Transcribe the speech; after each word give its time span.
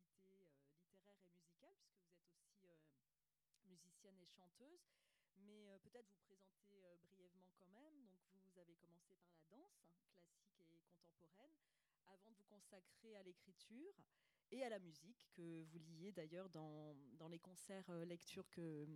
actualité 0.00 0.64
littéraire 0.70 1.16
et 1.18 1.28
musicale, 1.28 1.76
puisque 1.82 2.08
vous 2.56 2.70
êtes 2.70 2.86
aussi 2.88 3.68
musicienne 3.68 4.18
et 4.20 4.26
chanteuse. 4.26 4.86
Mais 5.44 5.66
peut-être 5.82 6.08
vous 6.10 6.20
présenter 6.26 6.86
brièvement 7.02 7.50
quand 7.56 7.68
même. 7.68 8.06
Donc, 8.32 8.42
vous 8.46 8.58
avez 8.58 8.74
commencé 8.74 9.16
par 9.16 9.32
la 9.34 9.44
danse 9.50 9.76
classique 9.82 10.70
et 10.70 10.78
contemporaine, 10.86 11.58
avant 12.06 12.30
de 12.30 12.36
vous 12.36 12.44
consacrer 12.44 13.16
à 13.16 13.22
l'écriture 13.22 13.94
et 14.50 14.64
à 14.64 14.68
la 14.68 14.78
musique, 14.78 15.26
que 15.32 15.62
vous 15.62 15.78
liez 15.78 16.12
d'ailleurs 16.12 16.48
dans, 16.50 16.94
dans, 17.18 17.28
les 17.28 17.38
concerts 17.38 17.88
euh, 17.88 18.04
lecture 18.04 18.48
que, 18.50 18.86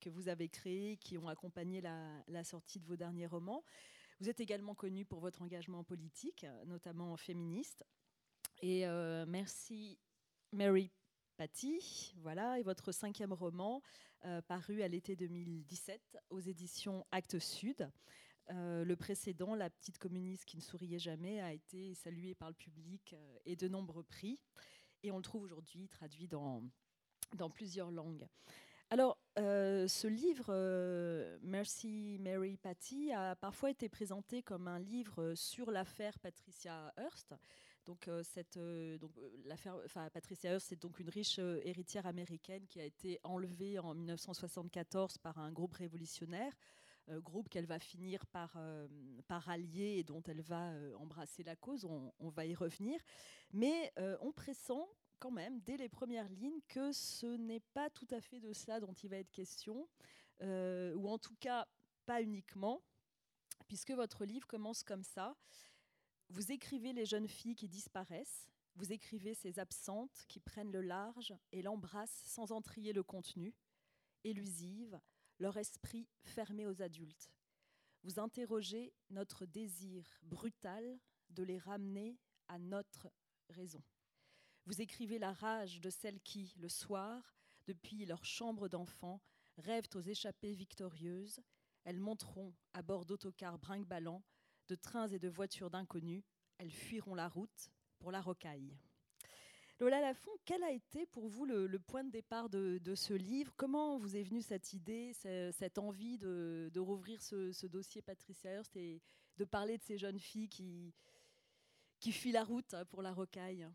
que 0.00 0.08
vous 0.08 0.28
avez 0.28 0.48
créés, 0.48 0.96
qui 0.96 1.18
ont 1.18 1.28
accompagné 1.28 1.82
la, 1.82 2.24
la, 2.28 2.44
sortie 2.44 2.80
de 2.80 2.86
vos 2.86 2.96
derniers 2.96 3.26
romans. 3.26 3.62
Vous 4.20 4.28
êtes 4.28 4.40
également 4.40 4.74
connu 4.74 5.04
pour 5.04 5.20
votre 5.20 5.42
engagement 5.42 5.84
politique, 5.84 6.46
notamment 6.66 7.16
féministe. 7.16 7.84
Et 8.62 8.86
euh, 8.86 9.26
merci 9.26 9.98
Mary 10.52 10.90
Patty, 11.36 12.14
voilà, 12.18 12.58
et 12.58 12.62
votre 12.62 12.92
cinquième 12.92 13.32
roman, 13.32 13.82
euh, 14.24 14.40
paru 14.42 14.82
à 14.82 14.88
l'été 14.88 15.16
2017 15.16 16.18
aux 16.30 16.40
éditions 16.40 17.04
Actes 17.10 17.38
Sud. 17.38 17.90
Euh, 18.50 18.84
le 18.84 18.96
précédent, 18.96 19.54
La 19.54 19.70
petite 19.70 19.98
communiste 19.98 20.44
qui 20.44 20.56
ne 20.56 20.62
souriait 20.62 20.98
jamais, 20.98 21.40
a 21.40 21.52
été 21.52 21.94
salué 21.94 22.34
par 22.34 22.48
le 22.48 22.54
public 22.54 23.14
et 23.44 23.56
de 23.56 23.68
nombreux 23.68 24.02
prix 24.02 24.38
et 25.02 25.10
on 25.10 25.16
le 25.16 25.22
trouve 25.22 25.42
aujourd'hui 25.42 25.88
traduit 25.88 26.28
dans, 26.28 26.62
plusieurs 27.54 27.90
langues. 27.90 28.26
Alors, 28.90 29.18
euh, 29.38 29.88
ce 29.88 30.06
livre, 30.06 30.46
euh, 30.50 31.38
Mercy 31.42 32.18
Mary 32.20 32.56
Patty, 32.56 33.10
a 33.12 33.34
parfois 33.36 33.70
été 33.70 33.88
présenté 33.88 34.42
comme 34.42 34.68
un 34.68 34.78
livre 34.78 35.34
sur 35.34 35.70
l'affaire 35.70 36.18
Patricia 36.18 36.92
Hearst. 36.98 37.34
Donc, 37.84 38.08
euh, 38.08 38.22
cette, 38.22 38.58
donc 39.00 39.12
l'affaire, 39.44 39.76
enfin, 39.84 40.08
Patricia 40.10 40.52
Hearst, 40.52 40.68
c'est 40.68 40.80
donc 40.80 41.00
une 41.00 41.08
riche 41.08 41.38
héritière 41.38 42.06
américaine 42.06 42.66
qui 42.66 42.80
a 42.80 42.84
été 42.84 43.18
enlevée 43.24 43.78
en 43.78 43.94
1974 43.94 45.18
par 45.18 45.38
un 45.38 45.50
groupe 45.52 45.74
révolutionnaire, 45.74 46.52
groupe 47.08 47.48
qu'elle 47.48 47.66
va 47.66 47.80
finir 47.80 48.24
par, 48.26 48.56
par 49.26 49.48
allier 49.48 49.96
et 49.98 50.04
dont 50.04 50.22
elle 50.22 50.40
va 50.40 50.72
embrasser 50.98 51.42
la 51.42 51.56
cause. 51.56 51.84
On, 51.84 52.28
va 52.30 52.46
y 52.46 52.54
revenir. 52.54 53.00
Mais 53.52 53.92
on 54.20 54.30
pressent 54.30 54.86
quand 55.22 55.30
même, 55.30 55.60
dès 55.60 55.76
les 55.76 55.88
premières 55.88 56.28
lignes, 56.28 56.60
que 56.66 56.90
ce 56.90 57.26
n'est 57.26 57.60
pas 57.74 57.88
tout 57.90 58.08
à 58.10 58.20
fait 58.20 58.40
de 58.40 58.52
cela 58.52 58.80
dont 58.80 58.92
il 58.92 59.08
va 59.08 59.18
être 59.18 59.30
question, 59.30 59.88
euh, 60.42 60.94
ou 60.96 61.08
en 61.08 61.16
tout 61.16 61.36
cas 61.38 61.68
pas 62.06 62.20
uniquement, 62.20 62.82
puisque 63.68 63.92
votre 63.92 64.24
livre 64.24 64.48
commence 64.48 64.82
comme 64.82 65.04
ça. 65.04 65.36
Vous 66.32 66.50
écrivez 66.50 66.94
les 66.94 67.04
jeunes 67.04 67.28
filles 67.28 67.54
qui 67.54 67.68
disparaissent, 67.68 68.48
vous 68.76 68.90
écrivez 68.90 69.34
ces 69.34 69.58
absentes 69.58 70.24
qui 70.28 70.40
prennent 70.40 70.72
le 70.72 70.80
large 70.80 71.34
et 71.52 71.60
l'embrassent 71.60 72.22
sans 72.24 72.52
en 72.52 72.62
trier 72.62 72.94
le 72.94 73.02
contenu, 73.02 73.54
élusives, 74.24 74.98
leur 75.38 75.58
esprit 75.58 76.08
fermé 76.22 76.66
aux 76.66 76.80
adultes. 76.80 77.30
Vous 78.02 78.18
interrogez 78.18 78.94
notre 79.10 79.44
désir 79.44 80.08
brutal 80.22 80.98
de 81.28 81.42
les 81.42 81.58
ramener 81.58 82.18
à 82.48 82.58
notre 82.58 83.12
raison. 83.50 83.82
Vous 84.64 84.80
écrivez 84.80 85.18
la 85.18 85.34
rage 85.34 85.82
de 85.82 85.90
celles 85.90 86.22
qui, 86.22 86.54
le 86.56 86.70
soir, 86.70 87.36
depuis 87.66 88.06
leur 88.06 88.24
chambre 88.24 88.68
d'enfant, 88.70 89.20
rêvent 89.58 89.90
aux 89.94 90.00
échappées 90.00 90.54
victorieuses. 90.54 91.42
Elles 91.84 92.00
monteront 92.00 92.54
à 92.72 92.80
bord 92.80 93.04
d'autocars 93.04 93.58
brinque 93.58 93.86
de 94.68 94.74
trains 94.74 95.08
et 95.08 95.18
de 95.18 95.28
voitures 95.28 95.70
d'inconnus. 95.70 96.22
Elles 96.58 96.70
fuiront 96.70 97.14
la 97.14 97.28
route 97.28 97.70
pour 97.98 98.12
la 98.12 98.20
rocaille. 98.20 98.76
Lola 99.82 100.00
Lafont, 100.00 100.30
quel 100.44 100.62
a 100.62 100.70
été 100.70 101.06
pour 101.06 101.26
vous 101.26 101.44
le, 101.44 101.78
point 101.80 102.04
de 102.04 102.10
départ 102.10 102.48
de, 102.48 102.94
ce 102.94 103.14
livre? 103.14 103.52
Comment 103.56 103.98
vous 103.98 104.16
est 104.16 104.22
venue 104.22 104.40
cette 104.40 104.74
idée, 104.74 105.12
cette 105.12 105.76
envie 105.76 106.18
de, 106.18 106.78
rouvrir 106.78 107.20
ce, 107.20 107.66
dossier 107.66 108.00
Patricia 108.00 108.50
Hearst 108.50 108.76
et 108.76 109.02
de 109.38 109.44
parler 109.44 109.78
de 109.78 109.82
ces 109.82 109.98
jeunes 109.98 110.20
filles 110.20 110.48
qui, 110.48 110.92
fuient 112.12 112.30
la 112.30 112.44
route 112.44 112.76
pour 112.90 113.02
la 113.02 113.12
rocaille? 113.12 113.68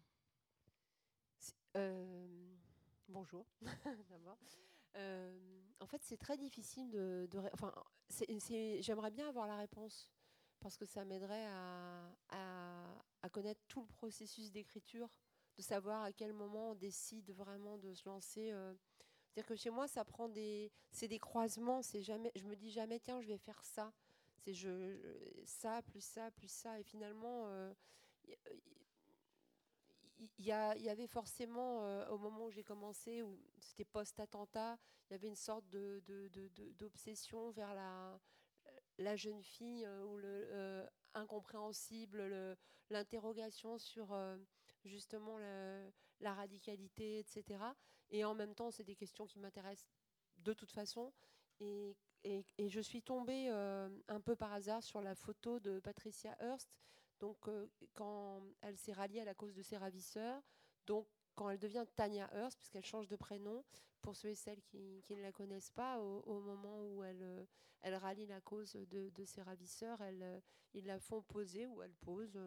Euh, 1.76 2.56
bonjour. 3.10 3.46
Euh, 4.96 5.62
en 5.80 5.86
fait, 5.86 6.02
c'est 6.02 6.18
très 6.18 6.38
difficile 6.38 6.90
de. 6.90 7.30
enfin, 7.54 7.72
j'aimerais 8.80 9.12
bien 9.12 9.28
avoir 9.28 9.46
la 9.46 9.58
réponse 9.58 10.12
parce 10.60 10.78
que 10.78 10.86
ça 10.86 11.06
m'aiderait 11.06 11.48
à, 12.30 13.30
connaître 13.32 13.62
tout 13.68 13.82
le 13.82 13.88
processus 13.88 14.52
d'écriture, 14.52 15.10
de 15.58 15.62
savoir 15.62 16.04
à 16.04 16.14
quel 16.14 16.32
moment 16.32 16.72
on 16.72 16.76
décide 16.76 17.30
vraiment 17.32 17.78
de 17.78 17.94
se 17.94 18.08
lancer. 18.08 18.52
Euh. 18.52 18.74
C'est-à-dire 19.28 19.48
que 19.48 19.56
chez 19.56 19.70
moi, 19.70 19.88
ça 19.88 20.06
prend 20.06 20.30
des, 20.30 20.72
c'est 20.92 21.10
des 21.10 21.20
croisements. 21.20 21.82
C'est 21.82 22.02
jamais, 22.02 22.32
je 22.36 22.46
me 22.46 22.56
dis 22.56 22.72
jamais, 22.72 23.00
tiens, 23.00 23.22
je 23.22 23.28
vais 23.28 23.38
faire 23.38 23.62
ça. 23.64 23.92
C'est 24.38 24.54
je, 24.54 24.98
ça 25.46 25.82
plus 25.82 26.02
ça 26.02 26.32
plus 26.32 26.50
ça, 26.50 26.80
et 26.80 26.84
finalement, 26.84 27.50
il 30.40 30.46
y, 30.46 30.52
avait 30.52 31.08
forcément, 31.08 31.84
euh, 31.84 32.08
au 32.10 32.18
moment 32.18 32.46
où 32.46 32.52
j'ai 32.52 32.64
commencé, 32.64 33.22
où 33.22 33.38
c'était 33.60 33.86
post-attentat, 33.86 34.78
il 35.10 35.14
y 35.14 35.16
avait 35.16 35.28
une 35.28 35.36
sorte 35.36 35.66
d'obsession 36.78 37.52
vers 37.52 37.74
la, 37.74 38.20
la 38.98 39.16
jeune 39.16 39.42
fille, 39.44 39.86
euh, 39.86 40.04
ou 40.06 40.18
le 40.18 40.48
euh, 40.52 40.88
incompréhensible, 41.14 42.58
l'interrogation 42.90 43.78
sur 43.78 44.16
justement 44.86 45.38
la 46.20 46.34
radicalité, 46.34 47.20
etc. 47.20 47.60
Et 48.10 48.24
en 48.24 48.36
même 48.36 48.54
temps, 48.54 48.72
c'est 48.72 48.84
des 48.84 48.96
questions 48.96 49.26
qui 49.26 49.40
m'intéressent 49.40 49.90
de 50.38 50.54
toute 50.54 50.72
façon. 50.72 51.12
Et, 51.60 51.98
et, 52.24 52.70
je 52.70 52.80
suis 52.80 53.02
tombée 53.02 53.50
un 53.50 54.22
peu 54.22 54.36
par 54.36 54.54
hasard 54.54 54.84
sur 54.84 55.02
la 55.02 55.16
photo 55.16 55.60
de 55.60 55.80
Patricia 55.80 56.36
Hearst, 56.40 56.78
donc, 57.20 57.48
euh, 57.48 57.68
quand 57.94 58.44
elle 58.62 58.78
s'est 58.78 58.94
ralliée 58.94 59.22
à 59.22 59.26
la 59.26 59.34
cause 59.34 59.54
de 59.54 59.62
ses 59.62 59.78
ravisseurs, 59.78 60.42
donc 60.86 61.08
quand 61.38 61.50
elle 61.50 61.60
devient 61.60 61.86
Tania 61.96 62.28
Hearst, 62.34 62.58
puisqu'elle 62.58 62.84
change 62.84 63.08
de 63.08 63.16
prénom, 63.16 63.64
pour 64.02 64.16
ceux 64.16 64.30
et 64.30 64.36
celles 64.36 64.62
qui, 64.64 65.04
ne 65.12 65.22
la 65.22 65.32
connaissent 65.32 65.70
pas, 65.70 66.00
au, 66.00 66.40
moment 66.42 66.84
où 66.88 67.04
elle, 67.04 67.22
euh, 67.22 67.46
elle 67.82 67.96
rallie 67.96 68.26
la 68.26 68.42
cause 68.42 68.74
de, 68.74 69.26
ses 69.26 69.44
ravisseurs, 69.44 70.00
euh, 70.02 70.40
ils 70.74 70.88
la 70.88 71.00
font 71.00 71.22
poser, 71.22 71.68
ou 71.68 71.84
elle 71.84 71.94
pose. 71.96 72.38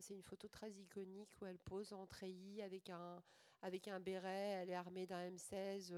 c'est 0.00 0.14
une 0.14 0.22
photo 0.22 0.46
très 0.46 0.70
iconique 0.72 1.30
où 1.40 1.46
elle 1.46 1.58
pose 1.58 1.92
en 1.92 2.06
treillis 2.06 2.62
avec 2.62 2.90
un, 2.90 3.22
avec 3.62 3.88
un 3.88 3.98
béret, 3.98 4.60
elle 4.60 4.70
est 4.70 4.74
armée 4.74 5.06
d'un 5.06 5.30
M16. 5.30 5.94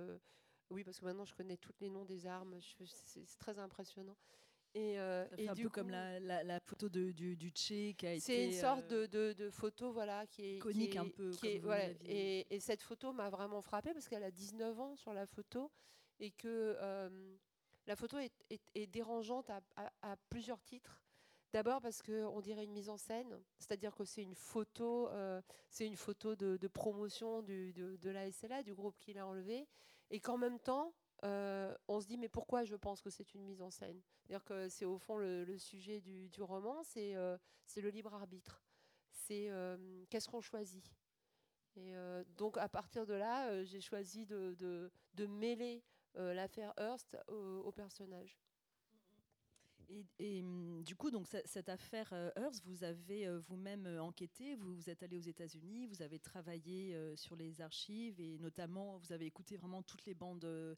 oui, 0.70 0.84
parce 0.84 1.00
que 1.00 1.04
maintenant 1.04 1.24
je 1.24 1.34
connais 1.34 1.56
tous 1.56 1.74
les 1.80 1.90
noms 1.90 2.04
des 2.04 2.26
armes, 2.26 2.58
c'est 2.84 3.26
très 3.38 3.58
impressionnant. 3.58 4.16
Et, 4.76 4.98
euh, 4.98 5.24
un 5.48 5.54
peu 5.54 5.70
comme 5.70 5.88
la, 5.88 6.20
la, 6.20 6.60
photo 6.60 6.90
de, 6.90 7.10
du, 7.10 7.34
du 7.34 7.48
Tché 7.48 7.94
qui 7.94 8.06
a 8.06 8.12
été. 8.12 8.20
C'est 8.20 8.44
une 8.44 8.52
sorte 8.52 8.92
euh, 8.92 9.06
de, 9.06 9.32
de, 9.32 9.48
photo 9.48 9.90
voilà, 9.90 10.26
qui 10.26 10.56
est. 10.56 10.58
Conique 10.58 10.96
un 10.96 11.08
peu. 11.08 11.30
Qui 11.30 11.46
est, 11.46 11.62
et, 12.04 12.54
et, 12.54 12.60
cette 12.60 12.82
photo 12.82 13.14
m'a 13.14 13.30
vraiment 13.30 13.62
frappée 13.62 13.94
parce 13.94 14.06
qu'elle 14.06 14.22
a 14.22 14.30
19 14.30 14.78
ans 14.78 14.94
sur 14.94 15.14
la 15.14 15.24
photo 15.24 15.70
et 16.20 16.30
que 16.30 16.76
euh, 16.78 17.08
la 17.86 17.96
photo 17.96 18.18
est, 18.18 18.34
est, 18.74 18.86
dérangeante 18.86 19.48
à, 19.48 19.62
à, 20.02 20.16
plusieurs 20.28 20.60
titres. 20.60 21.00
D'abord 21.54 21.80
parce 21.80 22.02
qu'on 22.02 22.40
dirait 22.42 22.64
une 22.64 22.72
mise 22.72 22.90
en 22.90 22.98
scène, 22.98 23.40
c'est-à-dire 23.56 23.94
que 23.94 24.04
c'est 24.04 24.22
une 24.22 24.34
photo, 24.34 25.08
c'est 25.70 25.86
une 25.86 25.96
photo 25.96 26.36
de, 26.36 26.58
de 26.58 26.68
promotion 26.68 27.40
du, 27.40 27.72
de, 27.72 27.96
de 27.96 28.10
la 28.10 28.30
SLA, 28.30 28.62
du 28.62 28.74
groupe 28.74 28.98
qui 28.98 29.14
l'a 29.14 29.26
enlevé, 29.26 29.66
et 30.10 30.20
qu'en 30.20 30.36
même 30.36 30.58
temps, 30.58 30.92
euh, 31.24 31.74
on 31.88 32.00
se 32.00 32.06
dit 32.06 32.18
mais 32.18 32.28
pourquoi 32.28 32.64
je 32.64 32.76
pense 32.76 33.00
que 33.00 33.10
c'est 33.10 33.34
une 33.34 33.42
mise 33.42 33.62
en 33.62 33.70
scène? 33.70 34.00
C'est-à-dire 34.26 34.44
que 34.44 34.68
c'est 34.68 34.84
au 34.84 34.98
fond 34.98 35.18
le, 35.18 35.56
sujet 35.56 36.00
du, 36.00 36.42
roman, 36.42 36.82
euh, 36.96 37.38
c'est 37.64 37.80
le 37.80 37.90
libre 37.90 38.12
arbitre. 38.12 38.60
C'est 39.12 39.48
euh, 39.50 40.04
qu'est-ce 40.10 40.28
qu'on 40.28 40.40
choisit? 40.40 40.84
Et 41.76 41.94
donc 42.38 42.56
à 42.56 42.68
partir 42.68 43.06
de 43.06 43.12
là, 43.12 43.62
j'ai 43.64 43.82
choisi 43.82 44.24
de, 44.26 44.90
mêler 45.28 45.84
l'affaire 46.14 46.72
Hearst 46.78 47.16
au, 47.28 47.70
personnage. 47.70 48.38
Et, 50.18 50.40
hum, 50.40 50.82
du 50.82 50.96
coup, 50.96 51.10
donc 51.10 51.28
cette 51.44 51.68
affaire 51.68 52.12
Hearst, 52.36 52.64
vous 52.64 52.82
avez 52.82 53.28
vous-même 53.38 53.86
enquêté, 54.00 54.56
vous, 54.56 54.88
êtes 54.88 55.02
allé 55.02 55.16
aux 55.18 55.20
États-Unis, 55.20 55.86
vous 55.86 56.02
avez 56.02 56.18
travaillé 56.18 56.98
sur 57.14 57.36
les 57.36 57.60
archives 57.60 58.18
et 58.20 58.38
notamment 58.38 58.96
vous 58.96 59.12
avez 59.12 59.26
écouté 59.26 59.56
vraiment 59.56 59.82
toutes 59.82 60.06
les 60.06 60.14
bandes 60.14 60.76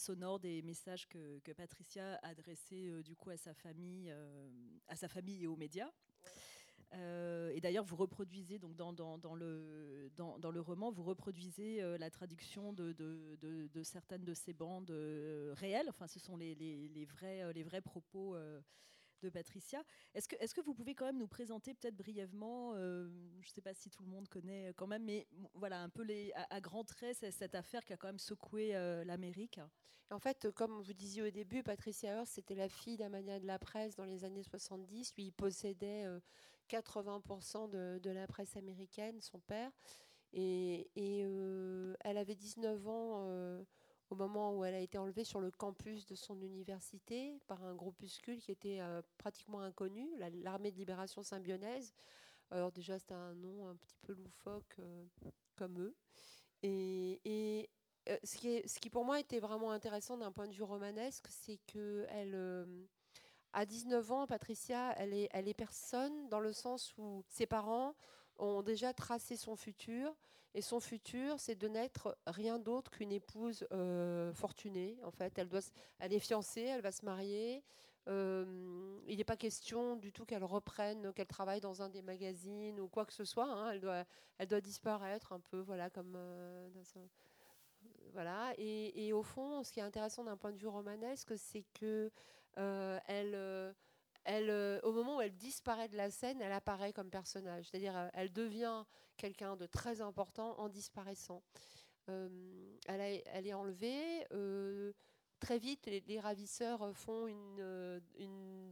sonore 0.00 0.40
des 0.40 0.62
messages 0.62 1.06
que, 1.08 1.38
que 1.40 1.52
Patricia 1.52 2.14
a 2.22 2.28
adressés 2.28 2.88
euh, 2.88 3.02
du 3.02 3.14
coup 3.14 3.30
à 3.30 3.36
sa 3.36 3.54
famille, 3.54 4.10
euh, 4.10 4.48
à 4.88 4.96
sa 4.96 5.08
famille 5.08 5.44
et 5.44 5.46
aux 5.46 5.56
médias. 5.56 5.90
Euh, 6.92 7.52
et 7.54 7.60
d'ailleurs, 7.60 7.84
vous 7.84 7.94
reproduisez 7.94 8.58
donc 8.58 8.74
dans, 8.74 8.92
dans, 8.92 9.18
dans 9.18 9.34
le, 9.34 10.10
dans, 10.16 10.38
dans, 10.38 10.50
le 10.50 10.60
roman, 10.60 10.90
vous 10.90 11.04
reproduisez 11.04 11.80
la 11.98 12.10
traduction 12.10 12.72
de, 12.72 12.92
de, 12.92 13.38
de, 13.40 13.82
certaines 13.84 14.24
de 14.24 14.34
ces 14.34 14.52
bandes 14.52 14.90
réelles. 15.52 15.88
Enfin, 15.88 16.08
ce 16.08 16.18
sont 16.18 16.36
les, 16.36 16.56
les, 16.56 16.88
les 16.88 17.04
vrais, 17.04 17.52
les 17.52 17.62
vrais 17.62 17.80
propos 17.80 18.34
de 19.22 19.30
Patricia. 19.30 19.82
Est-ce 20.14 20.28
que, 20.28 20.36
est 20.36 20.52
que 20.52 20.60
vous 20.60 20.74
pouvez 20.74 20.94
quand 20.94 21.06
même 21.06 21.18
nous 21.18 21.28
présenter 21.28 21.74
peut-être 21.74 21.96
brièvement, 21.96 22.74
je 22.74 23.06
ne 23.06 23.52
sais 23.52 23.60
pas 23.60 23.74
si 23.74 23.90
tout 23.90 24.02
le 24.02 24.08
monde 24.08 24.28
connaît 24.28 24.72
quand 24.76 24.86
même, 24.86 25.04
mais 25.04 25.26
voilà 25.54 25.80
un 25.82 25.88
peu 25.88 26.02
les, 26.02 26.32
à, 26.34 26.60
grands 26.60 26.84
traits 26.84 27.16
cette 27.30 27.54
affaire 27.54 27.84
qui 27.84 27.92
a 27.92 27.96
quand 27.96 28.08
même 28.08 28.18
secoué 28.18 28.72
l'Amérique 29.04 29.60
En 30.10 30.18
fait, 30.18 30.50
comme 30.52 30.80
vous 30.82 30.92
disiez 30.92 31.22
au 31.22 31.30
début, 31.30 31.62
Patricia 31.62 32.14
Hearst, 32.14 32.34
c'était 32.34 32.54
la 32.54 32.68
fille 32.68 32.96
d'un 32.96 33.08
mania 33.08 33.38
de 33.38 33.46
la 33.46 33.58
presse 33.58 33.96
dans 33.96 34.04
les 34.04 34.24
années 34.24 34.42
70. 34.42 35.14
Lui, 35.16 35.24
il 35.24 35.32
possédait 35.32 36.06
80% 36.68 37.70
de, 37.70 37.98
de, 37.98 38.10
la 38.10 38.26
presse 38.26 38.56
américaine, 38.56 39.20
son 39.20 39.40
père. 39.40 39.70
Et, 40.32 40.88
euh, 41.24 41.94
elle 42.00 42.18
avait 42.18 42.34
19 42.34 42.86
ans 42.86 43.24
euh, 43.28 43.62
au 44.10 44.16
moment 44.16 44.56
où 44.56 44.64
elle 44.64 44.74
a 44.74 44.80
été 44.80 44.98
enlevée 44.98 45.24
sur 45.24 45.40
le 45.40 45.50
campus 45.50 46.04
de 46.06 46.14
son 46.14 46.40
université 46.40 47.40
par 47.46 47.64
un 47.64 47.74
groupuscule 47.74 48.40
qui 48.40 48.50
était 48.50 48.80
euh, 48.80 49.02
pratiquement 49.18 49.60
inconnu, 49.60 50.08
l'armée 50.42 50.72
de 50.72 50.76
libération 50.76 51.22
symbionnaise. 51.22 51.94
Alors 52.50 52.72
déjà, 52.72 52.98
c'était 52.98 53.14
un 53.14 53.34
nom 53.34 53.68
un 53.68 53.76
petit 53.76 53.96
peu 54.02 54.12
loufoque 54.12 54.80
comme 55.54 55.80
eux. 55.80 55.94
Et, 56.62 57.70
ce, 58.24 58.36
qui 58.36 58.68
ce, 58.68 58.80
qui 58.80 58.90
pour 58.90 59.04
moi 59.04 59.20
était 59.20 59.38
vraiment 59.38 59.70
intéressant 59.70 60.18
d'un 60.18 60.32
point 60.32 60.48
de 60.48 60.52
vue 60.52 60.64
romanesque, 60.64 61.28
c'est 61.30 61.60
que 61.68 62.06
elle, 62.08 62.34
à 63.52 63.66
19 63.66 64.12
ans, 64.12 64.26
Patricia, 64.26 64.92
elle 64.96 65.12
est, 65.12 65.28
elle 65.32 65.48
est 65.48 65.54
personne 65.54 66.28
dans 66.28 66.40
le 66.40 66.52
sens 66.52 66.96
où 66.98 67.24
ses 67.28 67.46
parents 67.46 67.94
ont 68.40 68.62
déjà 68.62 68.92
tracé 68.92 69.36
son 69.36 69.56
futur. 69.56 70.14
Et 70.52 70.62
son 70.62 70.80
futur, 70.80 71.38
c'est 71.38 71.54
de 71.54 71.68
n'être 71.68 72.18
rien 72.26 72.58
d'autre 72.58 72.90
qu'une 72.90 73.12
épouse 73.12 73.66
euh, 73.70 74.32
fortunée. 74.32 74.98
En 75.04 75.12
fait, 75.12 75.38
elle, 75.38 75.48
doit, 75.48 75.60
elle 76.00 76.12
est 76.12 76.18
fiancée, 76.18 76.62
elle 76.62 76.80
va 76.80 76.90
se 76.90 77.04
marier. 77.04 77.62
Euh, 78.08 78.98
il 79.06 79.18
n'est 79.18 79.24
pas 79.24 79.36
question 79.36 79.94
du 79.94 80.12
tout 80.12 80.24
qu'elle 80.24 80.42
reprenne, 80.42 81.12
qu'elle 81.12 81.28
travaille 81.28 81.60
dans 81.60 81.82
un 81.82 81.88
des 81.88 82.02
magazines 82.02 82.80
ou 82.80 82.88
quoi 82.88 83.04
que 83.06 83.12
ce 83.12 83.24
soit. 83.24 83.46
Hein. 83.46 83.70
Elle, 83.70 83.80
doit, 83.80 84.04
elle 84.38 84.48
doit 84.48 84.60
disparaître 84.60 85.32
un 85.32 85.38
peu, 85.38 85.60
voilà, 85.60 85.88
comme 85.88 86.14
euh, 86.16 86.68
voilà. 88.12 88.52
Et, 88.58 89.06
et, 89.06 89.12
au 89.12 89.22
fond, 89.22 89.62
ce 89.62 89.70
qui 89.70 89.78
est 89.78 89.84
intéressant 89.84 90.24
d'un 90.24 90.36
point 90.36 90.50
de 90.50 90.58
vue 90.58 90.66
romanesque, 90.66 91.38
c'est 91.38 91.64
que 91.74 92.10
elle 92.56 93.74
euh, 94.28 94.80
au 94.82 94.92
moment 94.92 95.16
où 95.16 95.20
elle 95.20 95.36
disparaît 95.36 95.88
de 95.88 95.96
la 95.96 96.10
scène, 96.10 96.40
elle 96.40 96.52
apparaît 96.52 96.92
comme 96.92 97.10
personnage. 97.10 97.68
C'est-à-dire, 97.68 97.96
euh, 97.96 98.08
elle 98.12 98.32
devient 98.32 98.84
quelqu'un 99.16 99.56
de 99.56 99.66
très 99.66 100.00
important 100.00 100.58
en 100.58 100.68
disparaissant. 100.68 101.42
Euh, 102.08 102.76
elle, 102.86 103.46
est 103.46 103.54
enlevée. 103.54 104.26
très 105.38 105.58
vite, 105.58 105.86
les, 105.86 106.20
ravisseurs 106.20 106.94
font 106.94 107.26
une, 107.26 108.02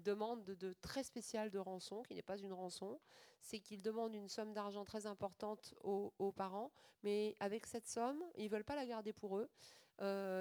demande 0.03 0.45
de, 0.45 0.75
très 0.81 1.03
spéciale 1.03 1.51
de 1.51 1.59
rançon, 1.59 2.03
qui 2.03 2.15
n'est 2.15 2.23
pas 2.23 2.39
une 2.39 2.53
rançon. 2.53 3.01
C'est 3.41 3.61
qu'ils 3.61 3.83
demandent 3.83 4.15
une 4.15 4.29
somme 4.29 4.53
d'argent 4.53 4.85
très 4.85 5.07
importante 5.07 5.75
aux, 5.83 6.13
aux, 6.19 6.33
parents, 6.33 6.73
mais 7.03 7.37
avec 7.41 7.67
cette 7.67 7.87
somme, 7.87 8.23
ils 8.37 8.45
ne 8.45 8.51
veulent 8.51 8.65
pas 8.65 8.75
la 8.77 8.87
garder 8.87 9.13
pour 9.13 9.39
eux. 9.39 9.49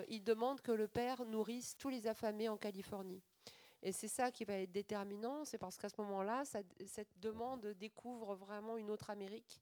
ils 0.10 0.24
demandent 0.24 0.62
que 0.62 0.71
le 0.71 0.88
père 0.88 1.24
nourrisse 1.25 1.77
tous 1.77 1.89
les 1.89 2.07
affamés 2.07 2.50
en 2.50 2.57
Californie. 2.57 3.21
Et 3.88 3.94
c'est 3.94 4.10
ça 4.10 4.31
qui 4.31 4.44
va 4.44 4.56
être 4.56 4.74
déterminant, 4.74 5.45
c'est 5.45 5.57
parce 5.57 5.78
qu'à 5.78 5.88
ce 5.88 5.95
moment-là, 6.01 6.44
cette 6.44 7.19
demande 7.22 7.68
découvre 7.68 8.36
vraiment 8.36 8.75
une 8.75 8.92
autre 8.92 9.10
Amérique. 9.10 9.62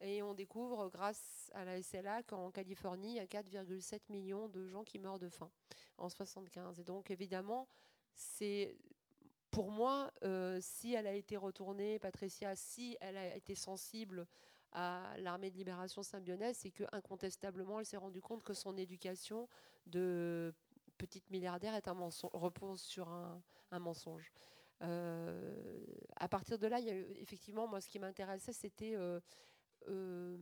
Et 0.00 0.22
on 0.22 0.32
découvre, 0.32 0.88
grâce 0.88 1.50
à 1.52 1.66
la 1.66 1.82
SLA, 1.82 2.22
qu'en 2.22 2.50
Californie, 2.50 3.10
il 3.10 3.16
y 3.16 3.20
a 3.20 3.26
4,7 3.26 4.00
millions 4.08 4.48
de 4.48 4.66
gens 4.66 4.82
qui 4.82 4.98
meurent 4.98 5.18
de 5.18 5.28
faim 5.28 5.50
en 5.98 6.08
75. 6.08 6.80
Et 6.80 6.84
donc, 6.84 7.10
évidemment, 7.10 7.68
c'est 8.14 8.78
pour 9.50 9.70
moi, 9.70 10.10
euh, 10.24 10.58
si 10.62 10.94
elle 10.94 11.06
a 11.06 11.12
été 11.12 11.36
retournée, 11.36 11.98
Patricia, 11.98 12.56
si 12.56 12.96
elle 13.02 13.18
a 13.18 13.36
été 13.36 13.54
sensible 13.54 14.26
à 14.72 15.14
l'armée 15.18 15.50
de 15.50 15.56
libération 15.58 16.02
symbionnaise, 16.02 16.56
c'est 16.62 16.70
que 16.70 16.84
incontestablement, 16.92 17.78
elle 17.80 17.84
s'est 17.84 17.98
rendue 17.98 18.22
compte 18.22 18.42
que 18.42 18.54
son 18.54 18.78
éducation 18.78 19.50
de 19.84 20.54
petite 20.96 21.30
milliardaire 21.30 21.74
est 21.74 21.88
un 21.88 21.94
mensonge, 21.94 22.30
repose 22.34 22.80
sur 22.80 23.08
un, 23.08 23.78
mensonge. 23.78 24.32
Euh, 24.82 25.84
à 26.16 26.28
partir 26.28 26.58
de 26.58 26.66
là, 26.66 26.80
il 26.80 26.86
y 26.86 26.90
a, 26.90 26.94
effectivement, 27.20 27.66
moi, 27.66 27.80
ce 27.80 27.88
qui 27.88 27.98
m'intéressait, 27.98 28.52
c'était, 28.52 28.94
euh, 28.94 29.20
euh, 29.88 30.36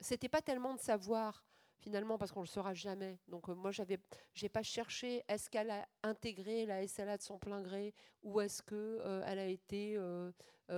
c'était 0.00 0.28
pas 0.28 0.42
tellement 0.42 0.74
de 0.74 0.80
savoir 0.80 1.44
finalement 1.78 2.18
parce 2.18 2.32
qu'on 2.32 2.40
le 2.40 2.46
saura 2.46 2.74
jamais. 2.74 3.18
Donc 3.28 3.48
moi, 3.48 3.70
j'avais, 3.70 3.98
j'ai 4.34 4.48
pas 4.48 4.62
cherché 4.62 5.22
est-ce 5.28 5.48
qu'elle 5.48 5.70
a 5.70 5.86
intégré 6.02 6.66
la 6.66 6.86
SLA 6.86 7.16
de 7.18 7.22
son 7.22 7.38
plein 7.38 7.62
gré 7.62 7.94
ou 8.22 8.40
est-ce 8.40 8.62
que 8.62 9.00
elle 9.26 9.38
a 9.38 9.46
été 9.46 9.98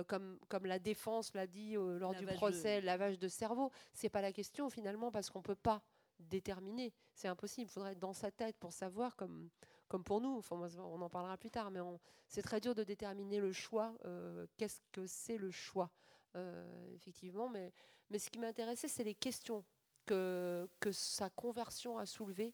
comme, 0.07 0.37
comme 0.49 0.65
la 0.65 0.77
défense 0.77 1.33
l'a 1.33 1.47
dit 1.47 1.73
lors 1.73 2.13
du 2.13 2.25
procès, 2.25 2.81
lavage 2.81 3.17
de 3.17 3.27
cerveau. 3.27 3.71
C'est 3.93 4.09
pas 4.09 4.21
la 4.21 4.31
question 4.33 4.69
finalement 4.69 5.09
parce 5.09 5.29
qu'on 5.29 5.41
peut 5.41 5.55
pas 5.55 5.81
déterminer. 6.19 6.93
C'est 7.13 7.27
impossible. 7.27 7.67
Il 7.69 7.71
faudrait 7.71 7.93
être 7.93 7.99
dans 7.99 8.13
sa 8.13 8.31
tête 8.31 8.57
pour 8.57 8.73
savoir, 8.73 9.15
comme, 9.15 9.49
comme 9.87 10.03
pour 10.03 10.21
nous. 10.21 10.37
Enfin, 10.37 10.55
on 10.77 11.01
en 11.01 11.09
parlera 11.09 11.37
plus 11.37 11.49
tard, 11.49 11.71
mais 11.71 11.79
c'est 12.27 12.41
très 12.41 12.59
dur 12.59 12.75
de 12.75 12.83
déterminer 12.83 13.39
le 13.39 13.51
choix. 13.51 13.93
Euh, 14.05 14.45
qu'est-ce 14.57 14.81
que 14.91 15.05
c'est 15.07 15.37
le 15.37 15.51
choix 15.51 15.91
euh, 16.35 16.95
Effectivement, 16.95 17.49
mais, 17.49 17.73
mais 18.09 18.19
ce 18.19 18.29
qui 18.29 18.39
m'intéressait, 18.39 18.87
c'est 18.87 19.03
les 19.03 19.15
questions 19.15 19.63
que, 20.05 20.69
que 20.79 20.91
sa 20.91 21.29
conversion 21.29 21.97
a 21.97 22.05
soulevées. 22.05 22.53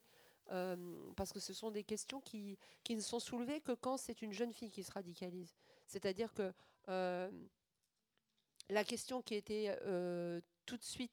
Euh, 0.51 0.75
parce 1.15 1.33
que 1.33 1.39
ce 1.39 1.53
sont 1.53 1.71
des 1.71 1.83
questions 1.83 2.21
qui, 2.21 2.59
qui 2.83 2.95
ne 2.95 3.01
sont 3.01 3.19
soulevées 3.19 3.62
que 3.62 3.71
quand 3.71 3.97
c'est 3.97 4.21
une 4.21 4.31
jeune 4.31 4.53
fille 4.53 4.69
qui 4.69 4.83
se 4.83 4.91
radicalise. 4.91 5.56
C'est-à-dire 5.88 6.33
que 6.33 6.53
la 8.69 8.83
question 8.83 9.21
qui 9.23 9.35
était 9.35 9.75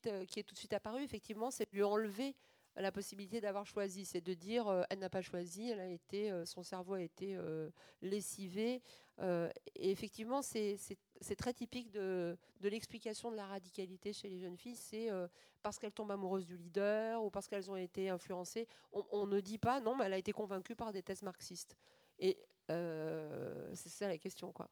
euh, 0.07 0.25
qui 0.25 0.41
est 0.41 0.43
tout 0.43 0.55
de 0.55 0.59
suite 0.59 0.73
apparu, 0.73 1.03
effectivement, 1.03 1.51
c'est 1.51 1.71
lui 1.73 1.83
enlever 1.83 2.35
la 2.77 2.91
possibilité 2.91 3.41
d'avoir 3.41 3.67
choisi. 3.67 4.05
C'est 4.05 4.21
de 4.21 4.35
dire, 4.35 4.67
euh, 4.69 4.83
elle 4.91 4.99
n'a 4.99 5.11
pas 5.11 5.21
choisi, 5.21 5.71
elle 5.71 5.81
a 5.81 5.89
été, 5.89 6.31
euh, 6.31 6.45
son 6.45 6.63
cerveau 6.63 6.95
a 6.95 7.03
été 7.03 7.37
lessivé. 8.01 8.83
et 9.21 9.91
effectivement, 9.91 10.43
c'est 10.43 10.79
très 11.37 11.53
typique 11.53 11.91
de, 11.91 12.37
de 12.61 12.69
l'explication 12.69 13.31
de 13.31 13.37
la 13.37 13.47
radicalité 13.47 14.13
chez 14.13 14.29
les 14.29 14.39
jeunes 14.39 14.57
filles. 14.57 14.77
C'est 14.77 15.11
parce 15.63 15.79
qu'elles 15.79 15.93
tombent 15.93 16.11
amoureuses 16.11 16.47
du 16.47 16.57
leader 16.57 17.23
ou 17.23 17.31
parce 17.31 17.47
qu'elles 17.47 17.71
ont 17.71 17.77
été 17.77 18.09
influencées. 18.09 18.67
On, 18.93 19.05
on, 19.13 19.27
ne 19.27 19.41
dit 19.41 19.59
pas, 19.59 19.81
non, 19.81 19.95
mais 19.95 20.07
elle 20.07 20.15
a 20.15 20.19
été 20.19 20.33
convaincue 20.33 20.75
par 20.75 20.93
des 20.93 21.03
thèses 21.03 21.23
marxistes. 21.23 21.77
Et 22.19 22.39
c'est 22.69 23.91
ça 23.91 24.09
la 24.09 24.19
question, 24.19 24.51
quoi. 24.51 24.69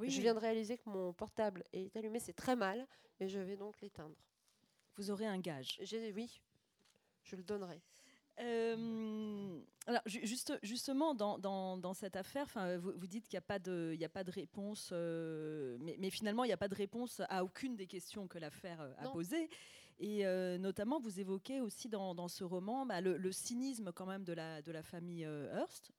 Je 0.00 0.20
viens 0.20 0.34
de 0.34 0.38
réaliser 0.38 0.78
que 0.78 0.88
mon 0.88 1.12
portable 1.12 1.64
est 1.72 1.94
allumé, 1.96 2.18
c'est 2.18 2.32
très 2.32 2.56
mal, 2.56 2.86
et 3.20 3.28
je 3.28 3.38
vais 3.38 3.56
donc 3.56 3.80
l'éteindre. 3.80 4.16
Vous 4.96 5.10
aurez 5.10 5.26
un 5.26 5.38
gage 5.38 5.80
Oui, 6.14 6.40
je 7.24 7.36
le 7.36 7.42
donnerai. 7.42 7.80
Euh, 8.40 9.60
alors 9.86 10.02
juste, 10.06 10.58
justement, 10.62 11.14
dans, 11.14 11.38
dans, 11.38 11.94
cette 11.94 12.16
affaire, 12.16 12.46
vous, 12.80 12.92
vous 12.96 13.06
dites 13.06 13.26
qu'il 13.28 13.36
n'y 13.36 13.44
a, 13.44 13.46
pas 13.46 13.58
de, 13.58 13.96
a 14.02 14.08
pas 14.08 14.24
de 14.24 14.30
réponse, 14.30 14.90
euh, 14.92 15.76
mais, 15.80 15.96
mais, 15.98 16.10
finalement, 16.10 16.44
il 16.44 16.48
n'y 16.48 16.52
a 16.54 16.58
pas 16.58 16.68
de 16.68 16.74
réponse 16.74 17.20
à 17.28 17.44
aucune 17.44 17.76
des 17.76 17.86
questions 17.86 18.26
que 18.26 18.38
l'affaire 18.38 18.80
euh, 18.80 18.94
a 18.98 19.08
posées. 19.08 19.48
Et 20.00 20.24
notamment, 20.58 20.98
vous 20.98 21.20
évoquez 21.20 21.60
aussi 21.60 21.88
dans, 21.88 22.12
dans 22.14 22.26
ce 22.26 22.42
roman 22.42 22.86
bah, 22.86 23.00
le, 23.00 23.16
le, 23.16 23.30
cynisme 23.30 23.92
quand 23.92 24.06
même 24.06 24.24
de 24.24 24.32
la, 24.32 24.60
de 24.60 24.72
la 24.72 24.82
famille 24.82 25.22
Hearst. 25.22 25.92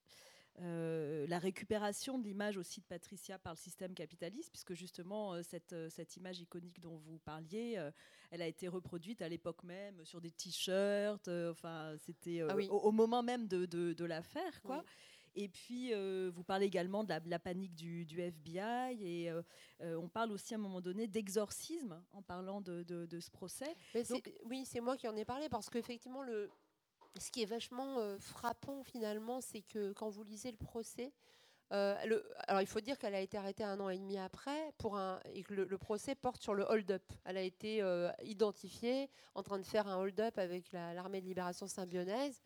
Euh, 0.61 1.25
la 1.27 1.39
récupération 1.39 2.19
de 2.19 2.23
l'image 2.23 2.57
aussi 2.57 2.79
de 2.79 2.85
Patricia 2.85 3.39
par 3.39 3.53
le 3.53 3.57
système 3.57 3.95
capitaliste, 3.95 4.51
puisque 4.51 4.73
justement 4.73 5.33
euh, 5.33 5.41
cette, 5.41 5.73
euh, 5.73 5.89
cette 5.89 6.15
image 6.15 6.41
iconique 6.41 6.79
dont 6.79 6.95
vous 6.95 7.17
parliez, 7.17 7.79
elle 8.29 8.41
a 8.41 8.47
été 8.47 8.67
reproduite 8.67 9.21
à 9.21 9.29
l'époque 9.29 9.63
même 9.63 10.05
sur 10.05 10.21
des 10.21 10.31
t-shirts, 10.31 11.27
enfin 11.27 11.95
c'était 11.97 12.41
ah 12.47 12.55
au, 12.69 12.91
moment 12.91 13.23
même 13.23 13.47
de, 13.47 13.65
de, 13.65 14.05
l'affaire, 14.05 14.61
quoi. 14.61 14.83
Et 15.35 15.49
puis, 15.49 15.91
vous 16.29 16.43
parlez 16.43 16.67
également 16.67 17.03
de 17.03 17.13
la, 17.25 17.39
panique 17.39 17.73
du, 17.73 18.05
du, 18.05 18.21
FBI 18.21 18.97
et 19.01 19.31
on 19.81 20.07
parle 20.07 20.31
aussi 20.31 20.53
à 20.53 20.57
un 20.57 20.59
moment 20.59 20.81
donné 20.81 21.07
d'exorcisme 21.07 22.03
en 22.11 22.21
parlant 22.21 22.61
de, 22.61 22.83
de 22.83 23.19
ce 23.19 23.31
procès. 23.31 23.75
oui, 24.45 24.65
c'est 24.65 24.81
moi 24.81 24.97
qui 24.97 25.07
en 25.07 25.15
ai 25.15 25.25
parlé 25.25 25.49
parce 25.49 25.69
qu'effectivement, 25.69 26.21
le, 26.21 26.49
ce 27.19 27.31
qui 27.31 27.41
est 27.41 27.45
vachement 27.45 27.99
euh, 27.99 28.17
frappant 28.19 28.83
finalement, 28.83 29.41
c'est 29.41 29.61
que 29.61 29.91
quand 29.93 30.09
vous 30.09 30.23
lisez 30.23 30.51
le 30.51 30.57
procès, 30.57 31.13
euh, 31.71 31.95
alors 32.47 32.61
il 32.61 32.67
faut 32.67 32.81
dire 32.81 32.99
qu'elle 32.99 33.15
a 33.15 33.19
été 33.19 33.37
arrêtée 33.37 33.63
un 33.63 33.79
an 33.79 33.89
et 33.89 33.97
demi 33.97 34.17
après 34.17 34.73
pour 34.77 34.97
un, 34.97 35.19
et 35.33 35.43
que 35.43 35.53
le, 35.53 35.77
procès 35.77 36.13
porte 36.13 36.41
sur 36.41 36.53
le 36.53 36.63
hold-up. 36.63 37.03
Elle 37.25 37.37
a 37.37 37.41
été 37.41 37.81
euh, 37.81 38.11
identifiée 38.23 39.09
en 39.33 39.41
train 39.41 39.57
de 39.57 39.63
faire 39.63 39.87
un 39.87 39.97
hold-up 39.97 40.37
avec 40.37 40.71
l'armée 40.71 41.21
de 41.21 41.25
libération 41.25 41.67
symbionnaise. 41.67 42.41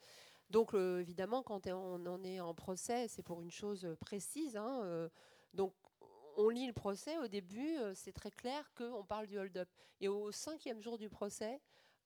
Donc 0.49 0.73
évidemment, 0.73 1.43
quand 1.43 1.67
on 1.67 2.05
en 2.05 2.23
est 2.23 2.39
en 2.39 2.53
procès, 2.53 3.09
c'est 3.09 3.21
pour 3.21 3.41
une 3.41 3.51
chose 3.51 3.85
précise. 3.99 4.55
Hein, 4.55 5.09
donc 5.53 5.73
on 6.37 6.47
lit 6.47 6.67
le 6.67 6.71
procès, 6.71 7.17
au 7.17 7.27
début, 7.27 7.75
c'est 7.95 8.13
très 8.13 8.31
clair 8.31 8.71
qu'on 8.73 9.03
parle 9.03 9.27
du 9.27 9.37
hold-up. 9.37 9.67
Et 9.99 10.07
au 10.07 10.31
cinquième 10.31 10.81
jour 10.81 10.97
du 10.97 11.09
procès, 11.09 11.59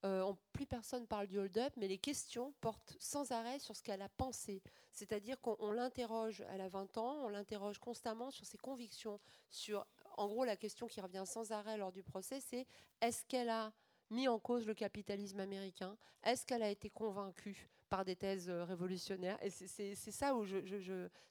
euh, 0.03 0.33
plus 0.53 0.65
personne 0.65 1.05
parle 1.05 1.27
du 1.27 1.37
hold-up, 1.37 1.73
mais 1.77 1.87
les 1.87 1.97
questions 1.97 2.53
portent 2.61 2.95
sans 2.99 3.31
arrêt 3.31 3.59
sur 3.59 3.75
ce 3.75 3.83
qu'elle 3.83 4.01
a 4.01 4.09
pensé. 4.09 4.61
C'est-à-dire 4.91 5.39
qu'on 5.41 5.71
l'interroge, 5.71 6.43
elle 6.49 6.61
a 6.61 6.69
20 6.69 6.97
ans, 6.97 7.23
on 7.23 7.29
l'interroge 7.29 7.79
constamment 7.79 8.31
sur 8.31 8.45
ses 8.45 8.57
convictions, 8.57 9.19
sur, 9.49 9.85
en 10.17 10.27
gros, 10.27 10.43
la 10.43 10.57
question 10.57 10.87
qui 10.87 11.01
revient 11.01 11.23
sans 11.25 11.51
arrêt 11.51 11.77
lors 11.77 11.91
du 11.91 12.03
procès, 12.03 12.39
c'est 12.39 12.65
est-ce 12.99 13.25
qu'elle 13.25 13.49
a 13.49 13.73
mis 14.09 14.27
en 14.27 14.39
cause 14.39 14.65
le 14.65 14.73
capitalisme 14.73 15.39
américain? 15.39 15.95
Est-ce 16.23 16.45
qu'elle 16.45 16.63
a 16.63 16.69
été 16.69 16.89
convaincue 16.89 17.69
par 17.89 18.03
des 18.03 18.15
thèses 18.15 18.49
euh, 18.49 18.63
révolutionnaires? 18.65 19.37
Et 19.43 19.49
c'est 19.49 19.95
ça 19.95 20.35
où 20.35 20.45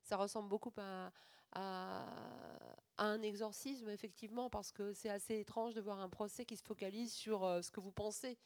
ça 0.03 0.17
ressemble 0.17 0.49
beaucoup 0.49 0.73
à, 0.77 1.13
à, 1.53 2.07
un 2.99 3.23
exorcisme, 3.23 3.89
effectivement, 3.89 4.51
parce 4.51 4.73
que 4.73 4.93
c'est 4.93 5.09
assez 5.09 5.39
étrange 5.39 5.75
de 5.75 5.81
voir 5.81 6.01
un 6.01 6.09
procès 6.09 6.45
qui 6.45 6.57
se 6.57 6.63
focalise 6.63 7.13
sur 7.13 7.45
euh, 7.45 7.63
ce 7.63 7.71
que 7.71 7.81
vous 7.81 7.93
pensez. 7.93 8.39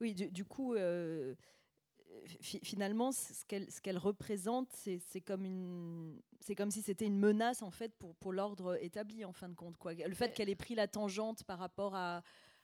Oui, 0.00 0.14
du, 0.14 0.44
coup, 0.44 0.74
euh, 0.74 1.34
finalement, 2.26 3.12
ce 3.12 3.44
qu'elle 3.80 3.98
représente, 3.98 4.68
c'est 4.72 5.20
comme, 5.20 6.20
comme 6.56 6.70
si 6.70 6.82
c'était 6.82 7.06
une 7.06 7.18
menace, 7.18 7.62
en 7.62 7.70
fait, 7.70 7.94
pour, 7.94 8.16
pour 8.16 8.32
l'ordre 8.32 8.76
établi, 8.82 9.24
en 9.24 9.32
fin 9.32 9.48
de 9.48 9.54
compte. 9.54 9.76
Quoi. 9.76 9.94
Le 9.94 10.14
fait 10.14 10.34
qu'elle 10.34 10.48
ait 10.48 10.56
pris 10.56 10.74
la 10.74 10.88
tangente 10.88 11.44
par 11.44 11.58
rapport 11.58 11.94
à 11.94 12.22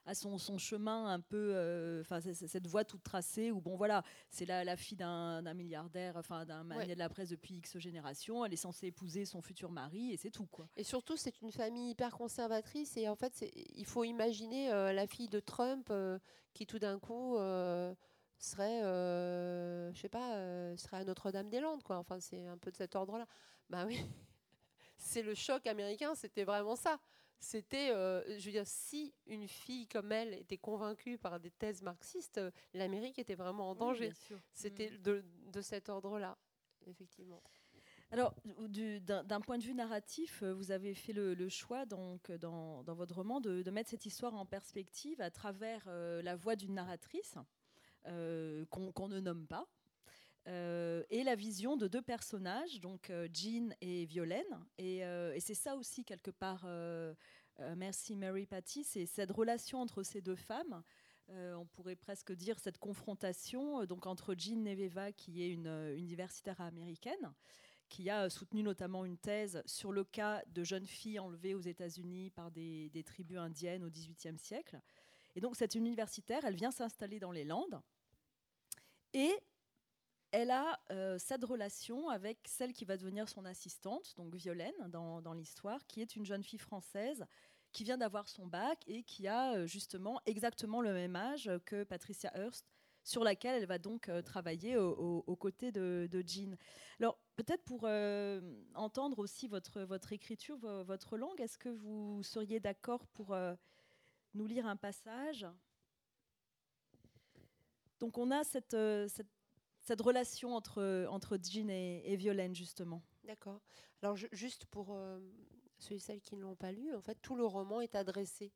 à 0.08 0.14
son, 0.14 0.38
son, 0.38 0.56
chemin 0.56 1.06
un 1.12 1.20
peu, 1.20 1.52
euh, 1.54 2.00
enfin 2.00 2.20
cette 2.20 2.66
voie 2.66 2.82
toute 2.82 3.02
tracée 3.02 3.50
où 3.50 3.60
bon 3.60 3.76
voilà, 3.76 4.02
c'est 4.30 4.46
la, 4.46 4.64
la, 4.64 4.74
fille 4.74 4.96
d'un 4.96 5.54
milliardaire, 5.54 6.16
enfin 6.16 6.46
d'un 6.46 6.64
manier 6.64 6.94
de 6.94 6.98
la 6.98 7.10
presse 7.10 7.28
depuis 7.28 7.56
X 7.56 7.76
générations, 7.78 8.42
elle 8.42 8.54
est 8.54 8.56
censée 8.56 8.86
épouser 8.86 9.26
son 9.26 9.42
futur 9.42 9.70
mari 9.70 10.12
et 10.12 10.16
c'est 10.16 10.30
tout 10.30 10.46
quoi. 10.46 10.66
Et 10.76 10.82
surtout 10.82 11.18
c'est 11.18 11.42
une 11.42 11.52
famille 11.52 11.90
hyper 11.90 12.16
conservatrice 12.16 12.96
et 12.96 13.06
en 13.06 13.16
fait 13.16 13.44
il 13.74 13.84
faut 13.84 14.02
imaginer 14.02 14.72
euh, 14.72 14.94
la 14.94 15.06
fille 15.06 15.28
de 15.28 15.40
Trump 15.40 15.88
euh, 15.90 16.18
qui 16.54 16.64
tout 16.64 16.78
d'un 16.78 16.98
coup 16.98 17.36
serait, 18.38 18.80
je 18.80 20.00
sais 20.00 20.08
pas, 20.08 20.74
serait 20.78 20.96
à 20.96 21.04
Notre-Dame-des-Landes 21.04 21.82
quoi. 21.82 21.98
Enfin 21.98 22.18
c'est 22.18 22.46
un 22.46 22.56
peu 22.56 22.70
de 22.70 22.76
cet 22.76 22.96
ordre 22.96 23.18
là. 23.18 23.26
Bah 23.68 23.84
oui. 23.86 24.00
c'est 24.96 25.22
le 25.22 25.34
choc 25.34 25.66
américain, 25.66 26.14
c'était 26.14 26.44
vraiment 26.44 26.76
ça 26.76 26.98
c'était, 27.40 27.90
euh, 27.90 28.23
je 28.38 28.45
veux 28.47 28.52
dire, 28.52 28.66
si 28.66 29.14
une 29.26 29.47
fille 29.47 29.87
comme 29.87 30.11
elle 30.12 30.35
était 30.35 30.59
convaincue 30.59 31.18
par 31.18 31.38
des 31.38 31.50
thèses 31.50 31.83
marxistes, 31.83 32.38
euh, 32.38 32.50
l'Amérique 32.75 33.18
était 33.18 33.37
vraiment 33.37 33.71
en 33.71 33.75
danger. 33.75 34.12
c'était 34.52 34.90
mm. 34.90 35.23
de, 35.52 35.62
cet 35.62 35.88
ordre-là, 35.88 36.37
effectivement. 36.87 37.42
Alors, 38.11 38.35
d'un 38.45 39.40
point 39.40 39.59
de 39.59 39.62
vue 39.62 39.75
narratif, 39.75 40.42
euh, 40.42 40.52
vous 40.54 40.73
avez 40.73 40.95
fait 40.95 41.12
le, 41.12 41.49
choix 41.49 41.85
donc, 41.87 42.30
dans, 42.33 42.83
votre 42.83 43.16
roman 43.16 43.40
de, 43.40 43.71
mettre 43.71 43.90
cette 43.90 44.07
histoire 44.07 44.35
en 44.35 44.47
perspective 44.47 45.21
à 45.21 45.30
travers 45.30 45.87
la 45.88 46.37
voix 46.37 46.57
d'une 46.57 46.75
narratrice 46.75 47.35
qu'on 48.04 49.09
ne 49.09 49.21
nomme 49.21 49.47
pas, 49.47 49.68
et 50.47 51.23
la 51.25 51.35
vision 51.35 51.76
de 51.76 51.88
deux 51.88 52.00
personnages, 52.00 52.80
donc 52.80 53.12
Jean 53.35 53.75
et 53.80 54.07
Violaine. 54.07 54.64
Et, 54.78 54.99
et 54.99 55.40
c'est 55.40 55.54
ça 55.54 55.76
aussi, 55.76 56.04
quelque 56.04 56.30
part, 56.30 56.64
euh, 57.61 57.75
merci 57.76 58.14
Mary 58.14 58.47
Patty, 58.47 58.85
c'est 58.85 59.07
cette 59.07 59.30
relation 59.30 59.80
entre 59.80 60.02
ces 60.02 60.21
deux 60.21 60.37
femmes. 60.37 60.83
Euh, 61.30 61.54
on 61.54 61.66
pourrait 61.66 61.97
presque 61.97 62.33
dire 62.33 62.59
cette 62.59 62.78
confrontation 62.78 63.83
euh, 63.83 63.87
donc 63.87 64.07
entre 64.07 64.35
Jean 64.35 64.62
Neveva, 64.62 65.12
qui 65.12 65.42
est 65.42 65.50
une 65.50 65.95
universitaire 65.97 66.61
américaine, 66.61 67.35
qui 67.88 68.11
a 68.11 68.30
soutenu 68.30 68.62
notamment 68.62 69.04
une 69.04 69.18
thèse 69.18 69.62
sur 69.66 69.92
le 69.92 70.04
cas 70.04 70.42
de 70.49 70.62
jeunes 70.62 70.87
filles 70.87 71.18
enlevées 71.18 71.54
aux 71.54 71.61
États-Unis 71.61 72.30
par 72.30 72.50
des, 72.50 73.02
tribus 73.04 73.38
indiennes 73.38 73.83
au 73.83 73.90
XVIIIe 73.90 74.38
siècle. 74.38 74.80
Et 75.35 75.40
donc 75.40 75.57
cette 75.57 75.75
universitaire, 75.75 76.45
elle 76.45 76.57
vient 76.57 76.71
s'installer 76.71 77.18
dans 77.18 77.33
les 77.33 77.45
Landes 77.45 77.80
et 79.14 79.33
elle 80.30 80.50
a 80.50 80.78
cette 81.18 81.44
relation 81.44 82.08
avec 82.08 82.38
celle 82.47 82.73
qui 82.73 82.85
va 82.85 82.97
devenir 82.97 83.28
son 83.28 83.44
assistante, 83.44 84.14
donc 84.16 84.35
Violaine 84.35 84.75
dans, 84.88 85.32
l'histoire, 85.32 85.87
qui 85.87 86.00
est 86.00 86.16
une 86.16 86.25
jeune 86.25 86.42
fille 86.42 86.58
française 86.58 87.25
qui 87.73 87.85
vient 87.85 87.99
d'avoir 87.99 88.28
son 88.28 88.47
bac 88.47 88.82
et 88.87 89.02
qui 89.02 89.28
a 89.28 89.54
euh, 89.54 89.66
justement 89.66 90.20
exactement 90.26 90.80
le 90.80 90.92
même 90.92 91.16
âge 91.16 91.50
que 91.66 91.85
Patricia 91.85 92.30
Hearst, 92.35 92.66
sur 93.04 93.25
laquelle 93.25 93.54
elle 93.54 93.66
va 93.66 93.78
donc 93.78 94.08
euh, 94.08 94.23
travailler 94.23 94.76
aux 94.76 95.37
côtés 95.37 95.73
de, 95.73 96.08
Jean. 96.26 96.56
Alors, 96.99 97.18
peut-être 97.37 97.64
pour 97.64 97.82
euh, 97.85 98.40
entendre 98.75 99.18
aussi 99.18 99.49
votre, 99.49 99.82
votre 99.82 100.12
écriture, 100.12 100.58
votre 100.58 101.16
langue, 101.16 101.40
est-ce 101.40 101.56
que 101.56 101.68
vous 101.68 102.23
seriez 102.23 102.61
d'accord 102.61 103.06
pour 103.08 103.37
nous 104.35 104.47
lire 104.47 104.66
un 104.66 104.76
passage? 104.76 105.47
Donc, 107.99 108.18
on 108.18 108.30
a 108.30 108.44
cette, 108.44 108.76
relation 109.97 110.54
entre, 110.54 111.07
entre 111.11 111.38
Jean 111.42 111.71
et, 111.71 112.16
Violaine, 112.16 112.54
justement. 112.54 113.02
D'accord. 113.25 113.61
Alors, 114.02 114.16
juste 114.33 114.66
pour 114.66 114.97
ceux 115.78 115.97
et 115.97 115.99
celles 115.99 116.21
qui 116.21 116.37
ne 116.37 116.42
l'ont 116.42 116.57
pas 116.57 116.73
lu, 116.73 116.95
en 116.95 117.00
fait, 117.00 117.18
tout 117.23 117.37
le 117.37 117.45
roman 117.45 117.80
est 117.80 117.95
adressé 117.95 118.52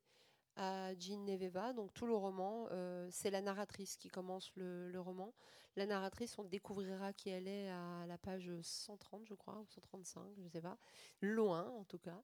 à 0.57 0.95
Jean 0.99 1.25
Neveva. 1.25 1.73
Donc 1.73 1.93
tout 1.95 2.07
le 2.07 2.15
roman, 2.15 2.67
euh, 2.71 3.09
c'est 3.11 3.31
la 3.31 3.41
narratrice 3.41 3.97
qui 3.97 4.09
commence 4.09 4.53
le, 4.57 4.99
roman. 4.99 5.33
La 5.77 5.87
narratrice, 5.87 6.39
on 6.39 6.45
découvrira 6.45 7.13
qui 7.13 7.31
elle 7.31 7.49
est 7.49 7.71
à 7.71 8.05
la 8.07 8.19
page 8.19 8.51
130, 8.61 9.27
je 9.27 9.35
crois, 9.35 9.59
ou 9.59 9.67
135, 9.67 10.23
je 10.37 10.43
ne 10.43 10.49
sais 10.49 10.61
pas. 10.61 10.77
Loin, 11.23 11.71
en 11.71 11.85
tout 11.85 11.99
cas. 11.99 12.21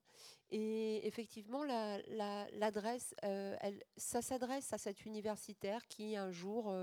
Et 0.51 1.07
effectivement, 1.07 1.63
l'adresse, 1.63 3.15
euh, 3.23 3.57
ça 3.97 4.21
s'adresse 4.21 4.71
à 4.73 4.77
cette 4.77 5.05
universitaire 5.05 5.87
qui, 5.87 6.15
un 6.15 6.31
jour... 6.31 6.73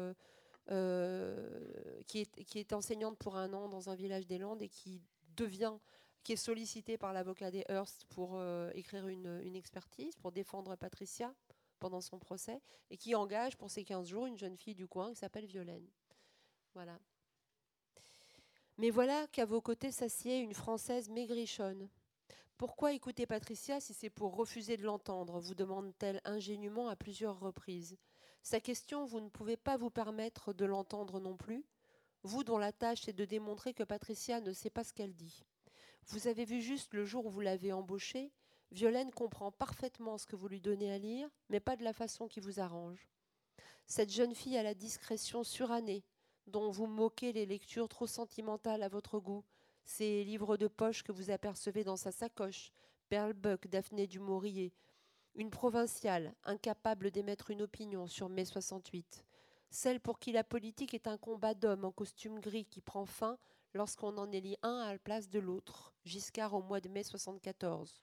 Euh, 0.73 2.03
qui, 2.09 2.27
est, 2.57 2.73
enseignante 2.73 3.17
pour 3.19 3.37
un 3.37 3.53
an 3.53 3.69
dans 3.69 3.89
un 3.89 3.95
village 3.95 4.27
des 4.27 4.39
Landes 4.39 4.63
et 4.63 4.69
qui 4.69 5.01
devient 5.37 5.75
qui 6.25 6.33
est 6.33 6.37
sollicité 6.37 6.99
par 6.99 7.13
l'avocat 7.13 7.53
des 7.53 7.65
Hearst 7.69 8.05
pour 8.07 8.33
euh, 8.35 8.73
écrire 8.75 9.07
une, 9.07 9.55
expertise, 9.55 10.17
pour 10.17 10.33
défendre 10.33 10.75
Patricia 10.75 11.33
pendant 11.79 12.01
son 12.01 12.19
procès, 12.19 12.61
et 12.91 12.97
qui 12.97 13.15
engage 13.15 13.57
pour 13.57 13.71
ces 13.71 13.85
15 13.85 14.09
jours 14.09 14.27
une 14.27 14.37
jeune 14.37 14.57
fille 14.57 14.75
du 14.75 14.89
coin 14.89 15.11
qui 15.11 15.17
s'appelle 15.17 15.47
Violaine. 15.47 15.87
Voilà. 16.75 16.99
Mais 18.77 18.91
voilà 18.91 19.29
qu'à 19.29 19.45
vos 19.45 19.61
côtés 19.61 19.93
s'assied 19.93 20.41
une 20.41 20.55
Française 20.55 21.09
maigrichonne. 21.09 21.89
Pourquoi 22.57 22.93
écouter 22.93 23.25
Patricia 23.27 23.79
si 23.79 23.95
c'est 23.95 24.11
pour 24.11 24.35
refuser 24.35 24.77
de 24.77 24.83
l'entendre? 24.83 25.39
vous 25.39 25.55
demande-t-elle 25.55 26.21
ingénument 26.25 26.89
à 26.89 26.97
plusieurs 26.97 27.39
reprises. 27.39 27.97
Sa 28.47 28.61
question, 28.61 29.05
vous 29.07 29.19
ne 29.19 29.29
pouvez 29.29 29.57
pas 29.57 29.77
vous 29.77 29.91
permettre 29.91 30.53
de 30.53 30.65
l'entendre 30.65 31.19
non 31.19 31.37
plus, 31.37 31.65
vous 32.23 32.45
dont 32.45 32.59
la 32.59 32.71
tâche 32.71 33.09
est 33.09 33.13
de 33.13 33.25
démontrer 33.25 33.75
que 33.75 33.83
Patricia 33.83 34.41
ne 34.41 34.53
sait 34.53 34.71
pas 34.71 34.85
ce 34.85 34.93
qu'elle 34.93 35.17
dit. 35.17 35.43
Vous 36.07 36.29
avez 36.29 36.45
vu 36.45 36.63
juste 36.63 36.95
le 36.95 37.05
jour 37.05 37.27
où 37.27 37.31
vous 37.31 37.41
l'avez 37.41 37.73
embauchée, 37.73 38.31
Violaine 38.71 39.11
comprend 39.11 39.51
parfaitement 39.51 40.17
ce 40.17 40.27
que 40.27 40.37
vous 40.37 40.47
lui 40.47 40.61
donnez 40.61 40.93
à 40.93 40.99
lire, 40.99 41.29
mais 41.49 41.59
pas 41.59 41.75
de 41.75 41.83
la 41.83 41.93
façon 41.93 42.29
qui 42.29 42.39
vous 42.39 42.61
arrange. 42.61 43.09
Cette 43.85 44.13
jeune 44.13 44.37
fille 44.37 44.57
a 44.57 44.63
la 44.63 44.75
discrétion 44.75 45.43
surannée, 45.43 46.05
dont 46.47 46.71
vous 46.71 46.87
moquez 46.87 47.33
les 47.33 47.47
lectures 47.47 47.89
trop 47.89 48.07
sentimentales 48.07 48.85
à 48.85 48.89
votre 48.89 49.19
goût, 49.19 49.43
ces 49.85 50.23
livres 50.23 50.57
de 50.57 50.69
poche 50.69 51.03
que 51.03 51.11
vous 51.11 51.33
apercevez 51.33 51.83
dans 51.83 51.97
sa 51.97 52.13
sacoche, 52.13 52.71
Pearl 53.09 53.33
Buck, 53.33 53.67
Daphné 53.67 54.07
du 54.07 54.21
Maurier, 54.21 54.73
une 55.37 55.51
provinciale, 55.51 56.35
incapable 56.45 57.11
d'émettre 57.11 57.51
une 57.51 57.63
opinion 57.63 58.07
sur 58.07 58.29
mai 58.29 58.47
68, 58.47 59.25
celle 59.71 60.01
pour 60.01 60.19
qui 60.19 60.33
la 60.33 60.45
politique 60.45 60.95
est 60.95 61.07
un 61.07 61.19
combat 61.19 61.53
d'hommes 61.53 61.85
en 61.85 61.93
costume 61.93 62.41
gris 62.41 62.65
qui 62.65 62.81
prend 62.81 63.05
fin 63.05 63.39
lorsqu'on 63.75 64.17
en 64.17 64.33
élit 64.33 64.57
un 64.63 64.79
à 64.79 64.93
la 64.93 64.99
place 64.99 65.29
de 65.29 65.39
l'autre, 65.39 65.93
Giscard 66.05 66.55
au 66.55 66.63
mois 66.63 66.81
de 66.81 66.89
mai 66.89 67.03
74. 67.03 68.03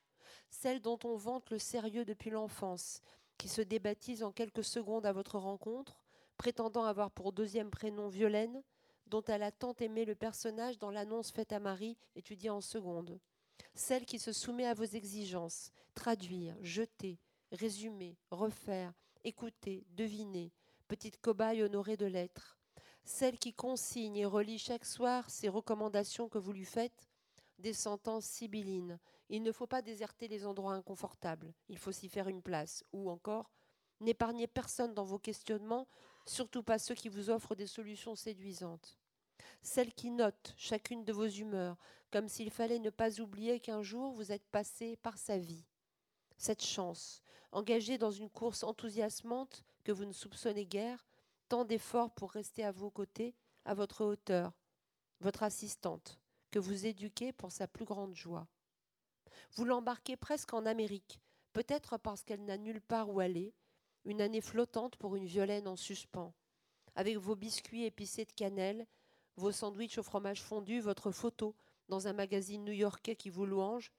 Celle 0.51 0.79
dont 0.79 0.99
on 1.03 1.15
vante 1.15 1.49
le 1.49 1.57
sérieux 1.57 2.05
depuis 2.05 2.29
l'enfance, 2.29 3.01
qui 3.39 3.49
se 3.49 3.61
débaptise 3.61 4.21
en 4.21 4.31
quelques 4.31 4.63
secondes 4.63 5.07
à 5.07 5.11
votre 5.11 5.39
rencontre, 5.39 6.03
prétendant 6.37 6.83
avoir 6.83 7.09
pour 7.09 7.33
deuxième 7.33 7.71
prénom 7.71 8.07
Violaine, 8.07 8.61
dont 9.07 9.23
elle 9.23 9.43
a 9.43 9.51
tant 9.51 9.73
aimé 9.79 10.05
le 10.05 10.15
personnage 10.15 10.77
dans 10.77 10.91
l'annonce 10.91 11.31
faite 11.31 11.51
à 11.51 11.59
Marie, 11.59 11.97
étudiée 12.15 12.51
en 12.51 12.61
seconde. 12.61 13.19
Celle 13.74 14.05
qui 14.05 14.19
se 14.19 14.31
soumet 14.31 14.65
à 14.65 14.74
vos 14.74 14.83
exigences, 14.83 15.72
traduire, 15.93 16.55
jeter, 16.62 17.19
résumer, 17.51 18.17
refaire, 18.31 18.93
écouter, 19.24 19.86
deviner, 19.91 20.51
petite 20.88 21.19
cobaye 21.22 21.63
honorée 21.63 21.98
de 21.98 22.05
lettres 22.05 22.57
celle 23.05 23.38
qui 23.38 23.53
consigne 23.53 24.17
et 24.17 24.25
relit 24.25 24.60
chaque 24.60 24.86
soir 24.86 25.29
ces 25.29 25.50
recommandations 25.50 26.29
que 26.29 26.38
vous 26.38 26.53
lui 26.53 26.65
faites, 26.65 27.10
des 27.60 27.74
sentences 27.74 28.25
sibyllines. 28.25 29.00
Il 29.29 29.43
ne 29.43 29.51
faut 29.51 29.67
pas 29.67 29.81
déserter 29.81 30.27
les 30.27 30.45
endroits 30.45 30.74
inconfortables, 30.74 31.53
il 31.69 31.77
faut 31.77 31.91
s'y 31.91 32.10
faire 32.10 32.27
une 32.27 32.41
place. 32.41 32.83
Ou 32.93 33.10
encore, 33.10 33.51
n'épargnez 34.00 34.48
personne 34.48 34.93
dans 34.93 35.05
vos 35.05 35.19
questionnements, 35.19 35.88
surtout 36.25 36.63
pas 36.63 36.79
ceux 36.79 36.95
qui 36.95 37.10
vous 37.10 37.29
offrent 37.29 37.55
des 37.55 37.67
solutions 37.67 38.15
séduisantes. 38.15 38.98
Celle 39.63 39.93
qui 39.93 40.12
note 40.12 40.53
chacune 40.58 41.05
de 41.05 41.13
vos 41.13 41.25
humeurs, 41.25 41.77
comme 42.12 42.27
s'il 42.27 42.51
fallait 42.51 42.79
ne 42.79 42.89
pas 42.89 43.22
oublier 43.22 43.62
qu'un 43.62 43.82
jour 43.82 44.12
vous 44.12 44.34
êtes 44.34 44.46
passé 44.50 44.98
par 44.98 45.17
sa 45.17 45.38
vie. 45.38 45.65
cette 46.38 46.63
chance, 46.63 47.22
engagée 47.53 47.98
dans 47.98 48.12
une 48.12 48.29
course 48.29 48.63
enthousiasmante 48.63 49.63
que 49.86 49.93
vous 49.93 50.03
ne 50.03 50.12
soupçonnez 50.12 50.65
guère, 50.65 51.08
tant 51.48 51.63
d'efforts 51.63 52.12
pour 52.12 52.32
rester 52.32 52.65
à 52.65 52.74
vos 52.74 52.91
côtés, 52.91 53.34
à 53.63 53.74
votre 53.74 54.03
hauteur, 54.03 54.51
votre 55.22 55.43
assistante, 55.43 56.20
que 56.51 56.60
vous 56.60 56.86
éduquez 56.86 57.32
pour 57.32 57.53
sa 57.53 57.65
plus 57.65 57.86
grande 57.86 58.15
joie. 58.15 58.48
Vous 59.53 59.63
l'embarquez 59.63 60.17
presque 60.17 60.53
en 60.53 60.65
Amérique, 60.65 61.22
peut-être 61.53 61.98
parce 61.98 62.24
qu'elle 62.24 62.43
n'a 62.43 62.58
nulle 62.58 62.82
part 62.82 63.10
où 63.10 63.22
aller, 63.22 63.53
une 64.03 64.20
année 64.20 64.41
flottante 64.41 64.98
pour 64.98 65.15
une 65.15 65.25
violaine 65.25 65.67
en 65.67 65.77
suspens, 65.77 66.34
avec 66.96 67.15
vos 67.15 67.36
biscuits 67.36 67.86
épicés 67.86 68.25
de 68.25 68.34
cannelle, 68.34 68.86
vos 69.35 69.51
sandwichs 69.51 69.97
au 69.97 70.03
fromage 70.03 70.41
fondu, 70.41 70.79
votre 70.79 71.11
photo 71.11 71.55
dans 71.89 72.07
un 72.07 72.13
magazine 72.13 72.63
new-yorkais 72.63 73.15
qui 73.15 73.29
vous 73.29 73.45
louange, 73.45 73.91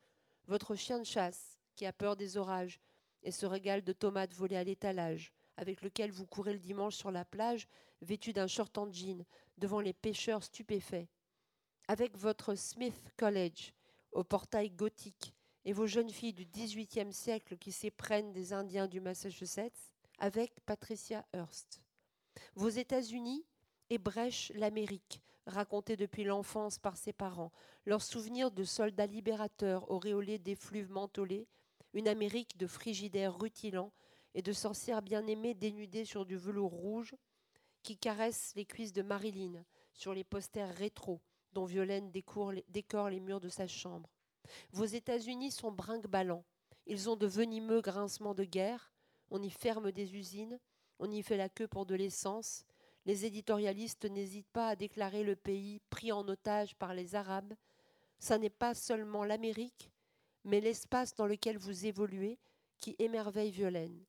votre 0.46 0.74
chien 0.74 0.98
de 0.98 1.04
chasse 1.04 1.58
qui 1.74 1.86
a 1.86 1.92
peur 1.92 2.16
des 2.16 2.36
orages 2.36 2.80
et 3.22 3.30
se 3.30 3.46
régale 3.46 3.82
de 3.82 3.92
tomates 3.92 4.34
volées 4.34 4.56
à 4.56 4.64
l'étalage, 4.64 5.32
avec 5.56 5.82
lequel 5.82 6.10
vous 6.10 6.26
courez 6.26 6.52
le 6.52 6.58
dimanche 6.58 6.94
sur 6.94 7.10
la 7.10 7.24
plage, 7.24 7.68
vêtu 8.02 8.32
d'un 8.32 8.46
short 8.46 8.76
en 8.78 8.92
jean, 8.92 9.24
devant 9.58 9.80
les 9.80 9.92
pêcheurs 9.92 10.42
stupéfaits, 10.42 11.08
avec 11.88 12.16
votre 12.16 12.54
Smith 12.54 13.12
College, 13.16 13.72
au 14.12 14.24
portail 14.24 14.70
gothique, 14.70 15.34
et 15.64 15.72
vos 15.72 15.86
jeunes 15.86 16.10
filles 16.10 16.34
du 16.34 16.44
XVIIIe 16.44 17.12
siècle 17.12 17.56
qui 17.56 17.72
s'éprennent 17.72 18.32
des 18.32 18.52
Indiens 18.52 18.86
du 18.86 19.00
Massachusetts, 19.00 19.92
avec 20.18 20.60
Patricia 20.66 21.24
Hearst. 21.32 21.80
Vos 22.54 22.68
États-Unis 22.68 23.44
ébrèchent 23.90 24.52
l'Amérique, 24.54 25.22
racontée 25.46 25.96
depuis 25.96 26.24
l'enfance 26.24 26.78
par 26.78 26.96
ses 26.96 27.12
parents, 27.12 27.52
leurs 27.86 28.02
souvenirs 28.02 28.50
de 28.50 28.64
soldats 28.64 29.06
libérateurs 29.06 29.90
auréolés 29.90 30.38
d'effluves 30.38 30.90
mentholés, 30.90 31.46
une 31.92 32.08
Amérique 32.08 32.56
de 32.56 32.66
frigidaires 32.66 33.38
rutilants 33.38 33.92
et 34.34 34.42
de 34.42 34.52
sorcières 34.52 35.02
bien-aimées 35.02 35.54
dénudées 35.54 36.04
sur 36.04 36.26
du 36.26 36.36
velours 36.36 36.72
rouge, 36.72 37.14
qui 37.82 37.96
caressent 37.96 38.52
les 38.56 38.64
cuisses 38.64 38.92
de 38.92 39.02
Marilyn 39.02 39.64
sur 39.92 40.14
les 40.14 40.24
posters 40.24 40.74
rétro 40.74 41.20
dont 41.52 41.64
Violaine 41.64 42.10
décore 42.10 43.10
les 43.10 43.20
murs 43.20 43.40
de 43.40 43.48
sa 43.48 43.66
chambre. 43.66 44.10
Vos 44.72 44.84
États-Unis 44.84 45.52
sont 45.52 45.70
brinque-ballants. 45.70 46.44
Ils 46.86 47.08
ont 47.08 47.16
de 47.16 47.26
venimeux 47.26 47.80
grincements 47.80 48.34
de 48.34 48.44
guerre. 48.44 48.92
On 49.30 49.40
y 49.40 49.50
ferme 49.50 49.92
des 49.92 50.16
usines. 50.16 50.58
On 50.98 51.10
y 51.10 51.22
fait 51.22 51.36
la 51.36 51.48
queue 51.48 51.68
pour 51.68 51.86
de 51.86 51.94
l'essence. 51.94 52.64
Les 53.06 53.26
éditorialistes 53.26 54.06
n'hésitent 54.06 54.50
pas 54.52 54.68
à 54.68 54.76
déclarer 54.76 55.24
le 55.24 55.36
pays 55.36 55.80
pris 55.90 56.10
en 56.12 56.26
otage 56.26 56.74
par 56.76 56.94
les 56.94 57.14
Arabes. 57.14 57.54
Ça 58.18 58.38
n'est 58.38 58.50
pas 58.50 58.74
seulement 58.74 59.24
l'Amérique, 59.24 59.90
mais 60.44 60.60
l'espace 60.60 61.14
dans 61.14 61.26
lequel 61.26 61.58
vous 61.58 61.86
évoluez 61.86 62.38
qui 62.78 62.96
émerveille 62.98 63.50
Violaine. 63.50 64.04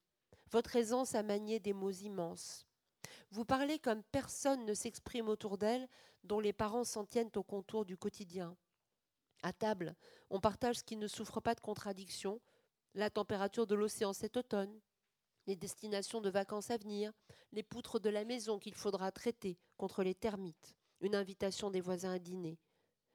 Votre 0.51 0.75
aisance 0.75 1.15
à 1.15 1.23
manier 1.23 1.59
des 1.59 1.73
mots 1.73 1.91
immenses. 1.91 2.65
Vous 3.31 3.45
parlez 3.45 3.79
comme 3.79 4.03
personne 4.03 4.65
ne 4.65 4.73
s'exprime 4.73 5.27
autour 5.27 5.57
d'elle, 5.57 5.87
dont 6.23 6.39
les 6.39 6.53
parents 6.53 6.83
s'en 6.83 7.05
tiennent 7.05 7.31
au 7.35 7.43
contour 7.43 7.85
du 7.85 7.97
quotidien. 7.97 8.55
À 9.43 9.51
table, 9.51 9.95
on 10.29 10.39
partage 10.39 10.77
ce 10.77 10.83
qui 10.83 10.95
ne 10.95 11.07
souffre 11.07 11.39
pas 11.41 11.53
de 11.53 11.59
contradiction, 11.59 12.39
la 12.93 13.09
température 13.09 13.67
de 13.67 13.75
l'océan 13.75 14.13
cet 14.13 14.37
automne, 14.37 14.79
les 15.47 15.55
destinations 15.55 16.21
de 16.21 16.29
vacances 16.29 16.71
à 16.71 16.77
venir, 16.77 17.11
les 17.55 17.63
poutres 17.63 17.99
de 17.99 18.09
la 18.09 18.25
maison 18.25 18.59
qu'il 18.59 18.75
faudra 18.75 19.11
traiter 19.11 19.57
contre 19.77 20.03
les 20.03 20.13
termites, 20.13 20.75
une 20.99 21.15
invitation 21.15 21.71
des 21.71 21.81
voisins 21.81 22.11
à 22.11 22.19
dîner. 22.19 22.59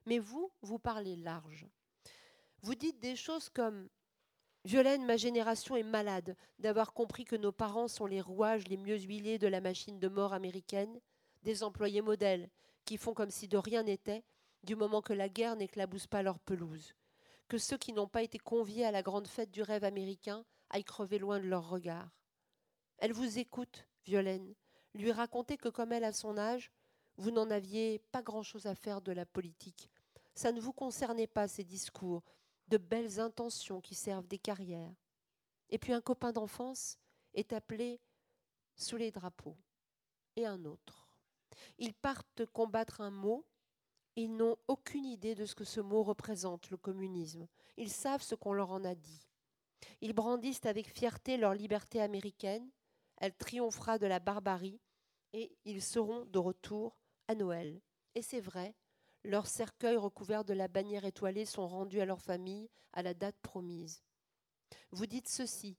Mais 0.07 0.19
vous, 0.19 0.51
vous 0.63 0.79
parlez 0.79 1.15
large. 1.15 1.67
Vous 2.63 2.75
dites 2.75 2.99
des 3.01 3.17
choses 3.17 3.51
comme 3.51 3.89
Violaine, 4.65 5.05
ma 5.05 5.17
génération 5.17 5.77
est 5.77 5.83
malade 5.83 6.37
d'avoir 6.59 6.93
compris 6.93 7.25
que 7.25 7.37
nos 7.37 7.53
parents 7.53 7.89
sont 7.89 8.07
les 8.07 8.21
rouages 8.21 8.69
les 8.69 8.77
mieux 8.77 8.99
huilés 8.99 9.39
de 9.39 9.47
la 9.47 9.61
machine 9.61 9.99
de 9.99 10.09
mort 10.09 10.33
américaine, 10.33 11.01
des 11.43 11.63
employés 11.63 12.03
modèles 12.03 12.51
qui 12.85 12.97
font 12.97 13.15
comme 13.15 13.31
si 13.31 13.47
de 13.47 13.57
rien 13.57 13.83
n'était 13.83 14.25
du 14.63 14.75
moment 14.75 15.01
que 15.03 15.13
la 15.13 15.29
guerre 15.29 15.57
n'éclabousse 15.57 16.07
pas 16.07 16.23
leur 16.23 16.39
pelouse, 16.39 16.95
que 17.49 17.59
ceux 17.59 17.79
qui 17.79 17.93
n'ont 17.93 18.09
pas 18.09 18.23
été 18.23 18.39
conviés 18.39 18.85
à 18.85 18.91
la 18.91 19.03
grande 19.03 19.29
fête 19.29 19.51
du 19.51 19.63
rêve 19.63 19.85
américain 19.85 20.45
aillent 20.71 20.85
crever 20.85 21.19
loin 21.19 21.39
de 21.41 21.47
leur 21.47 21.69
regard. 21.69 22.11
Elle 22.99 23.13
vous 23.13 23.39
écoute, 23.39 23.87
Violaine, 24.05 24.55
lui 24.95 25.13
raconter 25.13 25.57
que 25.57 25.69
comme 25.69 25.93
elle 25.93 26.05
à 26.05 26.13
son 26.13 26.39
âge, 26.39 26.71
vous 27.17 27.31
n'en 27.31 27.51
aviez 27.51 27.99
pas 28.13 28.23
grand-chose 28.23 28.67
à 28.67 28.75
faire 28.75 29.01
de 29.01 29.13
la 29.13 29.27
politique. 29.27 29.91
Ça 30.35 30.53
ne 30.53 30.61
vous 30.61 30.73
concernait 30.73 31.27
pas 31.27 31.49
ces 31.49 31.65
discours, 31.65 32.23
de 32.69 32.79
belles 32.79 33.21
intentions 33.21 33.81
qui 33.81 33.95
servent 33.95 34.29
des 34.29 34.39
carrières. 34.39 34.95
Et 35.69 35.79
puis 35.79 35.93
un 35.93 36.01
copain 36.01 36.33
d'enfance 36.33 36.99
est 37.35 37.53
appelé 37.53 38.01
sous 38.77 38.97
les 38.97 39.11
drapeaux, 39.11 39.57
et 40.37 40.47
un 40.47 40.65
autre. 40.65 41.09
Ils 41.79 41.95
partent 41.95 42.47
combattre 42.47 43.01
un 43.01 43.11
mot 43.11 43.45
ils 44.17 44.37
n'ont 44.37 44.57
aucune 44.69 45.07
idée 45.07 45.35
de 45.35 45.47
ce 45.47 45.55
que 45.55 45.65
ce 45.65 45.81
mot 45.81 46.03
représente, 46.03 46.71
le 46.71 46.77
communisme. 46.77 47.47
Ils 47.77 47.91
savent 47.91 48.23
ce 48.23 48.35
qu'on 48.35 48.53
leur 48.53 48.71
en 48.71 48.85
a 48.85 48.95
dit. 48.95 49.29
Ils 50.01 50.13
brandissent 50.13 50.67
avec 50.67 50.89
fierté 50.89 51.37
leur 51.37 51.55
liberté 51.55 52.01
américaine. 52.01 52.69
Elle 53.21 53.35
triomphera 53.35 53.99
de 53.99 54.07
la 54.07 54.19
barbarie 54.19 54.81
et 55.33 55.57
ils 55.65 55.83
seront 55.83 56.25
de 56.25 56.39
retour 56.39 56.97
à 57.29 57.35
Noël. 57.35 57.81
Et 58.15 58.23
c'est 58.23 58.41
vrai, 58.41 58.75
leurs 59.23 59.47
cercueils 59.47 59.97
recouverts 59.97 60.45
de 60.45 60.55
la 60.55 60.69
bannière 60.69 61.05
étoilée 61.05 61.45
sont 61.45 61.69
rendus 61.69 62.01
à 62.01 62.07
leur 62.07 62.21
famille 62.21 62.69
à 62.93 63.03
la 63.03 63.15
date 63.15 63.37
promise. 63.43 64.03
Vous 64.91 65.07
dites 65.07 65.29
ceci 65.29 65.77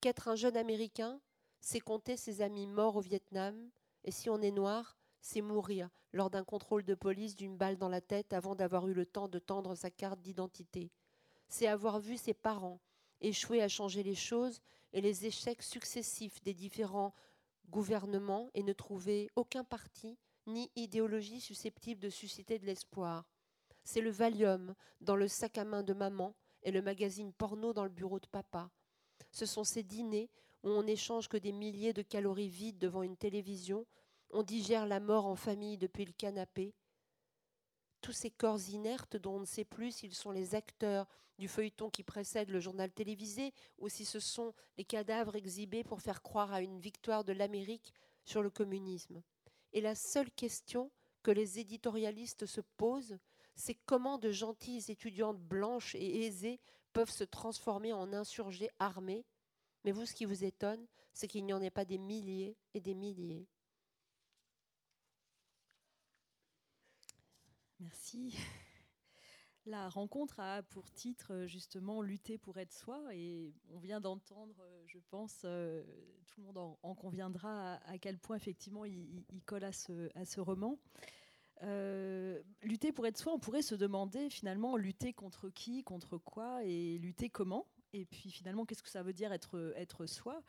qu'être 0.00 0.28
un 0.28 0.36
jeune 0.36 0.56
Américain, 0.56 1.20
c'est 1.60 1.80
compter 1.80 2.16
ses 2.16 2.40
amis 2.40 2.66
morts 2.66 2.96
au 2.96 3.00
Vietnam, 3.00 3.70
et 4.04 4.10
si 4.10 4.30
on 4.30 4.40
est 4.40 4.52
noir, 4.52 4.96
c'est 5.20 5.40
mourir 5.40 5.90
lors 6.12 6.30
d'un 6.30 6.44
contrôle 6.44 6.84
de 6.84 6.94
police 6.94 7.34
d'une 7.34 7.56
balle 7.56 7.76
dans 7.76 7.88
la 7.88 8.00
tête 8.00 8.32
avant 8.32 8.54
d'avoir 8.54 8.88
eu 8.88 8.94
le 8.94 9.04
temps 9.04 9.28
de 9.28 9.38
tendre 9.38 9.74
sa 9.74 9.90
carte 9.90 10.20
d'identité. 10.20 10.90
C'est 11.48 11.66
avoir 11.66 11.98
vu 11.98 12.16
ses 12.16 12.34
parents 12.34 12.80
échouer 13.20 13.62
à 13.62 13.68
changer 13.68 14.02
les 14.02 14.14
choses 14.14 14.60
et 14.92 15.00
les 15.00 15.26
échecs 15.26 15.62
successifs 15.62 16.42
des 16.42 16.54
différents 16.54 17.14
gouvernements 17.70 18.50
et 18.54 18.62
ne 18.62 18.72
trouver 18.72 19.30
aucun 19.36 19.64
parti 19.64 20.18
ni 20.46 20.70
idéologie 20.76 21.40
susceptible 21.40 22.00
de 22.00 22.10
susciter 22.10 22.58
de 22.58 22.66
l'espoir. 22.66 23.28
C'est 23.84 24.00
le 24.00 24.10
Valium 24.10 24.74
dans 25.00 25.16
le 25.16 25.28
sac 25.28 25.58
à 25.58 25.64
main 25.64 25.82
de 25.82 25.92
maman 25.92 26.34
et 26.62 26.70
le 26.70 26.82
magazine 26.82 27.32
porno 27.32 27.72
dans 27.72 27.84
le 27.84 27.90
bureau 27.90 28.20
de 28.20 28.26
papa. 28.26 28.70
Ce 29.30 29.46
sont 29.46 29.64
ces 29.64 29.82
dîners 29.82 30.30
où 30.62 30.70
on 30.70 30.82
n'échange 30.82 31.28
que 31.28 31.36
des 31.36 31.52
milliers 31.52 31.92
de 31.92 32.02
calories 32.02 32.48
vides 32.48 32.78
devant 32.78 33.02
une 33.02 33.16
télévision 33.16 33.86
on 34.30 34.42
digère 34.42 34.86
la 34.86 35.00
mort 35.00 35.26
en 35.26 35.36
famille 35.36 35.78
depuis 35.78 36.04
le 36.04 36.12
canapé. 36.12 36.74
Tous 38.00 38.12
ces 38.12 38.30
corps 38.30 38.60
inertes 38.68 39.16
dont 39.16 39.36
on 39.36 39.40
ne 39.40 39.44
sait 39.44 39.64
plus 39.64 39.92
s'ils 39.92 40.14
sont 40.14 40.30
les 40.30 40.54
acteurs 40.54 41.06
du 41.38 41.48
feuilleton 41.48 41.90
qui 41.90 42.02
précède 42.02 42.50
le 42.50 42.60
journal 42.60 42.90
télévisé 42.90 43.52
ou 43.78 43.88
si 43.88 44.04
ce 44.04 44.20
sont 44.20 44.54
les 44.76 44.84
cadavres 44.84 45.36
exhibés 45.36 45.84
pour 45.84 46.00
faire 46.00 46.22
croire 46.22 46.52
à 46.52 46.62
une 46.62 46.80
victoire 46.80 47.24
de 47.24 47.32
l'Amérique 47.32 47.92
sur 48.24 48.42
le 48.42 48.50
communisme. 48.50 49.22
Et 49.72 49.80
la 49.80 49.94
seule 49.94 50.30
question 50.30 50.90
que 51.22 51.30
les 51.30 51.58
éditorialistes 51.58 52.46
se 52.46 52.60
posent, 52.76 53.18
c'est 53.54 53.76
comment 53.86 54.18
de 54.18 54.30
gentilles 54.30 54.84
étudiantes 54.88 55.40
blanches 55.40 55.94
et 55.94 56.26
aisées 56.26 56.60
peuvent 56.92 57.10
se 57.10 57.24
transformer 57.24 57.92
en 57.92 58.12
insurgés 58.12 58.70
armés. 58.78 59.24
Mais 59.84 59.92
vous, 59.92 60.06
ce 60.06 60.14
qui 60.14 60.24
vous 60.24 60.44
étonne, 60.44 60.86
c'est 61.12 61.28
qu'il 61.28 61.44
n'y 61.44 61.52
en 61.52 61.62
ait 61.62 61.70
pas 61.70 61.84
des 61.84 61.98
milliers 61.98 62.56
et 62.74 62.80
des 62.80 62.94
milliers. 62.94 63.48
Merci. 67.80 68.36
La 69.66 69.88
rencontre 69.90 70.40
a 70.40 70.62
pour 70.62 70.90
titre 70.90 71.34
euh, 71.34 71.46
justement 71.46 72.00
lutter 72.00 72.38
pour 72.38 72.56
être 72.56 72.72
soi 72.72 73.02
et 73.14 73.52
on 73.70 73.78
vient 73.78 74.00
d'entendre, 74.00 74.56
euh, 74.62 74.82
je 74.86 74.98
pense, 75.10 75.42
euh, 75.44 75.84
tout 76.26 76.40
le 76.40 76.46
monde 76.46 76.76
en, 76.82 76.94
conviendra 76.94 77.74
à, 77.84 77.98
quel 77.98 78.18
point 78.18 78.36
effectivement 78.36 78.86
il, 78.86 79.24
colle 79.44 79.64
à 79.64 79.72
ce, 79.72 80.40
roman. 80.40 80.78
lutter 82.62 82.92
pour 82.92 83.06
être 83.06 83.18
soi, 83.18 83.34
on 83.34 83.38
pourrait 83.38 83.62
se 83.62 83.74
demander 83.74 84.30
finalement 84.30 84.76
lutter 84.76 85.12
contre 85.12 85.50
qui, 85.50 85.84
contre 85.84 86.16
quoi 86.16 86.64
et 86.64 86.96
lutter 86.98 87.28
comment. 87.28 87.66
Et 87.92 88.06
puis 88.06 88.30
finalement, 88.30 88.64
qu'est-ce 88.64 88.82
que 88.82 88.88
ça 88.88 89.02
veut 89.02 89.12
dire 89.12 89.32
être, 89.32 90.06
soi? 90.06 90.42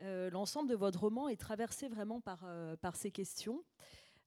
L'ensemble 0.00 0.68
de 0.68 0.74
votre 0.74 1.00
roman 1.00 1.28
est 1.28 1.40
traversé 1.40 1.88
vraiment 1.88 2.20
par 2.20 2.96
ces 2.96 3.10
questions. 3.10 3.64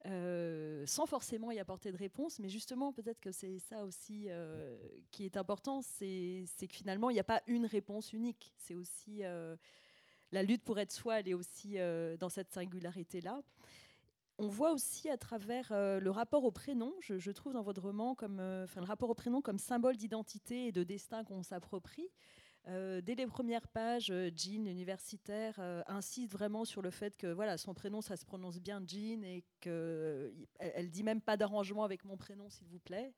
Euh, 0.06 0.86
sans 0.86 1.06
forcément 1.06 1.52
y 1.52 1.60
apporter 1.60 1.92
de 1.92 1.98
réponse. 1.98 2.40
Mais 2.40 2.50
justement, 2.50 2.94
peut-être 2.94 3.20
que 3.20 3.32
c'est 3.32 3.60
ça 3.60 3.84
aussi 3.84 4.28
euh, 4.30 4.78
qui 5.12 5.26
est 5.26 5.36
important, 5.36 5.82
c'est 5.82 6.46
que 6.60 6.74
finalement, 6.74 7.10
il 7.10 7.16
n'y 7.16 7.20
a 7.20 7.26
pas 7.26 7.42
une 7.48 7.66
réponse 7.66 8.14
unique. 8.14 8.54
C'est 8.58 8.76
aussi 8.76 9.24
euh, 9.24 9.58
la 10.32 10.42
lutte 10.44 10.64
pour 10.64 10.80
être 10.80 10.92
soi, 10.92 11.20
elle 11.20 11.28
est 11.28 11.34
aussi 11.34 11.78
dans 12.20 12.30
cette 12.30 12.52
singularité-là. 12.52 13.42
On 14.38 14.48
voit 14.48 14.72
aussi 14.72 15.10
à 15.10 15.18
travers 15.18 15.68
le 15.74 16.10
rapport 16.10 16.46
au 16.46 16.52
prénom, 16.52 16.94
je, 17.02 17.32
trouve 17.32 17.52
dans 17.52 17.62
votre 17.62 17.82
roman, 17.82 18.16
comme, 18.16 18.38
le 18.38 18.84
rapport 18.84 19.10
au 19.10 19.16
prénom 19.16 19.42
comme 19.42 19.58
symbole 19.58 19.98
d'identité 19.98 20.68
et 20.68 20.72
de 20.72 20.84
destin 20.84 21.26
qu'on 21.26 21.44
s'approprie. 21.44 22.10
Dès 22.68 23.16
les 23.16 23.28
premières 23.28 23.68
pages, 23.68 24.14
Jean, 24.36 24.68
universitaire, 24.68 25.60
insiste 25.88 26.32
vraiment 26.32 26.66
sur 26.66 26.82
le 26.82 26.90
fait 26.92 27.18
que 27.18 27.28
voilà, 27.28 27.58
son 27.58 27.74
prénom, 27.74 28.02
ça 28.02 28.16
se 28.16 28.26
prononce 28.26 28.60
bien 28.60 28.82
Jean 28.86 29.24
et 29.24 29.44
qu'elle 29.60 30.34
elle 30.60 30.90
dit 30.90 31.04
même 31.04 31.22
pas 31.22 31.38
d'arrangement 31.38 31.84
avec 31.84 32.06
mon 32.06 32.18
prénom, 32.18 32.50
s'il 32.50 32.68
vous 32.68 32.80
plaît. 32.80 33.14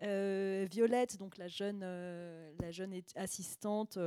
Violette, 0.00 1.18
donc 1.18 1.36
la 1.38 1.48
jeune, 1.48 1.80
la 1.80 2.70
jeune 2.70 3.00
assistante, 3.14 3.98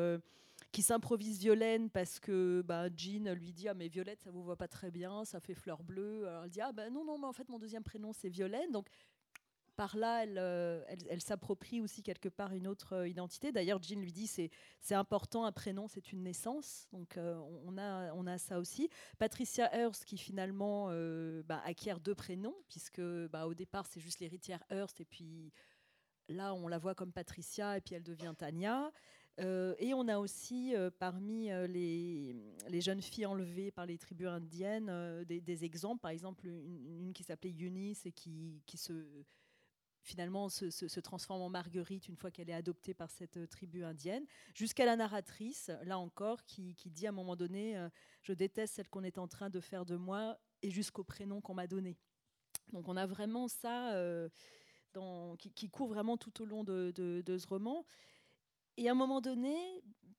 qui 0.71 0.81
s'improvise 0.81 1.39
Violaine 1.39 1.89
parce 1.89 2.19
que 2.19 2.63
bah, 2.65 2.87
Jean 2.95 3.33
lui 3.33 3.51
dit 3.51 3.67
ah 3.67 3.73
mais 3.73 3.89
Violette 3.89 4.21
ça 4.21 4.31
vous 4.31 4.43
voit 4.43 4.55
pas 4.55 4.67
très 4.67 4.91
bien, 4.91 5.25
ça 5.25 5.39
fait 5.39 5.53
fleur 5.53 5.83
bleue. 5.83 6.27
Alors 6.27 6.45
elle 6.45 6.49
dit 6.49 6.61
ah 6.61 6.71
ben 6.71 6.93
non 6.93 7.03
non 7.03 7.17
mais 7.17 7.27
en 7.27 7.33
fait 7.33 7.49
mon 7.49 7.59
deuxième 7.59 7.83
prénom 7.83 8.13
c'est 8.13 8.29
Violaine 8.29 8.71
donc 8.71 8.87
par 9.75 9.97
là, 9.97 10.25
euh, 10.25 10.83
elle, 10.87 10.99
elle, 11.09 11.21
s'approprie 11.21 11.81
aussi 11.81 12.03
quelque 12.03 12.29
part 12.29 12.53
une 12.53 12.67
autre 12.67 12.93
euh, 12.93 13.07
identité. 13.07 13.51
D'ailleurs, 13.51 13.81
Jean 13.81 13.99
lui 14.01 14.11
dit 14.11 14.27
c'est 14.27 14.49
c'est 14.79 14.95
important, 14.95 15.45
un 15.45 15.51
prénom, 15.51 15.87
c'est 15.87 16.11
une 16.11 16.23
naissance. 16.23 16.87
Donc, 16.91 17.17
euh, 17.17 17.35
on, 17.65 17.77
a, 17.77 18.13
on 18.13 18.27
a 18.27 18.37
ça 18.37 18.59
aussi. 18.59 18.89
Patricia 19.17 19.73
Hearst, 19.75 20.05
qui 20.05 20.17
finalement 20.17 20.87
bah, 21.45 21.61
acquiert 21.65 21.99
deux 21.99 22.15
prénoms, 22.15 22.55
puisque 22.67 23.01
bah, 23.29 23.47
au 23.47 23.53
départ, 23.53 23.85
c'est 23.85 23.99
juste 23.99 24.19
l'héritière 24.19 24.63
Hearst, 24.69 24.99
et 25.01 25.05
puis 25.05 25.51
là, 26.27 26.53
on 26.53 26.67
la 26.67 26.77
voit 26.77 26.95
comme 26.95 27.11
Patricia, 27.11 27.77
et 27.77 27.81
puis 27.81 27.95
elle 27.95 28.03
devient 28.03 28.33
Tania. 28.37 28.91
et 29.37 29.93
on 29.93 30.07
a 30.07 30.19
aussi 30.19 30.73
parmi 30.99 31.49
les, 31.67 32.35
les, 32.67 32.81
jeunes 32.81 33.01
filles 33.01 33.25
enlevées 33.25 33.71
par 33.71 33.85
les 33.85 33.97
tribus 33.97 34.27
indiennes 34.27 35.23
des, 35.25 35.65
exemples. 35.65 36.01
Par 36.01 36.11
exemple, 36.11 36.47
une, 36.47 37.13
qui 37.13 37.23
s'appelait 37.23 37.51
Eunice 37.51 38.05
et 38.05 38.11
qui, 38.11 38.61
qui 38.65 38.77
se 38.77 38.93
finalement 40.03 40.49
se, 40.49 40.99
transforme 40.99 41.41
en 41.41 41.49
Marguerite 41.49 42.07
une 42.07 42.15
fois 42.15 42.31
qu'elle 42.31 42.49
est 42.49 42.53
adoptée 42.53 42.93
par 42.93 43.09
cette 43.09 43.37
euh, 43.37 43.47
tribu 43.47 43.83
indienne, 43.83 44.25
jusqu'à 44.53 44.85
la 44.85 44.95
narratrice, 44.95 45.71
là 45.83 45.97
encore, 45.97 46.43
qui, 46.45 46.75
dit 46.85 47.05
à 47.05 47.09
un 47.09 47.13
moment 47.13 47.35
donné, 47.35 47.77
euh, 47.77 47.89
je 48.21 48.33
déteste 48.33 48.75
celle 48.75 48.89
qu'on 48.89 49.03
est 49.03 49.17
en 49.17 49.27
train 49.27 49.49
de 49.49 49.59
faire 49.59 49.85
de 49.85 49.95
moi, 49.95 50.39
et 50.61 50.71
jusqu'au 50.71 51.03
prénom 51.03 51.41
qu'on 51.41 51.53
m'a 51.53 51.67
donné. 51.67 51.97
Donc 52.71 52.87
on 52.87 52.97
a 52.97 53.05
vraiment 53.05 53.47
ça 53.47 53.93
euh, 53.93 54.29
dans, 54.93 55.35
qui, 55.37 55.69
court 55.69 55.89
vraiment 55.89 56.17
tout 56.17 56.41
au 56.41 56.45
long 56.45 56.63
de, 56.63 56.91
ce 56.95 57.47
roman. 57.47 57.85
Et 58.77 58.87
à 58.87 58.91
un 58.91 58.95
moment 58.95 59.21
donné, 59.21 59.55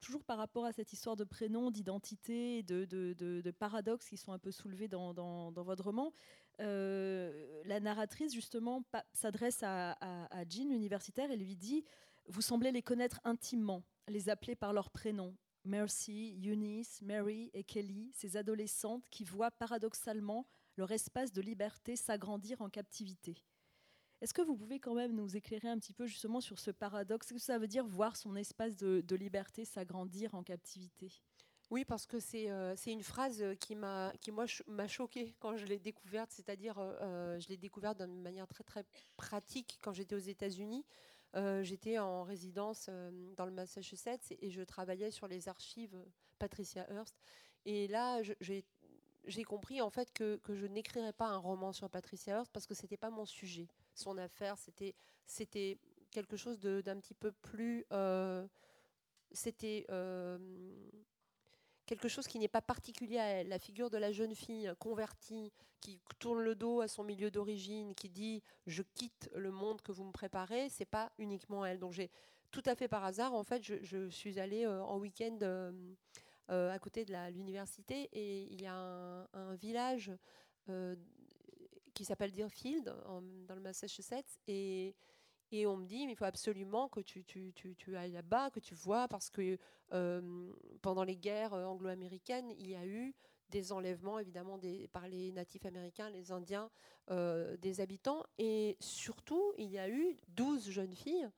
toujours 0.03 0.25
par 0.25 0.37
rapport 0.37 0.67
à 0.67 0.73
cette 0.73 0.93
histoire 0.93 1.17
de 1.17 1.25
prénom, 1.25 1.71
d'identité, 1.71 2.63
de, 2.63 3.51
paradoxes 3.59 4.09
qui 4.09 4.19
sont 4.19 4.33
un 4.33 4.39
peu 4.39 4.51
soulevés 4.51 4.89
dans, 4.89 5.15
dans 5.15 5.63
votre 5.63 5.85
roman, 5.85 6.13
euh, 6.61 7.63
la 7.65 7.81
narratrice, 7.81 8.35
justement, 8.35 8.85
s'adresse 9.13 9.63
à, 9.63 9.93
à, 10.01 10.45
Jean, 10.49 10.69
l'universitaire, 10.69 11.31
et 11.31 11.37
lui 11.37 11.57
dit 11.57 11.85
Vous 12.29 12.43
semblez 12.43 12.73
les 12.73 12.83
connaître 12.83 13.21
intimement, 13.25 13.83
les 14.09 14.29
appeler 14.29 14.55
par 14.55 14.73
leur 14.73 14.91
prénom. 14.91 15.35
Mercy, 15.65 16.37
Eunice, 16.43 17.01
Mary 17.03 17.51
et 17.55 17.63
Kelly, 17.63 18.11
ces 18.13 18.37
adolescentes 18.37 19.05
qui 19.11 19.23
voient 19.23 19.53
paradoxalement 19.53 20.45
leur 20.77 20.91
espace 20.91 21.33
de 21.33 21.41
liberté 21.41 21.95
s'agrandir 21.95 22.61
en 22.63 22.69
captivité. 22.69 23.37
Est-ce 24.23 24.33
que 24.33 24.43
vous 24.43 24.57
pouvez 24.57 24.79
quand 24.79 24.95
même 24.95 25.17
nous 25.17 25.37
éclairer 25.37 25.67
un 25.67 25.79
petit 25.79 25.93
peu 25.93 26.07
justement 26.07 26.41
sur 26.41 26.61
ce 26.61 26.71
paradoxe? 26.71 27.27
Qu'est-ce 27.27 27.41
que 27.41 27.45
ça 27.45 27.59
veut 27.59 27.67
dire 27.67 27.85
voir 27.85 28.15
son 28.15 28.37
espace 28.37 28.77
de, 28.77 29.17
liberté 29.17 29.65
s'agrandir 29.65 30.37
en 30.37 30.45
captivité? 30.45 31.11
Oui, 31.71 31.85
parce 31.85 32.07
que 32.07 32.21
c'est 32.21 32.49
euh, 32.49 32.77
une 32.87 33.03
phrase 33.03 33.43
euh, 33.43 33.57
qui 33.57 33.75
m'a 33.75 34.13
qui 34.21 34.31
moi 34.31 34.45
m'a 34.69 34.87
choquée 34.87 35.35
quand 35.41 35.57
je 35.57 35.67
l'ai 35.67 35.81
découverte, 35.81 36.31
c'est-à-dire 36.31 36.77
euh, 36.79 37.41
je 37.41 37.49
l'ai 37.49 37.57
découverte 37.57 37.99
d'une 37.99 38.23
manière 38.23 38.47
très 38.47 38.63
très 38.63 38.85
pratique 39.17 39.81
quand 39.83 39.93
j'étais 39.93 40.15
aux 40.15 40.19
États-Unis. 40.19 40.85
j'étais 41.63 41.99
en 41.99 42.23
résidence 42.23 42.91
dans 43.37 43.47
le 43.47 43.53
Massachusetts 43.53 44.37
et, 44.41 44.51
je 44.51 44.63
travaillais 44.63 45.11
sur 45.11 45.27
les 45.27 45.49
archives 45.49 45.97
Patricia 46.39 46.87
Hearst. 46.93 47.17
Et 47.65 47.89
là, 47.89 48.23
j'ai 49.25 49.45
compris 49.45 49.81
en 49.81 49.91
fait 49.91 50.13
que, 50.13 50.37
que 50.45 50.55
je 50.55 50.67
n'écrirais 50.67 51.13
pas 51.13 51.27
un 51.27 51.39
roman 51.39 51.73
sur 51.73 51.91
Patricia 51.91 52.35
Hearst 52.37 52.53
parce 52.53 52.67
que 52.67 52.75
c'était 52.75 52.97
pas 52.97 53.11
mon 53.11 53.25
sujet. 53.25 53.67
Son 53.95 54.19
affaire, 54.19 54.59
c'était 54.59 54.95
c'était 55.27 55.79
quelque 56.11 56.37
chose 56.37 56.59
d'un 56.61 57.01
petit 57.01 57.15
peu 57.15 57.33
plus. 57.33 57.85
c'était 59.33 59.87
quelque 61.87 62.09
chose 62.09 62.27
qui 62.27 62.39
n'est 62.39 62.49
pas 62.49 62.63
particulier 62.63 63.19
à 63.19 63.27
elle. 63.27 63.49
La 63.49 63.59
figure 63.59 63.91
de 63.91 63.99
la 63.99 64.13
jeune 64.13 64.35
fille 64.35 64.73
convertie 64.79 65.53
qui 65.81 66.01
tourne 66.19 66.41
le 66.41 66.55
dos 66.55 66.81
à 66.81 66.89
son 66.89 67.05
milieu 67.05 67.31
d'origine, 67.31 67.95
qui 67.95 68.09
dit 68.09 68.43
je 68.67 68.83
quitte 68.95 69.29
le 69.35 69.51
monde 69.51 69.83
que 69.83 69.93
vous 69.93 70.05
me 70.05 70.13
préparez, 70.13 70.69
c'est 70.69 70.87
pas 70.87 71.13
uniquement 71.19 71.67
elle. 71.67 71.79
Donc 71.79 71.93
j'ai 71.93 72.11
tout 72.53 72.63
à 72.67 72.75
fait 72.75 72.87
par 72.87 73.03
hasard, 73.05 73.35
en 73.35 73.43
fait, 73.45 73.63
je, 73.63 74.09
suis 74.11 74.39
allée 74.39 74.65
euh, 74.65 74.83
en 74.85 74.99
week-end 74.99 75.39
euh, 75.43 75.73
euh, 76.51 76.71
à 76.71 76.79
côté 76.79 77.05
de 77.05 77.15
l'université 77.31 78.09
et 78.13 78.43
il 78.53 78.61
y 78.61 78.67
a 78.67 78.75
un, 78.75 79.55
village 79.57 80.13
qui 82.03 82.07
s'appelle 82.07 82.33
Deerfield 82.33 82.93
dans 83.47 83.55
le 83.55 83.61
Massachusetts 83.61 84.41
et 84.49 84.97
et 85.55 85.67
on 85.67 85.77
me 85.77 85.85
dit, 85.85 86.07
mais 86.07 86.15
il 86.15 86.17
faut 86.17 86.25
absolument 86.25 86.89
que 86.89 87.01
tu, 87.01 87.25
tu, 87.25 87.53
tu, 87.55 87.77
tu 87.77 87.95
ailles 87.95 88.13
là-bas, 88.13 88.51
que 88.51 88.59
tu 88.59 88.75
vois, 88.75 89.07
parce 89.07 89.29
que 89.29 89.59
euh, 89.93 90.51
pendant 90.81 91.05
les 91.05 91.17
guerres 91.19 91.53
euh, 91.53 91.67
anglo-américaines, 91.67 92.51
il 92.59 92.71
y 92.71 92.75
a 92.75 92.87
eu 92.87 93.15
des 93.51 93.71
enlèvements, 93.71 94.19
évidemment, 94.19 94.57
des, 94.57 94.89
par 94.89 95.07
les 95.09 95.31
natifs 95.31 95.67
américains, 95.67 96.09
les 96.09 96.33
Indiens, 96.33 96.71
euh, 97.11 97.59
des 97.59 97.83
habitants. 97.83 98.25
Et 98.39 98.79
surtout, 98.81 99.53
il 99.59 99.71
y 99.71 99.79
a 99.79 99.91
eu 99.91 100.17
12 100.29 100.71
jeunes 100.71 100.95
filles 100.95 101.29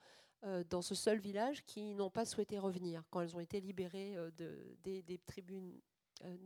dans 0.69 0.83
ce 0.83 0.95
seul 0.95 1.19
village 1.19 1.65
qui 1.65 1.95
n'ont 1.95 2.11
pas 2.11 2.27
souhaité 2.27 2.59
revenir 2.59 3.03
quand 3.11 3.23
elles 3.23 3.35
ont 3.35 3.41
été 3.41 3.63
libérées 3.63 4.15
de, 4.37 4.77
des, 4.83 5.03
des 5.03 5.17
tribunes 5.17 5.81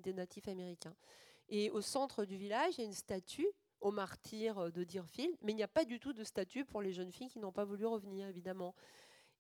des 0.05 0.13
natifs 0.13 0.47
américains. 0.47 0.95
Et 1.49 1.71
au 1.71 1.81
centre 1.81 2.25
du 2.25 2.37
village, 2.37 2.75
il 2.77 2.81
y 2.81 2.85
a 2.85 2.87
une 2.87 2.93
statue 2.93 3.49
aux 3.81 3.91
martyrs 3.91 4.59
euh, 4.59 4.71
de 4.71 4.85
Deerfield, 4.85 5.37
mais 5.43 5.53
il 5.53 5.57
n'y 5.57 5.63
a 5.63 5.69
pas 5.69 5.85
du 5.85 6.01
tout 6.01 6.13
de 6.13 6.25
statut 6.25 6.65
pour 6.65 6.83
les 6.83 6.93
jeunes 6.93 7.13
filles 7.13 7.29
qui 7.29 7.39
n'ont 7.39 7.53
pas 7.53 7.65
voulu 7.65 7.87
revenir, 7.87 8.27
évidemment. 8.29 8.75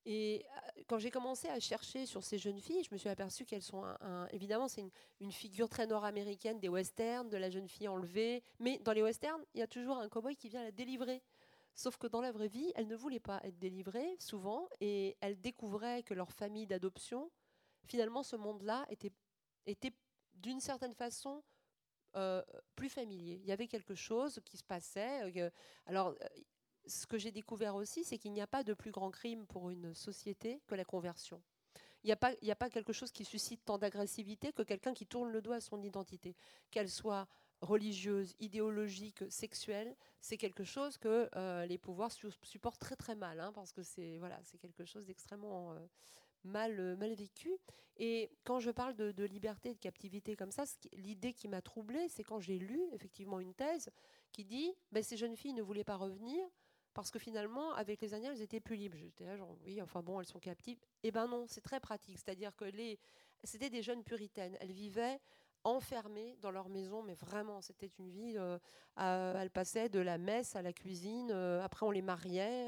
Et 0.07 0.46
euh, 0.46 0.83
quand 0.87 0.98
j'ai 0.98 1.11
commencé 1.11 1.48
à 1.48 1.61
chercher 1.61 2.07
sur 2.07 2.24
ces 2.24 2.38
jeunes 2.38 2.61
filles, 2.61 2.83
je 2.85 2.92
me 2.92 2.98
suis 2.98 3.09
aperçue 3.09 3.44
qu'elles 3.44 3.62
sont, 3.62 3.85
évidemment, 4.31 4.68
c'est 4.68 4.85
une, 5.20 5.33
figure 5.33 5.68
très 5.68 5.87
nord-américaine 5.87 6.59
des 6.61 6.68
westerns, 6.68 7.29
de 7.29 7.37
la 7.37 7.51
jeune 7.51 7.68
fille 7.68 7.88
enlevée. 7.88 8.42
Mais 8.59 8.79
dans 8.79 8.92
les 8.92 9.03
westerns, 9.03 9.44
il 9.55 9.61
y 9.61 9.62
a 9.62 9.66
toujours 9.66 9.98
un 9.98 10.09
cowboy 10.09 10.37
qui 10.37 10.48
vient 10.48 10.62
la 10.62 10.72
délivrer. 10.72 11.22
Sauf 11.74 11.96
que 11.96 12.09
dans 12.09 12.20
la 12.20 12.33
vraie 12.33 12.48
vie, 12.48 12.72
elles 12.74 12.88
ne 12.88 12.96
voulaient 12.96 13.20
pas 13.20 13.40
être 13.44 13.57
délivrées, 13.59 14.16
souvent, 14.18 14.68
et 14.81 15.16
elles 15.20 15.40
découvraient 15.40 16.03
que 16.03 16.12
leur 16.12 16.33
famille 16.33 16.66
d'adoption, 16.66 17.31
finalement, 17.87 18.24
ce 18.24 18.35
monde-là 18.35 18.85
était, 18.90 19.12
était 19.66 19.92
d'une 20.35 20.59
certaine 20.59 20.94
façon 20.94 21.42
euh, 22.16 22.42
plus 22.75 22.88
familier. 22.88 23.40
Il 23.42 23.49
y 23.49 23.53
avait 23.53 23.68
quelque 23.68 23.94
chose 23.94 24.40
qui 24.44 24.57
se 24.57 24.64
passait. 24.64 25.31
Euh, 25.37 25.51
alors, 25.87 26.09
euh, 26.09 26.27
ce 26.87 27.07
que 27.07 27.18
j'ai 27.18 27.31
découvert 27.31 27.75
aussi, 27.75 28.05
c'est 28.05 28.18
qu'il 28.18 28.33
n'y 28.33 28.40
a 28.40 28.47
pas 28.47 28.64
de 28.64 28.75
plus 28.75 28.90
grand 28.90 29.11
crime 29.11 29.47
pour 29.47 29.71
une 29.71 29.94
société 29.94 30.61
que 30.66 30.75
la 30.75 30.85
conversion. 30.85 31.42
Il 32.05 32.07
n'y 32.07 32.12
a, 32.12 32.16
pas, 32.16 32.33
a 32.40 32.55
pas 32.55 32.71
quelque 32.71 32.92
chose 32.92 33.11
qui 33.11 33.25
suscite 33.25 33.64
tant 33.64 33.77
d'agressivité 33.77 34.53
que 34.53 34.62
quelqu'un 34.62 34.94
qui 34.94 35.07
tourne 35.07 35.31
le 35.31 35.42
doigt 35.42 35.57
à 35.57 35.61
son 35.61 35.83
identité, 35.83 36.37
qu'elle 36.71 36.88
soit 36.88 37.27
religieuse, 37.61 38.35
idéologique, 38.38 39.31
sexuelle, 39.31 39.97
c'est 40.21 40.38
quelque 40.38 40.62
chose 40.62 40.97
que 40.97 41.29
les 41.66 41.77
pouvoirs 41.77 42.12
supportent 42.42 42.81
très 42.81 42.94
très 42.94 43.16
mal, 43.16 43.40
hein, 43.40 43.53
parce 43.53 43.73
que 43.73 43.83
c'est 43.83 44.16
voilà, 44.18 44.40
quelque 44.61 44.85
chose 44.85 45.07
d'extrêmement 45.07 45.77
mal 46.49 47.15
vécu. 47.15 47.53
Et 47.99 48.31
quand 48.45 48.61
je 48.61 48.71
parle 48.71 48.95
de, 48.95 49.25
liberté, 49.25 49.75
de 49.75 49.79
captivité 49.79 50.37
comme 50.37 50.53
ça, 50.53 50.65
l'idée 50.93 51.33
qui 51.33 51.49
m'a 51.49 51.61
troublée, 51.61 52.09
c'est 52.09 52.23
quand 52.23 52.41
j'ai 52.41 52.59
lu 52.59 52.81
effectivement 52.93 53.41
une 53.41 53.55
thèse 53.55 53.91
qui 54.33 54.45
dit 54.45 54.73
ben, 54.93 55.03
ces 55.03 55.17
jeunes 55.17 55.37
filles 55.37 55.55
ne 55.55 55.63
voulaient 55.63 55.85
pas 55.85 55.97
revenir 55.97 56.41
parce 56.95 57.11
que 57.11 57.19
finalement, 57.19 57.73
avec 57.75 58.01
les 58.01 58.15
Indiens, 58.15 58.33
elles 58.33 58.43
étaient 58.43 58.61
plus 58.61 58.77
libres. 58.77 58.97
J'étais 58.97 59.25
là, 59.25 59.37
genre, 59.37 59.57
oui, 59.65 59.81
enfin 59.83 60.03
bon, 60.03 60.21
elles 60.21 60.27
sont 60.27 60.41
captives. 60.41 60.79
Eh 61.03 61.11
ben 61.11 61.27
non, 61.29 61.47
c'est 61.47 61.61
très 61.61 61.81
pratique. 61.81 62.19
C'est-à-dire 62.19 62.55
que 62.57 62.65
les, 62.65 62.99
c'était 63.45 63.71
des 63.71 63.83
jeunes 63.83 64.03
puritaines. 64.03 64.57
Elles 64.61 64.73
vivaient 64.73 65.21
enfermées 65.65 66.37
dans 66.41 66.51
leur 66.51 66.69
maison, 66.69 67.03
mais 67.03 67.15
vraiment, 67.15 67.61
c'était 67.61 67.91
une 67.99 68.09
vie. 68.09 68.35
Euh, 68.37 68.59
elles 68.97 69.51
passaient 69.51 69.89
de 69.89 70.01
la 70.01 70.19
messe 70.19 70.57
à 70.57 70.63
la 70.63 70.73
cuisine. 70.73 71.31
Euh, 71.31 71.63
après, 71.63 71.85
on 71.85 71.91
les 71.91 72.03
mariait. 72.03 72.67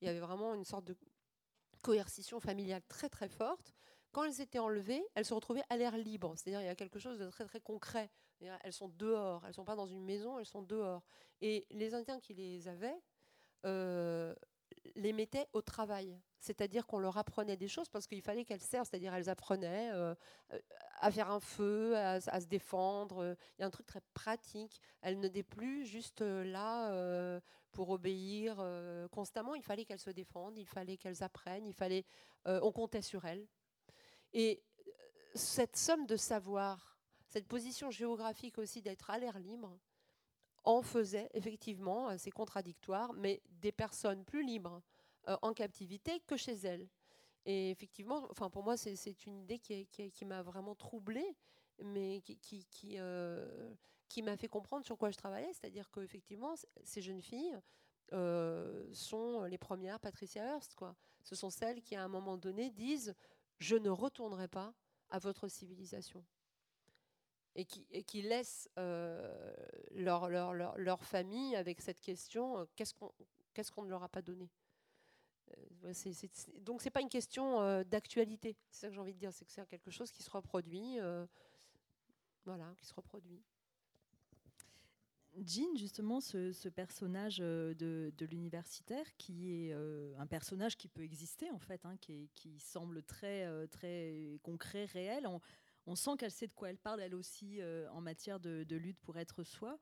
il 0.00 0.06
y 0.06 0.08
avait 0.08 0.20
vraiment 0.20 0.54
une 0.54 0.64
sorte 0.64 0.84
de 0.84 0.96
coercition 1.82 2.40
familiale 2.40 2.82
très 2.88 3.08
très 3.08 3.28
forte. 3.28 3.74
Quand 4.12 4.24
elles 4.24 4.40
étaient 4.40 4.58
enlevées, 4.58 5.04
elles 5.14 5.26
se 5.26 5.34
retrouvaient 5.34 5.64
à 5.68 5.76
l'air 5.76 5.96
libre. 5.96 6.34
C'est-à-dire 6.36 6.60
il 6.62 6.66
y 6.66 6.70
a 6.70 6.74
quelque 6.74 6.98
chose 6.98 7.18
de 7.18 7.28
très 7.28 7.44
très 7.44 7.60
concret. 7.60 8.10
Elles 8.40 8.72
sont 8.72 8.88
dehors, 8.88 9.42
elles 9.44 9.50
ne 9.50 9.54
sont 9.54 9.64
pas 9.64 9.76
dans 9.76 9.86
une 9.86 10.04
maison, 10.04 10.38
elles 10.38 10.46
sont 10.46 10.62
dehors. 10.62 11.02
Et 11.40 11.66
les 11.70 11.94
Indiens 11.94 12.20
qui 12.20 12.34
les 12.34 12.68
avaient 12.68 12.98
euh, 13.64 14.34
les 14.94 15.12
mettaient 15.12 15.48
au 15.52 15.62
travail. 15.62 16.18
C'est-à-dire 16.38 16.86
qu'on 16.86 16.98
leur 16.98 17.18
apprenait 17.18 17.56
des 17.56 17.68
choses 17.68 17.88
parce 17.88 18.06
qu'il 18.06 18.22
fallait 18.22 18.44
qu'elles 18.44 18.60
servent. 18.60 18.86
C'est-à-dire 18.88 19.14
elles 19.14 19.28
apprenaient 19.28 19.90
euh, 19.92 20.14
à 21.00 21.10
faire 21.10 21.30
un 21.30 21.40
feu, 21.40 21.96
à, 21.96 22.20
se 22.20 22.46
défendre. 22.46 23.36
Il 23.58 23.60
y 23.60 23.64
a 23.64 23.66
un 23.66 23.70
truc 23.70 23.86
très 23.86 24.02
pratique. 24.14 24.80
Elles 25.02 25.18
n'étaient 25.18 25.42
plus 25.42 25.86
juste 25.86 26.20
là 26.20 26.92
euh, 26.92 27.40
pour 27.76 27.90
obéir 27.90 28.56
euh, 28.58 29.06
constamment. 29.08 29.54
Il 29.54 29.62
fallait 29.62 29.84
qu'elles 29.84 30.00
se 30.00 30.08
défendent, 30.08 30.56
il 30.56 30.66
fallait 30.66 30.96
qu'elles 30.96 31.22
apprennent, 31.22 31.66
il 31.66 31.74
fallait, 31.74 32.06
euh, 32.46 32.58
on 32.62 32.72
comptait 32.72 33.02
sur 33.02 33.26
elles. 33.26 33.46
Et 34.32 34.62
cette 35.34 35.76
somme 35.76 36.06
de 36.06 36.16
savoir, 36.16 36.98
cette 37.26 37.46
position 37.46 37.90
géographique 37.90 38.56
aussi 38.56 38.80
d'être 38.80 39.10
à 39.10 39.18
l'air 39.18 39.38
libre, 39.38 39.78
en 40.64 40.80
faisait 40.80 41.28
effectivement, 41.34 42.16
c'est 42.16 42.30
contradictoire, 42.30 43.12
mais 43.12 43.42
des 43.50 43.72
personnes 43.72 44.24
plus 44.24 44.42
libres 44.42 44.80
en 45.42 45.52
captivité 45.52 46.20
que 46.20 46.36
chez 46.36 46.54
elles. 46.54 46.88
Et 47.44 47.70
effectivement, 47.70 48.26
enfin 48.30 48.48
pour 48.48 48.64
moi, 48.64 48.78
c'est 48.78 49.26
une 49.26 49.36
idée 49.36 49.58
qui, 49.58 50.24
m'a 50.24 50.42
vraiment 50.42 50.74
troublée, 50.74 51.36
mais 51.84 52.22
qui, 52.22 52.98
qui 54.08 54.22
m'a 54.22 54.36
fait 54.36 54.48
comprendre 54.48 54.84
sur 54.84 54.96
quoi 54.96 55.10
je 55.10 55.16
travaillais. 55.16 55.52
C'est-à-dire 55.52 55.90
qu'effectivement, 55.90 56.54
ces 56.84 57.02
jeunes 57.02 57.22
filles 57.22 57.58
euh, 58.12 58.88
sont 58.92 59.44
les 59.44 59.58
premières 59.58 60.00
Patricia 60.00 60.44
Hearst. 60.44 60.74
Quoi. 60.74 60.96
Ce 61.22 61.34
sont 61.34 61.50
celles 61.50 61.82
qui, 61.82 61.96
à 61.96 62.04
un 62.04 62.08
moment 62.08 62.36
donné, 62.36 62.70
disent 62.70 63.14
Je 63.58 63.76
ne 63.76 63.90
retournerai 63.90 64.48
pas 64.48 64.74
à 65.10 65.18
votre 65.18 65.48
civilisation. 65.48 66.24
Et 67.58 67.64
qui, 67.64 68.20
laissent 68.20 68.68
euh, 68.78 69.54
leur, 69.92 70.28
leur, 70.28 70.52
leur, 70.52 70.76
leur, 70.76 71.02
famille 71.02 71.56
avec 71.56 71.80
cette 71.80 72.00
question 72.00 72.58
euh, 72.58 72.64
qu'est-ce 72.76 72.92
qu'on 73.72 73.82
ne 73.82 73.88
leur 73.88 74.02
a 74.02 74.10
pas 74.10 74.20
donné? 74.20 74.50
Euh, 75.84 75.92
c'est, 75.94 76.12
c'est, 76.12 76.28
c'est, 76.34 76.62
donc 76.62 76.82
c'est 76.82 76.90
pas 76.90 77.00
une 77.00 77.08
question 77.08 77.82
d'actualité, 77.84 78.58
c'est 78.68 78.80
ça 78.80 78.88
que 78.88 78.94
j'ai 78.94 79.00
envie 79.00 79.14
de 79.14 79.18
dire, 79.18 79.32
c'est 79.32 79.46
que 79.46 79.52
c'est 79.52 79.66
quelque 79.68 79.90
chose 79.90 80.12
qui 80.12 80.22
se 80.22 80.30
reproduit, 80.30 80.98
voilà, 82.44 82.74
qui 82.76 82.84
se 82.84 82.92
reproduit. 82.92 83.42
Jean, 85.44 85.76
justement, 85.76 86.20
ce, 86.20 86.68
personnage 86.68 87.38
euh, 87.40 87.74
de, 87.74 88.12
de, 88.16 88.26
l'universitaire, 88.26 89.04
qui 89.18 89.52
est 89.52 89.72
euh, 89.72 90.14
un 90.18 90.26
personnage 90.26 90.76
qui 90.76 90.88
peut 90.88 91.02
exister, 91.02 91.50
en 91.50 91.58
fait, 91.58 91.84
hein, 91.84 91.96
qui, 92.00 92.58
semble 92.58 93.02
très, 93.02 93.44
euh, 93.44 93.66
très 93.66 94.38
concret, 94.42 94.86
réel. 94.86 95.26
On, 95.26 95.40
on 95.86 95.94
sent 95.94 96.12
qu'elle 96.18 96.30
sait 96.30 96.46
de 96.46 96.54
quoi 96.54 96.70
elle 96.70 96.78
parle, 96.78 97.00
elle 97.00 97.14
aussi, 97.14 97.60
en 97.92 98.00
matière 98.00 98.40
de, 98.40 98.64
de, 98.64 98.76
lutte 98.76 98.98
pour 99.00 99.18
être 99.18 99.44
soi. 99.44 99.78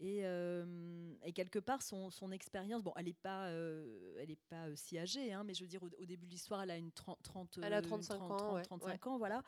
Et, 0.00 0.20
euh, 0.24 1.14
et, 1.22 1.32
quelque 1.32 1.58
part, 1.58 1.80
son, 1.80 2.10
son 2.10 2.32
expérience, 2.32 2.82
bon, 2.82 2.92
elle 2.96 3.06
n'est 3.06 3.12
pas, 3.12 3.46
euh, 3.46 4.16
elle 4.18 4.30
est 4.30 4.42
pas 4.48 4.66
euh, 4.66 4.72
si 4.74 4.98
âgée, 4.98 5.32
hein, 5.32 5.44
mais 5.44 5.54
je 5.54 5.62
veux 5.62 5.68
dire, 5.68 5.82
au, 5.82 5.86
au, 5.86 6.04
début 6.04 6.26
de 6.26 6.32
l'histoire, 6.32 6.62
elle 6.62 6.72
a 6.72 6.76
une 6.76 6.90
30, 6.90 7.22
30 7.22 7.60
elle 7.62 7.72
a 7.72 7.80
35 7.80 8.16
30, 8.16 8.32
ans, 8.32 8.36
30, 8.36 8.54
ouais, 8.54 8.62
35 8.62 8.88
ouais. 8.88 9.12
ans, 9.12 9.18
voilà. 9.18 9.42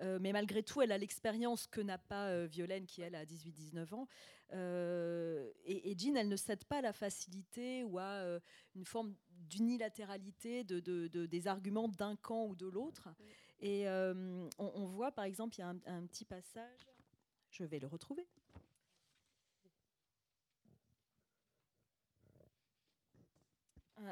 Euh, 0.00 0.18
mais 0.20 0.32
malgré 0.32 0.62
tout, 0.62 0.80
elle 0.80 0.92
a 0.92 0.98
l'expérience 0.98 1.66
que 1.66 1.80
n'a 1.80 1.98
pas 1.98 2.28
euh, 2.28 2.46
Violaine, 2.50 2.86
qui 2.86 3.02
elle 3.02 3.14
a 3.14 3.24
18-19 3.24 3.94
ans. 3.94 4.08
Euh, 4.52 5.50
et, 5.64 5.90
et, 5.90 5.98
Jean, 5.98 6.16
elle 6.16 6.28
ne 6.28 6.36
cède 6.36 6.64
pas 6.64 6.78
à 6.78 6.82
la 6.82 6.92
facilité 6.92 7.84
ou 7.84 7.98
à 7.98 8.40
une 8.74 8.84
forme 8.84 9.14
d'unilatéralité 9.30 10.64
de, 10.64 10.80
de, 10.80 11.08
de, 11.08 11.26
des 11.26 11.46
arguments 11.46 11.88
d'un 11.88 12.16
camp 12.16 12.46
ou 12.46 12.56
de 12.56 12.66
l'autre. 12.66 13.08
Et 13.60 13.86
on, 13.88 14.48
on, 14.58 14.86
voit, 14.86 15.12
par 15.12 15.24
exemple, 15.24 15.56
il 15.56 15.60
y 15.60 15.62
a 15.62 15.68
un, 15.68 15.78
un 15.86 16.06
petit 16.06 16.24
passage. 16.24 16.88
Je 17.50 17.64
vais 17.64 17.78
le 17.78 17.86
retrouver. 17.86 18.26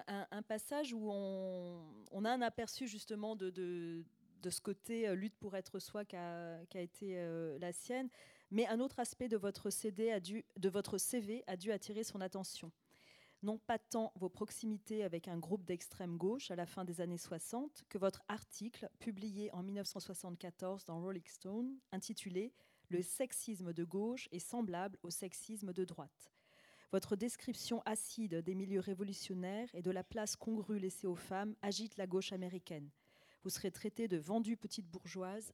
Un, 0.07 0.43
passage 0.43 0.93
où 0.93 1.11
on, 1.11 2.25
a 2.25 2.31
un 2.31 2.43
aperçu 2.43 2.87
justement 2.87 3.37
de, 3.37 4.05
ce 4.49 4.61
côté 4.61 5.09
euh, 5.09 5.15
lutte 5.15 5.37
pour 5.37 5.57
être 5.57 5.79
soi 5.79 6.05
qu'a 6.05 6.59
qu 6.71 6.79
été 6.79 7.19
euh, 7.19 7.59
la 7.59 7.73
sienne, 7.73 8.09
mais 8.51 8.67
un 8.67 8.81
autre 8.81 8.99
aspect 8.99 9.27
a 9.27 9.29
de 9.29 9.37
votre 9.37 9.71
CV 9.71 11.45
a 11.47 11.57
dû 11.57 11.73
attirer 11.73 12.05
son 12.05 12.21
attention. 12.21 12.73
Non 13.43 13.59
pas 13.59 13.79
tant 13.79 14.13
vos 14.17 14.29
proximités 14.29 15.05
avec 15.05 15.29
un 15.29 15.39
groupe 15.39 15.65
d'extrême 15.65 16.17
gauche 16.17 16.51
à 16.51 16.57
la 16.57 16.67
fin 16.67 16.85
des 16.85 17.01
années 17.01 17.19
60 17.19 17.85
que 17.89 17.99
votre 17.99 18.23
article 18.27 18.89
publié 18.99 19.53
en 19.53 19.63
1974 19.63 20.85
dans 20.85 21.01
Rolling 21.01 21.27
Stone 21.27 21.79
intitulé 21.93 22.53
Le 22.89 23.01
sexisme 23.01 23.73
de 23.73 23.85
gauche 23.85 24.29
est 24.33 24.41
semblable 24.41 24.99
au 25.03 25.11
sexisme 25.11 25.73
de 25.73 25.85
droite 25.85 26.33
votre 26.91 27.17
description 27.17 27.83
acide 27.85 28.37
des 28.37 28.55
milieux 28.55 28.81
révolutionnaires 28.81 29.69
et 29.75 29.83
de 29.83 29.91
la 29.91 30.03
place 30.03 30.37
congrue 30.37 30.79
laissée 30.79 31.07
aux 31.07 31.17
femmes 31.17 31.55
agite 31.61 31.97
la 31.99 32.07
gauche 32.07 32.33
américaine. 32.33 32.89
Vous 33.43 33.51
serez 33.51 33.71
traité 33.71 34.09
de 34.09 34.17
vendue 34.17 34.57
petite 34.57 34.87
bourgeoise 34.87 35.53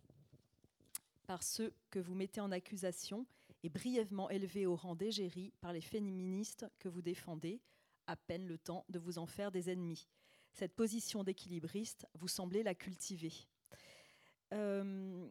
par 1.26 1.42
ceux 1.42 1.72
que 1.90 1.98
vous 1.98 2.14
mettez 2.14 2.40
en 2.40 2.52
accusation 2.52 3.26
et 3.62 3.68
brièvement 3.68 4.30
élevé 4.30 4.66
au 4.66 4.76
rang 4.76 4.94
d'égérie 4.94 5.52
par 5.60 5.72
les 5.72 5.80
féministes 5.80 6.66
que 6.78 6.88
vous 6.88 7.02
défendez, 7.02 7.60
à 8.06 8.14
peine 8.14 8.46
le 8.46 8.58
temps 8.58 8.84
de 8.88 8.98
vous 8.98 9.18
en 9.18 9.26
faire 9.26 9.50
des 9.50 9.70
ennemis. 9.70 10.06
Cette 10.52 10.74
position 10.74 11.24
d'équilibriste, 11.24 12.06
vous 12.14 12.28
semblez 12.28 12.62
la 12.62 12.74
cultiver. 12.74 13.32
Euh, 14.52 15.26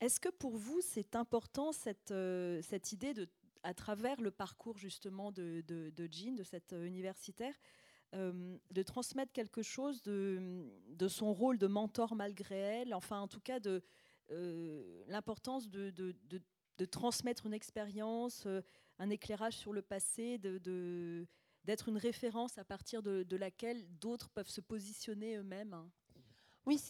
Est-ce 0.00 0.20
que 0.20 0.28
pour 0.28 0.56
vous, 0.56 0.80
c'est 0.80 1.16
important 1.16 1.72
cette, 1.72 2.12
euh, 2.12 2.60
cette 2.62 2.92
idée 2.92 3.14
de 3.14 3.28
à 3.64 3.74
travers 3.74 4.20
le 4.20 4.30
parcours 4.30 4.78
justement 4.78 5.32
de, 5.32 5.64
Jean, 6.10 6.36
de 6.36 6.44
cette 6.44 6.72
universitaire, 6.72 7.54
euh, 8.14 8.56
de 8.70 8.82
transmettre 8.82 9.32
quelque 9.32 9.62
chose 9.62 10.02
de, 10.02 11.08
son 11.08 11.32
rôle 11.32 11.58
de 11.58 11.66
mentor 11.66 12.14
malgré 12.14 12.56
elle, 12.56 12.94
enfin 12.94 13.18
en 13.18 13.26
tout 13.26 13.40
cas 13.40 13.58
de 13.58 13.82
euh, 14.30 15.02
l'importance 15.08 15.68
de, 15.68 16.14
transmettre 16.90 17.46
une 17.46 17.54
expérience, 17.54 18.44
euh, 18.46 18.60
un 18.98 19.10
éclairage 19.10 19.54
sur 19.54 19.72
le 19.72 19.82
passé, 19.82 20.38
d'être 20.38 21.88
une 21.88 21.98
référence 21.98 22.58
à 22.58 22.64
partir 22.64 23.02
de, 23.02 23.36
laquelle 23.36 23.84
d'autres 23.98 24.30
peuvent 24.30 24.48
se 24.48 24.60
positionner 24.60 25.36
eux-mêmes. 25.36 25.90
Oui, 26.66 26.80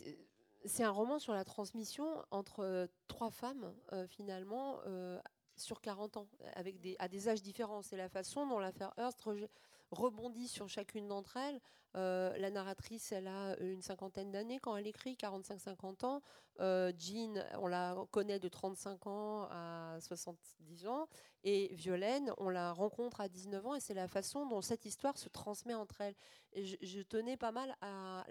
c'est 0.65 0.85
un 0.85 0.91
roman 0.91 1.19
sur 1.19 1.33
la 1.33 1.45
transmission 1.45 2.25
entre 2.31 2.89
trois 3.09 3.31
femmes, 3.31 3.75
euh, 3.93 4.07
finalement, 4.07 4.81
euh, 4.87 5.21
sur 5.57 5.81
40 5.81 6.17
ans, 6.17 6.29
avec 6.55 6.81
des, 6.81 6.97
à 6.99 7.09
des 7.09 7.29
âges 7.29 7.43
différents. 7.43 7.83
C'est 7.83 7.97
la 7.97 8.09
façon 8.09 8.47
dont 8.47 8.59
l'affaire 8.59 8.93
Hearst 8.99 9.21
re, 9.23 9.49
rebondit 9.91 10.49
sur 10.49 10.69
chacune 10.69 11.09
d'entre 11.09 11.37
elles. 11.37 11.61
Euh, 11.97 12.37
la 12.39 12.51
narratrice, 12.51 13.13
elle 13.13 13.29
a 13.29 13.57
une 13.61 13.81
cinquantaine 13.81 14.33
d'années 14.33 14.59
quand 14.59 14.77
elle 14.77 14.87
écrit, 14.87 15.15
45-50 15.15 16.05
ans. 16.05 16.23
Euh, 16.61 16.93
Jean, 16.99 17.45
on 17.59 17.67
la 17.69 17.97
connaît 18.11 18.41
de 18.41 18.49
35 18.49 19.07
ans 19.07 19.49
à 19.51 19.99
70 20.01 20.87
ans. 20.87 21.09
Et 21.45 21.73
Violaine, 21.75 22.33
on 22.39 22.49
la 22.49 22.73
rencontre 22.73 23.21
à 23.21 23.29
19 23.29 23.67
ans. 23.67 23.75
Et 23.75 23.81
c'est 23.81 23.95
la 23.95 24.09
façon 24.09 24.47
dont 24.47 24.61
cette 24.61 24.85
histoire 24.85 25.17
se 25.19 25.29
transmet 25.29 25.75
entre 25.75 26.01
elles. 26.01 26.15
Je 26.55 27.03
tenais 27.03 27.37
pas 27.37 27.53
mal 27.53 27.77
à 27.81 28.27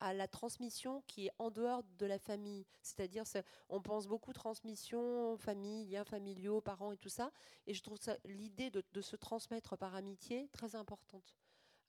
à 0.00 0.12
la 0.12 0.28
transmission 0.28 1.02
qui 1.06 1.26
est 1.26 1.32
en 1.38 1.50
dehors 1.50 1.82
de 1.98 2.06
la 2.06 2.18
famille. 2.18 2.66
C'est-à-dire, 2.82 3.24
on 3.68 3.80
pense 3.80 4.06
beaucoup 4.06 4.32
transmission, 4.32 5.36
famille, 5.38 5.86
liens 5.86 6.04
familiaux, 6.04 6.60
parents 6.60 6.92
et 6.92 6.96
tout 6.96 7.08
ça. 7.08 7.30
Et 7.66 7.74
je 7.74 7.82
trouve 7.82 7.98
l'idée 8.24 8.70
de, 8.70 9.00
se 9.00 9.16
transmettre 9.16 9.76
par 9.76 9.94
amitié 9.94 10.48
très 10.52 10.74
importante. 10.74 11.36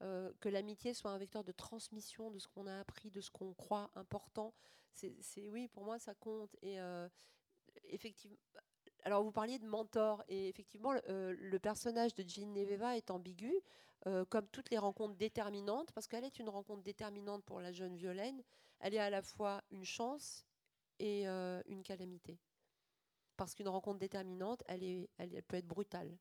Euh, 0.02 0.32
que 0.40 0.48
l'amitié 0.48 0.94
soit 0.94 1.12
un 1.12 1.18
vecteur 1.18 1.44
de 1.44 1.52
transmission 1.52 2.32
de 2.32 2.40
ce 2.40 2.48
qu'on 2.48 2.68
a 2.68 2.80
appris, 2.80 3.12
de 3.12 3.20
ce 3.20 3.30
qu'on 3.30 3.54
croit 3.54 3.92
important. 3.96 4.54
C'est 4.94 5.50
oui, 5.50 5.68
pour 5.68 5.84
moi, 5.84 6.00
ça 6.00 6.14
compte. 6.16 6.56
Et 6.62 6.80
euh, 6.80 7.08
effectivement, 7.86 8.38
alors 9.04 9.24
vous 9.24 9.32
parliez 9.32 9.60
de 9.60 9.66
mentor, 9.66 10.24
et 10.28 10.50
effectivement, 10.50 10.92
le, 10.92 11.02
euh, 11.10 11.60
personnage 11.60 12.16
de 12.16 12.28
Jean 12.28 12.52
Neveva 12.54 12.98
est 12.98 13.12
ambigu 13.12 13.54
euh, 14.08 14.26
comme 14.26 14.48
toutes 14.48 14.70
les 14.70 14.78
rencontres 14.78 15.16
déterminantes, 15.16 15.92
parce 15.92 16.08
qu'elle 16.08 16.24
est 16.24 16.40
une 16.40 16.50
rencontre 16.50 16.84
déterminante 16.84 17.44
pour 17.44 17.60
la 17.60 17.72
jeune 17.72 17.96
Violaine, 17.96 18.42
elle 18.80 18.94
est 18.94 19.00
à 19.00 19.10
la 19.10 19.22
fois 19.22 19.62
une 19.72 19.84
chance 19.84 20.46
et 21.00 21.28
euh, 21.28 21.62
une 21.68 21.84
calamité. 21.84 22.40
Parce 23.36 23.56
qu'une 23.56 23.68
rencontre 23.70 24.00
déterminante, 24.00 24.64
elle, 24.68 25.08
peut 25.48 25.58
être 25.58 25.68
brutale. 25.68 26.18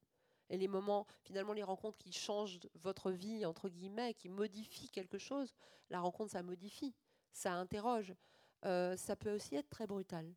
Et 0.51 0.57
les 0.57 0.69
moments, 0.69 1.07
finalement, 1.25 1.53
les 1.53 1.63
rencontres 1.63 1.99
qui 1.99 2.13
changent 2.13 2.61
votre 2.75 3.11
vie, 3.11 3.45
entre 3.45 3.69
guillemets, 3.69 4.15
qui 4.15 4.29
modifient 4.29 4.91
quelque 4.91 5.19
chose, 5.19 5.53
la 5.91 6.01
rencontre, 6.01 6.33
ça 6.33 6.43
modifie, 6.43 6.95
ça 7.33 7.55
interroge. 7.55 8.15
Ça 8.63 9.17
peut 9.17 9.35
aussi 9.35 9.57
être 9.57 9.69
très 9.69 9.87
brutal. 9.87 10.33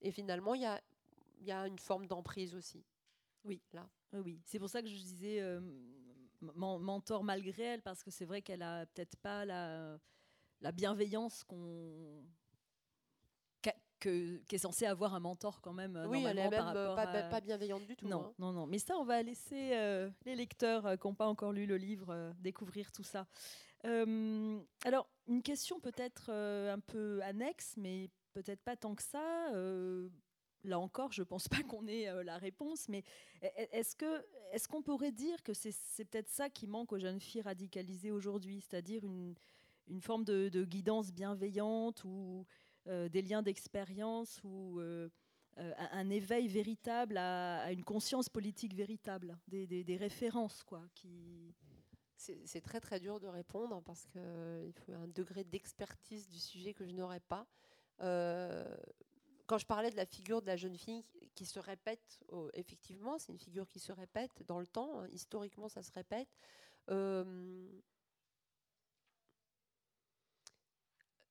Et 0.00 0.10
finalement, 0.10 0.54
il 0.54 0.62
y 0.62 0.66
a, 0.66 0.80
y 1.46 1.52
a 1.52 1.66
une 1.66 1.78
forme 1.78 2.06
d'emprise 2.06 2.54
aussi. 2.54 2.84
Oui, 3.44 3.60
là. 3.72 3.88
Oui, 4.12 4.40
c'est 4.44 4.58
pour 4.58 4.68
ça 4.68 4.82
que 4.82 4.88
je 4.88 4.94
disais 4.94 5.40
euh, 5.40 5.60
mentor 6.40 7.24
malgré 7.24 7.62
elle, 7.62 7.82
parce 7.82 8.02
que 8.02 8.10
c'est 8.10 8.24
vrai 8.24 8.42
qu'elle 8.42 8.62
a 8.62 8.86
peut-être 8.86 9.16
pas 9.16 9.44
la, 9.44 9.98
la 10.60 10.72
bienveillance 10.72 11.44
qu'on 11.44 12.24
que, 14.02 14.38
qu'est 14.48 14.58
censé 14.58 14.84
avoir 14.84 15.14
un 15.14 15.20
mentor 15.20 15.60
quand 15.60 15.72
même. 15.72 15.96
Oui, 16.08 16.24
elle 16.26 16.38
est 16.38 16.50
même 16.50 16.72
euh, 16.74 16.94
pas, 16.96 17.02
à... 17.02 17.22
pas, 17.22 17.40
bienveillante 17.40 17.86
du 17.86 17.96
tout. 17.96 18.08
Non, 18.08 18.26
hein. 18.26 18.34
non, 18.38 18.52
non. 18.52 18.66
Mais 18.66 18.78
ça, 18.78 18.96
on 18.96 19.04
va 19.04 19.22
laisser 19.22 19.70
euh, 19.74 20.10
les 20.24 20.34
lecteurs 20.34 20.84
euh, 20.86 20.96
qui 20.96 21.06
n'ont 21.06 21.14
pas 21.14 21.28
encore 21.28 21.52
lu 21.52 21.66
le 21.66 21.76
livre 21.76 22.10
euh, 22.10 22.32
découvrir 22.40 22.90
tout 22.90 23.04
ça. 23.04 23.26
Euh, 23.84 24.60
alors, 24.84 25.08
une 25.28 25.42
question 25.42 25.78
peut-être 25.80 26.30
euh, 26.30 26.74
un 26.74 26.80
peu 26.80 27.22
annexe, 27.22 27.74
mais 27.76 28.10
peut-être 28.32 28.62
pas 28.62 28.76
tant 28.76 28.94
que 28.94 29.02
ça 29.02 29.52
là 30.64 30.78
encore, 30.78 31.12
je 31.12 31.22
ne 31.22 31.26
pense 31.26 31.48
pas 31.48 31.62
qu'on 31.62 31.86
ait 31.86 32.08
euh, 32.08 32.22
la 32.22 32.38
réponse, 32.38 32.88
mais 32.88 33.04
est-ce 33.72 33.96
que 33.96 34.24
est-ce 34.52 34.68
qu'on 34.68 34.82
pourrait 34.82 35.12
dire 35.12 35.42
que 35.42 35.52
c'est 35.54 36.04
peut-être 36.04 36.28
ça 36.28 36.50
qui 36.50 36.66
manque 36.66 36.92
aux 36.92 36.98
jeunes 36.98 37.20
filles 37.20 37.42
radicalisées 37.42 38.10
aujourd'hui, 38.10 38.60
c'est-à-dire 38.60 39.04
une, 39.04 39.34
une 39.88 40.00
forme 40.00 40.24
de, 40.24 40.64
guidance 40.64 41.12
bienveillante 41.12 42.04
ou 42.04 42.46
des 42.86 43.22
liens 43.22 43.42
d'expérience 43.42 44.40
ou 44.44 44.80
un 45.56 46.10
éveil 46.10 46.48
véritable 46.48 47.16
à, 47.16 47.72
une 47.72 47.84
conscience 47.84 48.28
politique 48.28 48.74
véritable, 48.74 49.38
des, 49.48 49.96
références 49.96 50.62
quoi, 50.64 50.82
c'est 52.16 52.60
très 52.60 52.80
très 52.80 53.00
dur 53.00 53.18
de 53.20 53.26
répondre 53.26 53.82
parce 53.82 54.06
qu'il 54.06 54.72
faut 54.74 54.92
un 54.92 55.08
degré 55.08 55.44
d'expertise 55.44 56.28
du 56.28 56.38
sujet 56.38 56.72
que 56.72 56.86
je 56.86 56.92
n'aurais 56.92 57.20
pas. 57.20 57.46
Euh, 58.00 58.64
quand 59.52 59.58
je 59.58 59.66
parlais 59.66 59.90
de 59.90 59.96
la 59.96 60.06
figure 60.06 60.40
de 60.40 60.46
la 60.46 60.56
jeune 60.56 60.78
fille 60.78 61.04
qui 61.34 61.44
se 61.44 61.58
répète, 61.58 62.20
oh, 62.28 62.48
effectivement, 62.54 63.18
c'est 63.18 63.32
une 63.32 63.38
figure 63.38 63.68
qui 63.68 63.80
se 63.80 63.92
répète 63.92 64.42
dans 64.48 64.58
le 64.58 64.66
temps, 64.66 64.98
hein, 64.98 65.06
historiquement 65.12 65.68
ça 65.68 65.82
se 65.82 65.92
répète. 65.92 66.30
Euh, 66.88 67.68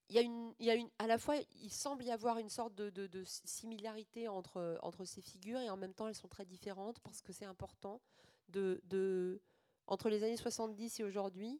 y, 0.07 0.19
y 0.59 0.69
a 0.69 0.75
une, 0.75 0.89
à 0.99 1.07
la 1.07 1.17
fois, 1.17 1.37
il 1.63 1.71
semble 1.71 2.03
y 2.03 2.11
avoir 2.11 2.37
une 2.37 2.49
sorte 2.49 2.75
de, 2.75 2.91
de, 2.91 3.23
similarité 3.25 4.27
entre, 4.27 4.77
entre 4.83 5.03
ces 5.03 5.23
figures 5.23 5.59
et 5.59 5.71
en 5.71 5.77
même 5.77 5.95
temps 5.95 6.07
elles 6.07 6.13
sont 6.13 6.27
très 6.27 6.45
différentes 6.45 6.99
parce 6.99 7.23
que 7.23 7.33
c'est 7.33 7.45
important 7.45 8.01
de, 8.49 8.81
de 8.83 9.41
entre 9.87 10.09
les 10.09 10.21
années 10.21 10.37
70 10.37 10.99
et 10.99 11.03
aujourd'hui, 11.03 11.59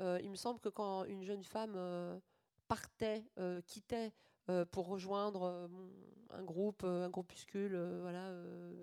euh, 0.00 0.18
il 0.24 0.30
me 0.30 0.36
semble 0.36 0.58
que 0.58 0.70
quand 0.70 1.04
une 1.04 1.22
jeune 1.22 1.44
femme 1.44 1.74
euh, 1.76 2.18
partait, 2.66 3.24
quittait 3.68 4.12
pour 4.70 4.88
rejoindre 4.88 5.68
un 6.30 6.42
groupe, 6.42 6.84
un 6.84 7.08
groupuscule 7.08 7.76
voilà, 8.00 8.32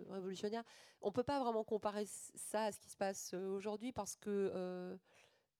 révolutionnaire, 0.10 0.64
on 1.02 1.08
ne 1.08 1.14
peut 1.14 1.24
pas 1.24 1.40
vraiment 1.40 1.64
comparer 1.64 2.06
ça 2.06 2.66
à 2.66 2.72
ce 2.72 2.80
qui 2.80 2.90
se 2.90 2.98
passe 2.98 3.34
aujourd'hui 3.34 3.92
parce 3.92 4.16
que 4.16 4.52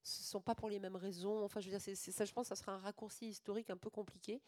ce 0.04 0.22
ne 0.22 0.26
sont 0.26 0.42
pas 0.42 0.56
pour 0.56 0.70
les 0.70 0.80
mêmes 0.80 0.96
raisons. 0.96 1.44
Enfin, 1.44 1.60
je 1.60 1.70
veux 1.70 1.78
dire, 1.78 1.96
ça, 1.96 2.26
je 2.26 2.34
pense 2.34 2.50
que 2.50 2.56
ça 2.56 2.62
sera 2.62 2.74
un 2.74 2.78
raccourci 2.78 3.28
historique 3.28 3.70
un 3.70 3.78
peu 3.78 3.90
compliqué. 3.90 4.42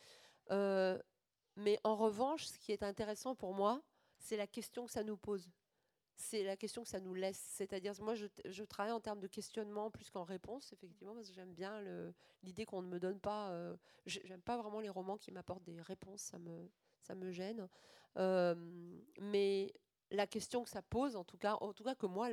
mais 0.49 1.79
en 1.83 1.95
revanche, 1.95 2.45
ce 2.45 2.57
qui 2.57 2.71
est 2.71 2.83
intéressant 2.83 3.35
pour 3.35 3.53
moi, 3.53 3.81
c'est 4.19 4.37
la 4.37 4.47
question 4.47 4.85
que 4.85 4.91
ça 4.91 5.03
nous 5.03 5.17
pose 5.17 5.49
c'est 6.19 6.43
la 6.43 6.57
question 6.57 6.83
que 6.83 6.89
ça 6.89 6.99
nous 6.99 7.13
laisse. 7.13 7.41
C'est-à-dire, 7.55 7.93
moi, 8.01 8.13
je, 8.13 8.63
travaille 8.63 8.91
en 8.91 8.99
termes 8.99 9.21
de 9.21 9.27
questionnement 9.27 9.89
plus 9.89 10.09
qu'en 10.09 10.25
réponse, 10.25 10.73
effectivement, 10.73 11.15
parce 11.15 11.29
que 11.29 11.33
j'aime 11.33 11.53
bien 11.53 11.81
l'idée 12.43 12.65
qu'on 12.65 12.81
ne 12.81 12.87
me 12.87 12.99
donne 12.99 13.19
pas. 13.19 13.49
Euh, 13.51 13.75
j'aime 14.05 14.41
pas 14.41 14.57
vraiment 14.57 14.81
les 14.81 14.89
romans 14.89 15.17
qui 15.17 15.31
m'apportent 15.31 15.63
des 15.63 15.81
réponses, 15.81 16.21
ça 16.21 16.37
me, 16.37 16.69
ça 17.01 17.15
me 17.15 17.31
gêne. 17.31 17.69
Euh, 18.17 18.53
mais 19.21 19.73
la 20.11 20.27
question 20.27 20.63
que 20.63 20.69
ça 20.69 20.81
pose, 20.81 21.15
en 21.15 21.23
tout 21.23 21.37
cas, 21.37 21.55
en 21.61 21.71
tout 21.71 21.83
cas 21.83 21.95
que 21.95 22.05
moi, 22.05 22.29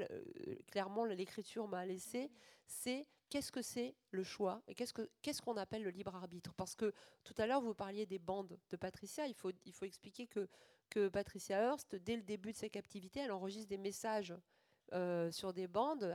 clairement, 0.67 1.05
l'écriture 1.05 1.69
m'a 1.69 1.87
laissé, 1.87 2.31
c'est 2.67 3.07
qu'est-ce 3.29 3.53
que 3.53 3.63
c'est 3.63 3.95
le 4.11 4.25
choix 4.25 4.63
et 4.67 4.75
qu'est-ce 4.75 5.43
qu'on 5.43 5.57
appelle 5.57 5.85
le 5.85 5.91
libre 5.91 6.15
arbitre? 6.17 6.55
Parce 6.55 6.75
que 6.75 6.93
tout 7.23 7.35
à 7.39 7.47
l'heure, 7.47 7.61
vous 7.61 7.75
parliez 7.75 8.05
des 8.05 8.19
bandes 8.19 8.59
de 8.71 8.77
Patricia. 8.77 9.27
Il 9.27 9.35
faut, 9.35 9.53
il 9.65 9.73
faut 9.73 9.85
expliquer 9.85 10.27
que 10.27 10.49
que 10.89 11.09
Patricia 11.09 11.61
Hearst, 11.61 11.97
dès 11.97 12.17
le 12.17 12.23
début 12.23 12.53
de 12.53 12.57
sa 12.57 12.69
captivité, 12.69 13.21
elle 13.21 13.33
enregistre 13.33 13.69
des 13.69 13.79
messages 13.79 14.35
euh, 14.93 15.33
sur 15.33 15.53
des 15.53 15.67
bandes 15.67 16.15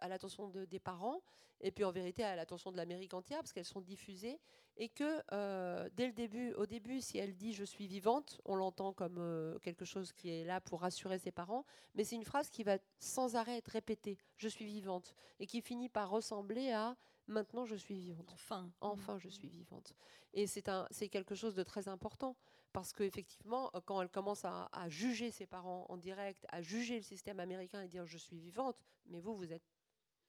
à, 0.00 0.08
l'attention 0.08 0.48
des 0.48 0.80
parents 0.80 1.22
et 1.60 1.70
puis 1.70 1.84
en 1.84 1.92
vérité 1.92 2.24
à 2.24 2.34
l'attention 2.34 2.72
de 2.72 2.76
l'Amérique 2.76 3.14
entière 3.14 3.38
parce 3.38 3.52
qu'elles 3.52 3.64
sont 3.64 3.80
diffusées 3.80 4.40
et 4.76 4.88
que 4.88 5.22
euh, 5.32 5.88
dès 5.94 6.08
le 6.08 6.12
début, 6.12 6.52
au 6.54 6.66
début, 6.66 7.00
si 7.00 7.18
elle 7.18 7.36
dit 7.36 7.52
je 7.52 7.62
suis 7.62 7.86
vivante, 7.86 8.40
on 8.44 8.56
l'entend 8.56 8.92
comme 8.92 9.18
euh, 9.18 9.58
quelque 9.60 9.84
chose 9.84 10.12
qui 10.12 10.30
est 10.30 10.44
là 10.44 10.60
pour 10.60 10.80
rassurer 10.80 11.18
ses 11.18 11.30
parents, 11.30 11.64
mais 11.94 12.02
c'est 12.02 12.16
une 12.16 12.24
phrase 12.24 12.50
qui 12.50 12.64
va 12.64 12.78
sans 12.98 13.36
arrêt 13.36 13.58
être 13.58 13.68
répétée, 13.68 14.18
je 14.36 14.48
suis 14.48 14.64
vivante, 14.64 15.14
et 15.38 15.46
qui 15.46 15.60
finit 15.60 15.88
par 15.88 16.10
ressembler 16.10 16.72
à 16.72 16.96
maintenant 17.28 17.64
je 17.64 17.76
suis 17.76 17.94
vivante. 17.94 18.30
Enfin, 18.32 18.72
enfin 18.80 19.18
je 19.18 19.28
suis 19.28 19.48
vivante. 19.48 19.94
Et 20.34 20.46
c'est 20.46 20.68
un, 20.68 20.88
c'est 20.90 21.08
quelque 21.08 21.34
chose 21.34 21.54
de 21.54 21.62
très 21.62 21.86
important 21.86 22.36
parce 22.72 22.92
qu'effectivement, 22.92 23.70
euh, 23.74 23.80
quand 23.84 24.00
elle 24.00 24.08
commence 24.08 24.44
à, 24.44 24.68
juger 24.88 25.30
ses 25.30 25.46
parents 25.46 25.86
en 25.88 25.96
direct, 25.96 26.46
à 26.48 26.62
juger 26.62 26.96
le 26.96 27.02
système 27.02 27.40
américain 27.40 27.82
et 27.82 27.88
dire 27.88 28.06
je 28.06 28.18
suis 28.18 28.38
vivante, 28.38 28.82
mais 29.06 29.20
vous, 29.20 29.36
vous 29.36 29.52
êtes 29.52 29.62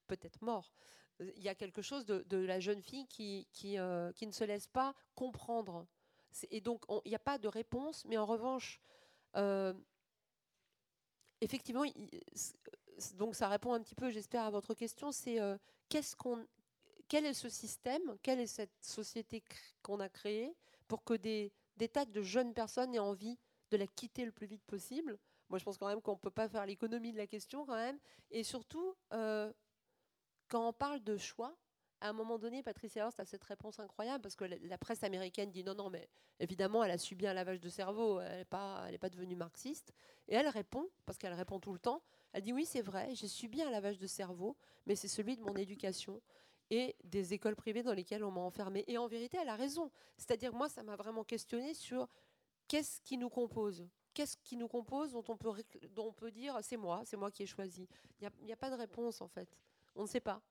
peut-être 0.07 0.41
mort. 0.41 0.73
Euh, 1.21 1.31
il 1.35 1.43
y 1.43 1.49
a 1.49 1.55
quelque 1.55 1.81
chose 1.81 2.05
de, 2.05 2.37
la 2.37 2.59
jeune 2.59 2.81
fille 2.81 3.07
euh, 3.77 4.11
qui, 4.13 4.27
ne 4.27 4.31
se 4.31 4.43
laisse 4.43 4.67
pas 4.67 4.93
comprendre. 5.15 5.87
Et 6.49 6.61
donc, 6.61 6.83
il 7.05 7.09
n'y 7.09 7.15
a 7.15 7.19
pas 7.19 7.37
de 7.37 7.47
réponse, 7.47 8.05
mais 8.05 8.17
en 8.17 8.25
revanche, 8.25 8.81
effectivement, 11.41 11.83
donc 13.15 13.35
ça 13.35 13.47
répond 13.47 13.73
un 13.73 13.81
petit 13.81 13.95
peu, 13.95 14.09
j'espère, 14.09 14.43
à 14.43 14.49
votre 14.49 14.73
question, 14.73 15.11
c'est 15.11 15.37
qu'est-ce 15.89 16.15
qu'on, 16.15 16.43
quel 17.07 17.27
est 17.27 17.35
ce 17.35 17.49
système, 17.49 18.17
quelle 18.23 18.39
est 18.39 18.47
cette 18.47 18.83
société 18.83 19.43
qu'on 19.83 19.99
a 19.99 20.09
créée 20.09 20.55
pour 20.87 21.03
que 21.03 21.13
des 21.13 21.53
des 21.83 21.89
tas 21.89 22.05
de 22.05 22.21
jeunes 22.21 22.53
personnes 22.53 22.95
aient 22.95 22.99
envie 22.99 23.37
de 23.69 23.75
la 23.75 23.87
quitter 23.87 24.23
le 24.23 24.31
plus 24.31 24.47
vite 24.47 24.63
possible. 24.63 25.19
Moi, 25.49 25.59
je 25.59 25.65
pense 25.65 25.77
quand 25.77 25.87
même 25.87 26.01
qu'on 26.01 26.13
ne 26.13 26.17
peut 26.17 26.31
pas 26.31 26.47
faire 26.47 26.65
l'économie 26.65 27.11
de 27.11 27.17
la 27.17 27.27
question 27.27 27.65
quand 27.65 27.75
même. 27.75 27.99
Et 28.31 28.43
surtout, 28.43 28.95
euh, 29.11 29.51
quand 30.47 30.65
on 30.65 30.71
parle 30.71 31.03
de 31.03 31.17
choix, 31.17 31.53
à 31.99 32.07
un 32.07 32.13
moment 32.13 32.39
donné, 32.39 32.63
Patricia 32.63 33.03
Hearst 33.03 33.19
a 33.19 33.25
cette 33.25 33.43
réponse 33.43 33.81
incroyable 33.81 34.21
parce 34.21 34.37
que 34.37 34.45
la, 34.45 34.77
presse 34.77 35.03
américaine 35.03 35.51
dit 35.51 35.65
non, 35.65 35.75
non, 35.75 35.89
mais 35.89 36.07
évidemment, 36.39 36.85
elle 36.85 36.91
a 36.91 36.97
subi 36.97 37.27
un 37.27 37.33
lavage 37.33 37.59
de 37.59 37.67
cerveau, 37.69 38.21
elle 38.21 38.39
n'est 38.39 38.45
pas, 38.45 38.87
pas 39.01 39.09
devenue 39.09 39.35
marxiste. 39.35 39.91
Et 40.29 40.35
elle 40.35 40.47
répond, 40.47 40.89
parce 41.05 41.17
qu'elle 41.17 41.33
répond 41.33 41.59
tout 41.59 41.73
le 41.73 41.79
temps, 41.79 42.01
elle 42.31 42.43
dit 42.43 42.53
oui, 42.53 42.65
c'est 42.65 42.81
vrai, 42.81 43.13
j'ai 43.13 43.27
subi 43.27 43.61
un 43.61 43.71
lavage 43.71 43.99
de 43.99 44.07
cerveau, 44.07 44.55
mais 44.85 44.95
c'est 44.95 45.09
celui 45.09 45.35
de 45.35 45.41
mon 45.41 45.55
éducation 45.55 46.21
et 46.69 46.95
des 47.03 47.33
écoles 47.33 47.55
privées 47.55 47.83
dans 47.83 47.93
lesquelles 47.93 48.23
on 48.23 48.31
m'a 48.31 48.41
enfermée. 48.41 48.83
Et 48.87 48.97
en 48.97 49.07
vérité, 49.07 49.37
elle 49.41 49.49
a 49.49 49.55
raison. 49.55 49.91
C'est-à-dire, 50.17 50.53
moi, 50.53 50.69
ça 50.69 50.83
m'a 50.83 50.95
vraiment 50.95 51.23
questionné 51.23 51.73
sur 51.73 52.07
qu'est-ce 52.67 53.01
qui 53.01 53.17
nous 53.17 53.29
compose 53.29 53.87
Qu'est-ce 54.13 54.37
qui 54.37 54.57
nous 54.57 54.67
compose 54.67 55.11
dont 55.13 55.23
on 55.27 55.37
peut, 55.37 55.51
dont 55.89 56.07
on 56.07 56.13
peut 56.13 56.31
dire 56.31 56.59
c'est 56.61 56.77
moi, 56.77 57.01
c'est 57.05 57.17
moi 57.17 57.31
qui 57.31 57.43
ai 57.43 57.45
choisi 57.47 57.87
Il 58.21 58.29
n'y 58.43 58.51
a, 58.51 58.55
pas 58.55 58.69
de 58.69 58.75
réponse 58.75 59.21
en 59.21 59.27
fait. 59.27 59.57
On 59.95 60.03
ne 60.03 60.07
sait 60.07 60.19
pas. 60.19 60.41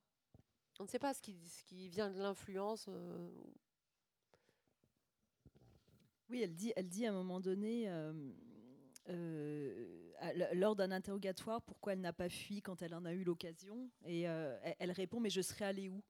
On 0.81 0.85
ne 0.85 0.89
sait 0.89 0.99
pas 0.99 1.15
ce 1.15 1.21
qui, 1.21 1.37
ce 1.49 1.63
qui 1.63 1.89
vient 1.89 2.11
de 2.11 2.19
l'influence. 2.19 2.87
Euh. 2.89 3.31
Oui, 6.29 6.43
elle 6.43 6.55
dit, 6.55 6.73
elle 6.75 6.89
dit 6.89 7.07
à 7.07 7.11
un 7.11 7.15
moment 7.15 7.39
donné, 7.39 7.89
euh, 7.89 8.13
euh, 9.09 10.13
lors 10.55 10.77
d'un 10.77 10.93
interrogatoire 10.93 11.61
pourquoi 11.63 11.95
elle 11.95 12.01
n'a 12.01 12.13
pas 12.13 12.29
fui 12.29 12.63
quand 12.63 12.83
elle 12.83 12.95
en 12.95 13.05
a 13.05 13.13
eu 13.13 13.25
l'occasion. 13.25 13.91
Et 14.05 14.29
euh, 14.29 14.57
elle, 14.79 14.93
répond 14.93 15.21
Mais 15.21 15.31
je 15.31 15.41
serais 15.41 15.65
allée 15.65 15.89
où? 15.89 16.03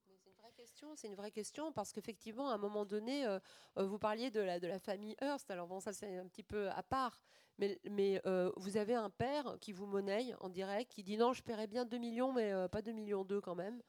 C'est 0.97 1.09
une 1.09 1.15
vraie 1.15 1.31
question 1.31 1.73
parce 1.73 1.93
qu'effectivement, 1.93 2.51
à 2.51 2.55
un 2.55 2.59
moment 2.59 2.85
donné, 2.85 3.27
euh, 3.27 3.39
vous 3.77 3.99
parliez 3.99 4.31
de 4.31 4.41
la, 4.41 4.79
famille 4.79 5.17
Hearst. 5.21 5.51
Alors 5.51 5.67
bon, 5.67 5.81
ça 5.81 5.93
c'est 5.93 6.17
un 6.17 6.27
petit 6.27 6.43
peu 6.43 6.69
à 6.71 6.83
part, 6.83 7.21
mais, 7.59 8.21
vous 8.57 8.77
avez 8.77 8.95
un 8.95 9.11
père 9.11 9.57
qui 9.61 9.73
vous 9.73 9.87
monnaie 9.87 10.35
en 10.41 10.49
direct, 10.49 10.93
qui 10.93 11.03
dit 11.03 11.17
non, 11.17 11.33
je 11.33 11.43
paierais 11.43 11.67
bien 11.67 11.85
2 11.85 11.99
millions, 11.99 12.33
mais 12.33 12.53
pas 12.69 12.83
2 12.83 12.93
millions 12.93 13.25
2 13.25 13.41
quand 13.41 13.55
même 13.55 13.83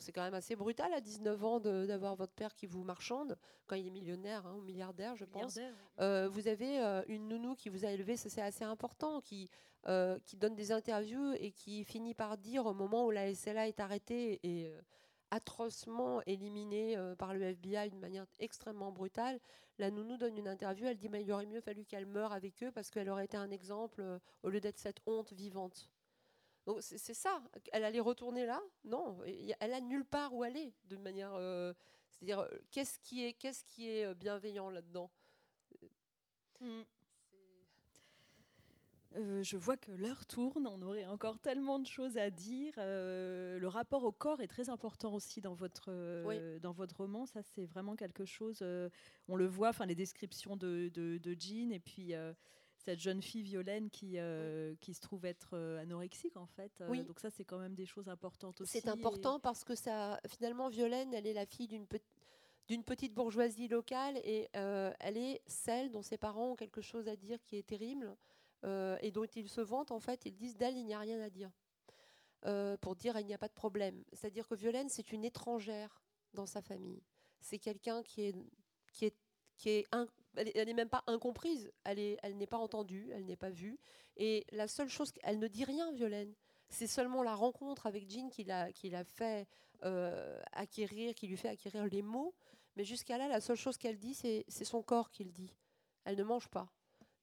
c'est 0.00 0.12
quand 0.12 0.22
même 0.22 0.34
assez 0.34 0.56
brutal 0.56 0.92
à 0.92 1.00
19 1.00 1.44
ans 1.44 1.60
d'avoir 1.60 2.16
votre 2.16 2.32
père 2.32 2.54
qui 2.54 2.66
vous 2.66 2.84
marchande, 2.84 3.36
quand 3.66 3.76
il 3.76 3.86
est 3.86 3.90
millionnaire 3.90 4.46
hein, 4.46 4.54
ou 4.56 4.62
milliardaire, 4.62 5.16
je 5.16 5.24
pense. 5.24 5.58
Euh, 6.00 6.28
vous 6.28 6.48
avez 6.48 6.80
euh, 6.80 7.02
une 7.08 7.28
nounou 7.28 7.54
qui 7.54 7.68
vous 7.68 7.84
a 7.84 7.90
élevé, 7.90 8.16
ça 8.16 8.28
c'est 8.28 8.42
assez 8.42 8.64
important, 8.64 9.20
qui, 9.20 9.50
euh, 9.86 10.18
qui 10.24 10.36
donne 10.36 10.54
des 10.54 10.72
interviews 10.72 11.32
et 11.34 11.52
qui 11.52 11.84
finit 11.84 12.14
par 12.14 12.38
dire 12.38 12.66
au 12.66 12.74
moment 12.74 13.06
où 13.06 13.10
la 13.10 13.34
SLA 13.34 13.68
est 13.68 13.80
arrêtée 13.80 14.40
et 14.42 14.72
atrocement 15.30 16.20
éliminée 16.26 16.96
par 17.18 17.32
le 17.32 17.42
FBI 17.42 17.88
d'une 17.88 18.00
manière 18.00 18.26
extrêmement 18.38 18.92
brutale, 18.92 19.40
la 19.78 19.90
nounou 19.90 20.18
donne 20.18 20.36
une 20.36 20.48
interview, 20.48 20.86
elle 20.86 20.98
dit 20.98 21.08
mais 21.08 21.22
il 21.22 21.32
aurait 21.32 21.46
mieux 21.46 21.62
fallu 21.62 21.84
qu'elle 21.86 22.06
meure 22.06 22.32
avec 22.32 22.62
eux 22.62 22.70
parce 22.70 22.90
qu'elle 22.90 23.08
aurait 23.08 23.24
été 23.24 23.38
un 23.38 23.50
exemple 23.50 24.04
au 24.42 24.50
lieu 24.50 24.60
d'être 24.60 24.78
cette 24.78 25.00
honte 25.06 25.32
vivante. 25.32 25.90
Donc 26.66 26.78
c'est 26.80 27.14
ça. 27.14 27.42
Elle 27.72 27.84
allait 27.84 28.00
retourner 28.00 28.46
là? 28.46 28.62
Non, 28.84 29.18
elle 29.60 29.72
a 29.72 29.80
nulle 29.80 30.04
part 30.04 30.32
où 30.34 30.42
aller, 30.42 30.72
de 30.84 30.96
manière. 30.96 31.34
Euh, 31.34 31.72
c'est-à-dire, 32.10 32.40
euh, 32.40 32.48
qu'est-ce 32.70 32.98
qui 33.00 33.24
est, 33.24 33.32
qu'est-ce 33.32 33.64
qui 33.64 33.88
est 33.88 34.04
euh, 34.04 34.14
bienveillant 34.14 34.70
là-dedans? 34.70 35.10
Hmm. 36.60 36.82
je 39.42 39.56
vois 39.56 39.76
que 39.76 39.90
l'heure 39.90 40.24
tourne, 40.26 40.68
on 40.68 40.80
aurait 40.82 41.06
encore 41.06 41.40
tellement 41.40 41.80
de 41.80 41.86
choses 41.88 42.16
à 42.16 42.30
dire. 42.30 42.74
le 42.76 43.66
rapport 43.66 44.04
au 44.04 44.12
corps 44.12 44.40
est 44.40 44.46
très 44.46 44.70
important 44.70 45.12
aussi 45.12 45.40
dans 45.40 45.54
votre, 45.54 45.90
dans 46.58 46.70
votre 46.70 46.98
roman. 46.98 47.26
Ça, 47.26 47.42
c'est 47.42 47.64
vraiment 47.64 47.96
quelque 47.96 48.24
chose. 48.24 48.62
on 49.26 49.34
le 49.34 49.46
voit, 49.46 49.70
enfin 49.70 49.86
les 49.86 49.96
descriptions 49.96 50.56
de, 50.56 50.88
de, 50.94 51.18
de 51.18 51.36
Jean 51.36 51.72
et 51.72 51.80
puis 51.80 52.14
cette 52.84 53.00
jeune 53.00 53.22
fille 53.22 53.42
Violaine 53.42 53.90
qui, 53.90 54.14
euh, 54.16 54.74
qui 54.80 54.92
se 54.92 55.00
trouve 55.00 55.24
être 55.24 55.50
euh, 55.54 55.80
anorexique 55.80 56.36
en 56.36 56.46
fait. 56.46 56.72
Euh, 56.80 56.88
oui. 56.90 57.04
Donc 57.04 57.20
ça 57.20 57.30
c'est 57.30 57.44
quand 57.44 57.58
même 57.58 57.74
des 57.74 57.86
choses 57.86 58.08
importantes 58.08 58.60
aussi. 58.60 58.80
C'est 58.80 58.88
important 58.88 59.38
parce 59.38 59.64
que 59.64 59.74
ça, 59.74 60.20
finalement 60.26 60.68
Violaine, 60.68 61.14
elle 61.14 61.26
est 61.26 61.32
la 61.32 61.46
fille 61.46 61.68
d'une 61.68 61.86
d'une 62.68 62.84
petite 62.84 63.12
bourgeoisie 63.12 63.68
locale 63.68 64.16
et 64.18 64.48
elle 64.52 65.16
est 65.16 65.42
celle 65.46 65.90
dont 65.90 66.02
ses 66.02 66.16
parents 66.16 66.52
ont 66.52 66.56
quelque 66.56 66.80
chose 66.80 67.08
à 67.08 67.16
dire 67.16 67.42
qui 67.42 67.56
est 67.56 67.66
terrible 67.66 68.16
et 68.64 69.10
dont 69.10 69.24
ils 69.24 69.48
se 69.48 69.60
vantent 69.60 69.90
en 69.90 69.98
fait. 69.98 70.24
Ils 70.26 70.34
disent 70.34 70.56
d'elle 70.56 70.76
il 70.76 70.86
n'y 70.86 70.94
a 70.94 71.00
rien 71.00 71.20
à 71.20 71.28
dire 71.28 71.50
pour 72.80 72.94
dire 72.94 73.18
il 73.18 73.26
n'y 73.26 73.34
a 73.34 73.38
pas 73.38 73.48
de 73.48 73.52
problème. 73.52 74.04
C'est-à-dire 74.12 74.46
que 74.46 74.54
Violaine 74.54 74.88
c'est 74.88 75.12
une 75.12 75.24
étrangère 75.24 76.02
dans 76.34 76.46
sa 76.46 76.62
famille. 76.62 77.02
C'est 77.40 77.58
quelqu'un 77.58 78.02
qui 78.04 78.22
est 78.22 78.36
qui 78.92 79.06
est 79.06 79.16
qui 79.56 79.68
est 79.70 79.86
elle 80.36 80.66
n'est 80.66 80.74
même 80.74 80.88
pas 80.88 81.04
incomprise, 81.06 81.70
elle 81.84 81.98
n'est 81.98 82.18
elle 82.22 82.46
pas 82.46 82.58
entendue, 82.58 83.10
elle 83.12 83.26
n'est 83.26 83.36
pas 83.36 83.50
vue. 83.50 83.78
Et 84.16 84.46
la 84.52 84.68
seule 84.68 84.88
chose, 84.88 85.12
elle 85.22 85.38
ne 85.38 85.48
dit 85.48 85.64
rien, 85.64 85.92
Violaine. 85.92 86.34
C'est 86.68 86.86
seulement 86.86 87.22
la 87.22 87.34
rencontre 87.34 87.86
avec 87.86 88.10
Jean 88.10 88.30
qui 88.30 88.44
l'a, 88.44 88.72
qui 88.72 88.88
l'a 88.88 89.04
fait 89.04 89.46
euh, 89.84 90.40
acquérir, 90.52 91.14
qui 91.14 91.26
lui 91.26 91.36
fait 91.36 91.48
acquérir 91.48 91.84
les 91.86 92.02
mots. 92.02 92.34
Mais 92.76 92.84
jusqu'à 92.84 93.18
là, 93.18 93.28
la 93.28 93.40
seule 93.40 93.56
chose 93.56 93.76
qu'elle 93.76 93.98
dit, 93.98 94.14
c'est, 94.14 94.44
son 94.48 94.82
corps 94.82 95.10
qu'il 95.10 95.32
dit. 95.32 95.52
Elle 96.04 96.16
ne 96.16 96.24
mange 96.24 96.48
pas. 96.48 96.72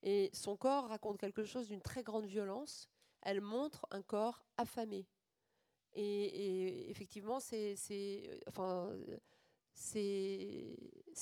Et 0.03 0.29
son 0.33 0.55
corps 0.55 0.87
raconte 0.87 1.17
quelque 1.17 1.43
chose 1.43 1.67
d'une 1.67 1.81
très 1.81 2.03
grande 2.03 2.25
violence. 2.25 2.87
Elle 3.21 3.41
montre 3.41 3.87
un 3.91 4.01
corps 4.01 4.45
affamé. 4.57 5.07
Et, 5.93 6.89
effectivement, 6.91 7.39
c'est, 7.39 7.75
c'est, 7.75 8.39
enfin, 8.47 8.95
c'est, 9.73 10.75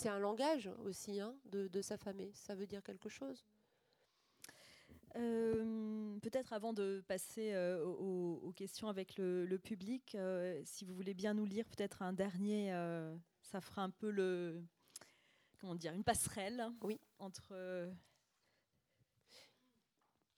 un 0.05 0.19
langage 0.19 0.69
aussi 0.85 1.19
hein, 1.19 1.35
de, 1.45 1.67
de 1.67 1.81
s'affamer. 1.81 2.31
Ça 2.33 2.55
veut 2.55 2.67
dire 2.67 2.83
quelque 2.83 3.09
chose. 3.09 3.45
Euh, 5.17 6.19
peut-être 6.19 6.53
avant 6.53 6.73
de 6.73 7.03
passer 7.07 7.53
euh, 7.53 7.83
aux, 7.83 8.51
questions 8.55 8.87
avec 8.87 9.17
le, 9.17 9.57
public, 9.57 10.15
euh, 10.15 10.61
si 10.65 10.85
vous 10.85 10.93
voulez 10.93 11.13
bien 11.13 11.33
nous 11.33 11.45
lire 11.45 11.65
peut-être 11.65 12.01
un 12.01 12.13
dernier, 12.13 12.71
ça 13.41 13.61
fera 13.61 13.81
un 13.83 13.89
peu 13.89 14.11
le, 14.11 14.63
comment 15.59 15.75
dire, 15.75 15.93
une 15.93 16.03
passerelle 16.03 16.69
oui. 16.81 16.99
entre. 17.19 17.53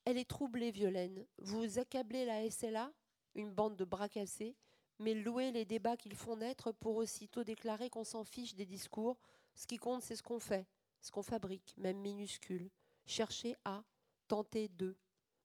Elle 0.05 0.17
est 0.17 0.29
troublée, 0.29 0.71
Violaine. 0.71 1.25
Vous 1.37 1.77
accablez 1.77 2.25
la 2.25 2.49
SLA, 2.49 2.91
une 3.35 3.51
bande 3.51 3.75
de 3.75 3.85
bras 3.85 4.09
cassés, 4.09 4.55
mais 4.99 5.13
louez 5.13 5.51
les 5.51 5.65
débats 5.65 5.97
qu'ils 5.97 6.15
font 6.15 6.35
naître 6.35 6.71
pour 6.71 6.97
aussitôt 6.97 7.43
déclarer 7.43 7.89
qu'on 7.89 8.03
s'en 8.03 8.23
fiche 8.23 8.55
des 8.55 8.65
discours. 8.65 9.17
Ce 9.55 9.65
qui 9.65 9.77
compte, 9.77 10.03
c'est 10.03 10.15
ce 10.15 10.23
qu'on 10.23 10.39
fait, 10.39 10.67
ce 11.01 11.11
qu'on 11.11 11.23
fabrique, 11.23 11.73
même 11.77 11.97
minuscule. 11.97 12.69
Cherchez 13.05 13.55
à 13.65 13.83
tenter 14.27 14.67
de. 14.67 14.95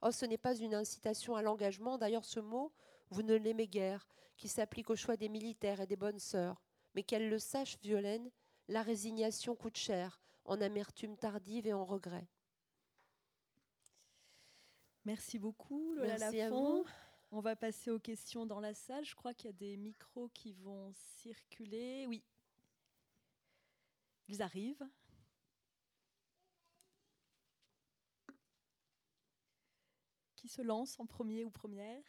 Oh, 0.03 0.11
ce 0.11 0.27
n'est 0.27 0.39
pas 0.39 0.57
une 0.57 0.75
incitation 0.75 1.37
à 1.37 1.43
l'engagement, 1.43 1.97
d'ailleurs 1.97 2.25
ce 2.25 2.41
mot, 2.41 2.73
vous 3.11 3.23
ne 3.23 3.35
l'aimez 3.35 3.69
guère, 3.69 4.07
qui 4.37 4.49
s'applique 4.49 4.91
au 4.91 4.97
choix 4.97 5.17
des 5.17 5.29
militaires 5.29 5.81
et 5.81 5.87
des 5.87 5.97
bonnes 5.97 6.19
sœurs. 6.19 6.63
Mais 6.95 7.03
qu'elle 7.03 7.31
le 7.31 7.39
sache, 7.39 7.79
Violaine, 7.81 8.31
la 8.69 8.83
résignation 8.83 9.55
coûte 9.55 9.77
cher, 9.77 10.21
en 10.45 10.61
amertume 10.61 11.17
tardive 11.17 11.67
et 11.67 11.73
en 11.73 11.85
regret. 11.85 12.29
Merci 15.05 15.39
beaucoup, 15.39 15.95
Lola 15.95 16.17
Merci 16.19 16.39
Lafont. 16.39 16.85
On 17.37 17.41
va 17.41 17.57
passer 17.57 17.91
aux 17.91 17.99
questions 17.99 18.47
dans 18.47 18.61
la 18.61 18.75
salle. 18.75 19.05
Je 19.05 19.17
crois 19.17 19.35
qu'il 19.35 19.47
y 19.47 19.49
a 19.49 19.57
des 19.57 19.77
micros 19.77 20.29
qui 20.29 20.53
vont 20.53 20.93
circuler. 20.93 22.07
Oui. 22.07 22.23
Ils 24.29 24.41
arrivent. 24.41 24.89
Qui 30.37 30.47
se 30.47 30.63
lance 30.63 31.01
en 31.01 31.07
premier 31.07 31.45
ou 31.45 31.51
première? 31.51 32.05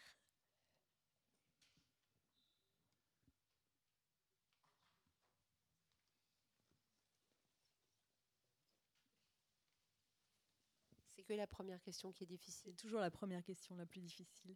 C'est 11.15 11.23
que 11.23 11.33
la 11.33 11.47
première 11.47 11.81
question 11.81 12.11
qui 12.11 12.25
est 12.25 12.27
difficile. 12.27 12.73
C'est 12.77 12.83
toujours 12.83 12.99
la 12.99 13.09
première 13.09 13.43
question 13.43 13.75
la 13.75 13.87
plus 13.87 14.01
difficile. 14.01 14.55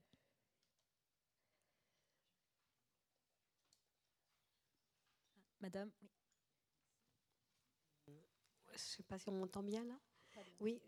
Madame, 5.62 5.90
oui. 6.02 6.10
Je 8.68 8.74
ne 8.74 8.78
sais 8.78 9.04
pas 9.04 9.20
si 9.20 9.30
on 9.30 9.34
m'entend 9.34 9.64
bien 9.64 9.84
là. 9.84 9.96
Oui, 10.62 10.82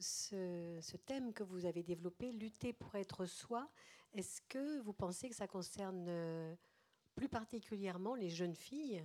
ce, 0.00 0.96
thème 0.96 1.32
que 1.32 1.42
vous 1.42 1.64
avez 1.64 1.82
développé, 1.82 2.32
lutter 2.32 2.72
pour 2.72 2.94
être 2.94 3.26
soi, 3.26 3.68
est-ce 4.14 4.40
que 4.48 4.80
vous 4.80 4.92
pensez 4.92 5.28
que 5.28 5.34
ça 5.34 5.48
concerne 5.48 6.06
euh, 6.08 6.54
plus 7.14 7.28
particulièrement 7.28 8.14
les 8.14 8.30
jeunes 8.30 8.54
filles 8.54 9.04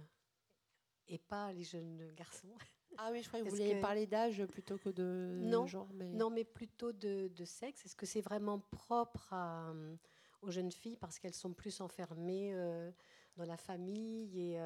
et 1.08 1.18
pas 1.18 1.52
les 1.54 1.64
jeunes 1.64 2.12
garçons? 2.16 2.56
Ah 2.98 3.10
oui, 3.12 3.22
je 3.22 3.28
croyais 3.28 3.46
que 3.46 3.50
vous 3.50 3.56
vouliez 3.56 3.80
parler 3.80 4.08
d'âge 4.08 4.44
plutôt 4.46 4.78
que 4.78 4.90
de 4.90 5.66
genre. 5.68 5.88
Mais... 5.94 6.10
Non, 6.14 6.30
mais 6.30 6.44
plutôt 6.44 6.92
de, 6.92 7.30
sexe. 7.46 7.86
Est-ce 7.86 7.96
que 7.96 8.06
c'est 8.06 8.22
vraiment 8.22 8.60
propre 8.60 9.30
euh, 9.34 9.96
aux 10.42 10.52
jeunes 10.52 10.72
filles 10.72 10.98
parce 10.98 11.20
qu'elles 11.20 11.36
sont 11.36 11.54
plus 11.54 11.80
enfermées 11.82 12.54
euh, 12.54 12.92
dans 13.38 13.46
la 13.46 13.58
famille 13.58 14.54
et, 14.54 14.60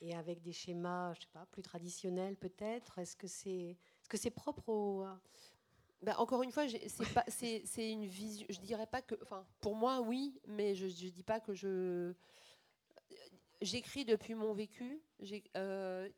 et 0.00 0.14
avec 0.14 0.40
des 0.40 0.52
schémas, 0.52 1.12
je 1.14 1.20
sais 1.20 1.28
pas, 1.32 1.46
plus 1.46 1.62
traditionnels 1.62 2.36
peut-être? 2.36 2.98
Est-ce 2.98 3.16
que 3.16 3.26
c'est 3.26 3.76
est-ce 4.00 4.08
que 4.08 4.16
c'est 4.16 4.30
propre 4.30 4.68
au 4.68 5.04
ben, 6.02 6.14
encore 6.18 6.42
une 6.42 6.52
fois, 6.52 6.64
c'est 7.26 7.92
une 7.92 8.06
vision. 8.06 8.46
Je 8.48 8.60
dirais 8.60 8.86
pas 8.86 9.02
que, 9.02 9.16
enfin, 9.22 9.44
pour 9.60 9.74
moi, 9.74 10.00
oui, 10.00 10.40
mais 10.46 10.74
je, 10.74 10.86
dis 10.86 11.24
pas 11.24 11.40
que 11.40 11.52
je. 11.52 12.12
J'écris 13.60 14.04
depuis 14.04 14.34
mon 14.34 14.52
vécu. 14.52 15.02
Euh, 15.56 16.08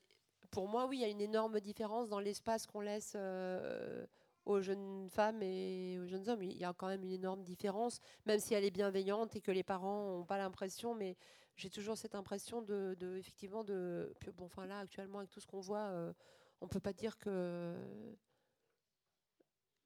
pour 0.50 0.68
moi, 0.68 0.86
oui, 0.86 0.98
il 0.98 1.00
y 1.00 1.04
a 1.04 1.08
une 1.08 1.22
énorme 1.22 1.60
différence 1.60 2.10
dans 2.10 2.20
l'espace 2.20 2.66
qu'on 2.66 2.80
laisse 2.80 3.14
euh, 3.16 4.04
aux 4.46 4.60
jeunes 4.60 5.08
femmes 5.10 5.42
et 5.42 5.98
aux 6.00 6.06
jeunes 6.06 6.28
hommes. 6.28 6.42
Il 6.42 6.56
y 6.56 6.64
a 6.64 6.72
quand 6.72 6.88
même 6.88 7.02
une 7.02 7.12
énorme 7.12 7.42
différence, 7.42 8.00
même 8.26 8.40
si 8.40 8.54
elle 8.54 8.64
est 8.64 8.70
bienveillante 8.70 9.36
et 9.36 9.40
que 9.40 9.50
les 9.50 9.62
parents 9.62 10.18
n'ont 10.18 10.24
pas 10.24 10.38
l'impression, 10.38 10.94
mais 10.94 11.16
j'ai 11.56 11.70
toujours 11.70 11.98
cette 11.98 12.14
impression 12.14 12.62
de, 12.62 12.96
effectivement, 13.18 13.64
de, 13.64 14.12
bon, 14.36 14.46
enfin 14.46 14.66
là, 14.66 14.78
actuellement, 14.78 15.18
avec 15.18 15.30
tout 15.30 15.40
ce 15.40 15.46
qu'on 15.46 15.60
voit, 15.60 15.88
euh, 15.90 16.12
on 16.60 16.66
ne 16.66 16.70
peut 16.70 16.80
pas 16.80 16.92
dire 16.92 17.18
que, 17.18 17.76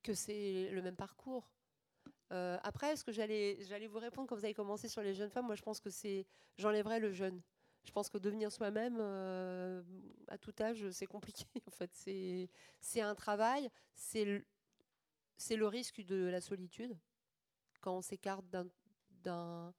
que 0.02 0.14
c'est 0.14 0.70
le 0.70 0.82
même 0.82 0.96
parcours. 0.96 1.48
Euh, 2.32 2.58
après, 2.62 2.92
est-ce 2.92 3.04
que 3.04 3.12
j'allais, 3.12 3.58
vous 3.88 3.98
répondre 3.98 4.28
quand 4.28 4.36
vous 4.36 4.44
avez 4.44 4.54
commencé 4.54 4.88
sur 4.88 5.02
les 5.02 5.14
jeunes 5.14 5.30
femmes? 5.30 5.46
Moi, 5.46 5.54
je 5.56 5.62
pense 5.62 5.80
que 5.80 5.90
c'est, 5.90 6.26
j'enlèverais 6.56 7.00
le 7.00 7.12
jeune. 7.12 7.40
Je 7.84 7.92
pense 7.92 8.08
que 8.08 8.18
devenir 8.18 8.50
soi-même 8.50 8.96
euh, 8.98 9.82
à 10.28 10.38
tout 10.38 10.54
âge, 10.60 10.90
c'est 10.90 11.06
compliqué. 11.06 11.44
En 11.66 11.70
fait, 11.70 11.90
c'est, 12.80 13.00
un 13.00 13.14
travail. 13.14 13.70
C'est 13.94 14.24
le, 14.24 15.66
risque 15.66 16.00
de 16.02 16.26
la 16.26 16.40
solitude 16.40 16.96
quand 17.80 17.98
on 17.98 18.02
s'écarte 18.02 18.48
d'un, 18.48 18.66
d'un 19.22 19.74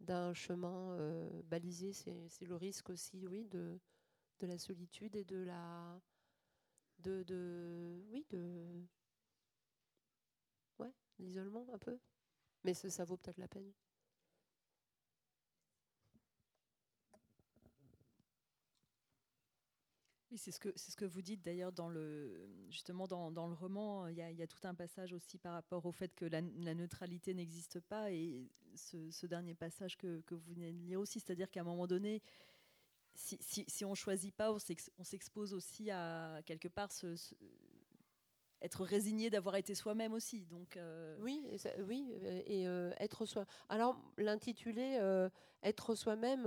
d'un 0.00 0.34
chemin 0.34 0.92
euh, 0.92 1.42
balisé, 1.44 1.92
c'est 1.92 2.44
le 2.46 2.56
risque 2.56 2.90
aussi, 2.90 3.26
oui, 3.26 3.46
de, 3.46 3.78
de 4.40 4.46
la 4.46 4.58
solitude 4.58 5.16
et 5.16 5.24
de 5.24 5.38
la, 5.38 6.00
de, 6.98 7.22
de 7.22 8.02
oui, 8.10 8.26
de, 8.30 8.86
ouais, 10.78 10.92
l'isolement 11.18 11.66
un 11.72 11.78
peu. 11.78 11.98
Mais 12.64 12.74
ça 12.74 13.04
vaut 13.04 13.16
peut-être 13.16 13.38
la 13.38 13.48
peine. 13.48 13.72
Oui, 20.36 20.42
c'est 20.44 20.52
ce 20.52 20.60
que 20.60 20.70
c'est 20.76 20.90
ce 20.90 20.96
que 20.98 21.06
vous 21.06 21.22
dites 21.22 21.42
d'ailleurs 21.42 21.72
dans 21.72 21.88
le 21.88 22.46
justement 22.68 23.06
dans, 23.06 23.30
dans 23.30 23.46
le 23.46 23.54
roman. 23.54 24.06
Il 24.08 24.18
y, 24.18 24.20
a, 24.20 24.30
il 24.30 24.36
y, 24.36 24.42
a, 24.42 24.46
tout 24.46 24.58
un 24.64 24.74
passage 24.74 25.14
aussi 25.14 25.38
par 25.38 25.54
rapport 25.54 25.86
au 25.86 25.92
fait 25.92 26.14
que 26.14 26.26
la, 26.26 26.42
neutralité 26.42 27.32
n'existe 27.32 27.80
pas 27.80 28.12
et 28.12 28.46
ce, 28.74 29.24
dernier 29.24 29.54
passage 29.54 29.96
que, 29.96 30.20
que, 30.26 30.34
vous 30.34 30.52
venez 30.52 30.74
de 30.74 30.78
lire 30.78 31.00
aussi, 31.00 31.20
c'est-à-dire 31.20 31.50
qu'à 31.50 31.62
un 31.62 31.64
moment 31.64 31.86
donné, 31.86 32.20
si, 33.14 33.38
si, 33.40 33.64
si 33.66 33.86
on 33.86 33.94
choisit 33.94 34.34
pas, 34.34 34.52
on 34.52 35.04
s'expose 35.04 35.54
aussi 35.54 35.90
à 35.90 36.42
quelque 36.44 36.68
part 36.68 36.92
ce, 36.92 37.16
être 38.62 38.84
résigné 38.84 39.30
d'avoir 39.30 39.56
été 39.56 39.74
soi-même 39.74 40.12
aussi. 40.12 40.46
Donc 40.46 40.76
euh, 40.76 41.16
oui, 41.20 41.46
et 41.50 41.82
oui, 41.82 42.12
et 42.46 42.66
euh, 42.66 42.92
être 42.98 43.26
soi. 43.26 43.46
Alors 43.68 44.00
l'intitulé 44.16 44.98
euh, 45.00 45.28
être 45.62 45.94
soi-même, 45.94 46.44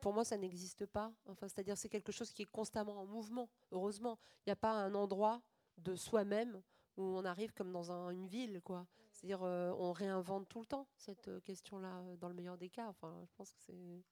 pour 0.00 0.12
moi 0.12 0.24
ça 0.24 0.36
n'existe 0.36 0.86
pas. 0.86 1.12
Enfin, 1.26 1.48
c'est-à-dire 1.48 1.76
c'est 1.76 1.88
quelque 1.88 2.12
chose 2.12 2.32
qui 2.32 2.42
est 2.42 2.50
constamment 2.50 3.00
en 3.00 3.06
mouvement. 3.06 3.48
Heureusement, 3.72 4.18
il 4.38 4.48
n'y 4.48 4.52
a 4.52 4.56
pas 4.56 4.72
un 4.72 4.94
endroit 4.94 5.42
de 5.78 5.94
soi-même 5.94 6.62
où 6.96 7.02
on 7.02 7.24
arrive 7.24 7.52
comme 7.52 7.72
dans 7.72 7.90
une 8.10 8.26
ville, 8.26 8.60
quoi. 8.62 8.86
C'est-à-dire 9.12 9.42
on 9.42 9.92
réinvente 9.92 10.48
tout 10.48 10.60
le 10.60 10.66
temps 10.66 10.86
cette 10.96 11.42
question-là, 11.42 12.02
dans 12.20 12.28
le 12.28 12.34
meilleur 12.34 12.56
des 12.56 12.68
cas. 12.68 12.88
Enfin, 12.88 13.20
je 13.24 13.34
pense 13.34 13.52
que 13.52 13.60
c'est 13.60 14.02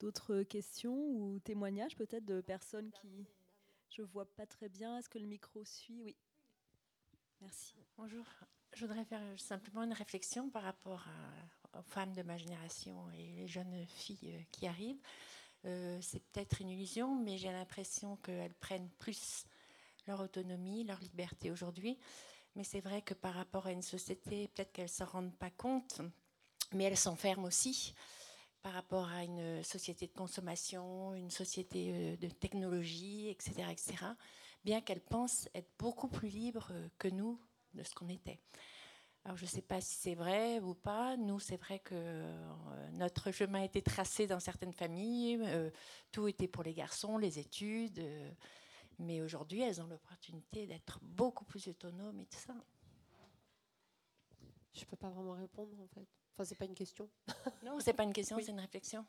D'autres 0.00 0.42
questions 0.42 0.94
ou 0.94 1.38
témoignages 1.38 1.96
peut-être 1.96 2.24
de 2.24 2.40
personnes 2.40 2.90
qui... 2.90 3.26
Je 3.96 4.02
vois 4.02 4.26
pas 4.34 4.44
très 4.44 4.68
bien. 4.68 4.98
Est-ce 4.98 5.08
que 5.08 5.20
le 5.20 5.26
micro 5.26 5.64
suit? 5.64 6.02
Oui. 6.02 6.16
Merci. 7.40 7.76
Bonjour. 7.96 8.24
Je 8.72 8.84
voudrais 8.86 9.04
faire 9.04 9.22
simplement 9.38 9.84
une 9.84 9.92
réflexion 9.92 10.50
par 10.50 10.64
rapport 10.64 11.06
aux 11.78 11.82
femmes 11.82 12.12
de 12.12 12.22
ma 12.22 12.36
génération 12.36 13.08
et 13.12 13.36
les 13.36 13.46
jeunes 13.46 13.86
filles 13.86 14.34
euh, 14.34 14.42
qui 14.50 14.66
arrivent. 14.66 15.00
Euh, 15.64 16.00
c'est 16.02 16.18
peut-être 16.18 16.60
une 16.60 16.70
illusion, 16.70 17.14
mais 17.14 17.38
j'ai 17.38 17.52
l'impression 17.52 18.16
qu'elles 18.16 18.54
prennent 18.54 18.90
plus 18.98 19.44
leur 20.08 20.18
autonomie, 20.18 20.82
leur 20.82 20.98
liberté 20.98 21.52
aujourd'hui. 21.52 21.96
Mais 22.56 22.64
c'est 22.64 22.80
vrai 22.80 23.00
que 23.00 23.14
par 23.14 23.34
rapport 23.34 23.66
à 23.66 23.72
une 23.72 23.82
société, 23.82 24.48
peut-être 24.48 24.72
qu'elles 24.72 24.86
ne 24.86 24.88
s'en 24.88 25.06
rendent 25.06 25.38
pas 25.38 25.50
compte, 25.50 26.00
mais 26.72 26.82
elles 26.82 26.96
s'enferment 26.96 27.44
aussi 27.46 27.94
par 28.64 28.72
rapport 28.72 29.08
à 29.10 29.22
une 29.22 29.62
société 29.62 30.06
de 30.06 30.12
consommation, 30.14 31.14
une 31.14 31.30
société 31.30 31.90
euh, 31.92 32.16
de 32.16 32.28
technologie, 32.28 33.28
etc., 33.28 33.66
etc., 33.70 33.96
bien 34.64 34.80
qu'elle 34.80 35.02
pense 35.02 35.50
être 35.54 35.70
beaucoup 35.78 36.08
plus 36.08 36.30
libre 36.30 36.72
que 36.98 37.08
nous 37.08 37.38
de 37.74 37.82
ce 37.82 37.94
qu'on 37.94 38.08
était. 38.08 38.40
Alors 39.26 39.36
je 39.36 39.44
ne 39.44 39.48
sais 39.50 39.60
pas 39.60 39.82
si 39.82 39.94
c'est 39.96 40.14
vrai 40.14 40.60
ou 40.60 40.74
pas. 40.74 41.18
Nous, 41.18 41.40
c'est 41.40 41.58
vrai 41.58 41.78
que 41.78 41.94
euh, 41.94 42.90
notre 42.92 43.30
chemin 43.32 43.60
a 43.60 43.64
été 43.64 43.82
tracé 43.82 44.26
dans 44.26 44.40
certaines 44.40 44.72
familles. 44.72 45.38
Euh, 45.42 45.70
tout 46.10 46.26
était 46.26 46.48
pour 46.48 46.62
les 46.62 46.72
garçons, 46.72 47.18
les 47.18 47.38
études. 47.38 47.98
Euh, 47.98 48.30
mais 48.98 49.20
aujourd'hui, 49.20 49.60
elles 49.60 49.82
ont 49.82 49.86
l'opportunité 49.86 50.66
d'être 50.66 50.98
beaucoup 51.02 51.44
plus 51.44 51.68
autonomes 51.68 52.18
et 52.20 52.26
tout 52.26 52.38
ça. 52.38 52.54
Je 54.72 54.80
ne 54.80 54.86
peux 54.86 54.96
pas 54.96 55.10
vraiment 55.10 55.32
répondre 55.34 55.78
en 55.80 55.86
fait. 55.88 56.23
Enfin, 56.34 56.44
c'est 56.44 56.56
pas 56.56 56.64
une 56.64 56.74
question. 56.74 57.08
non, 57.62 57.78
c'est 57.78 57.92
pas 57.92 58.02
une 58.02 58.12
question, 58.12 58.38
c'est 58.42 58.50
une 58.50 58.60
réflexion. 58.60 59.06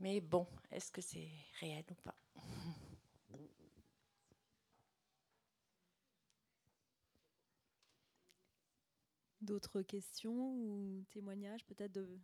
Mais 0.00 0.20
bon, 0.20 0.46
est-ce 0.70 0.90
que 0.90 1.02
c'est 1.02 1.30
réel 1.60 1.84
ou 1.90 1.94
pas? 1.96 2.14
D'autres 9.42 9.82
questions 9.82 10.54
ou 10.54 11.04
témoignages 11.10 11.64
peut-être 11.66 11.92
de 11.92 12.18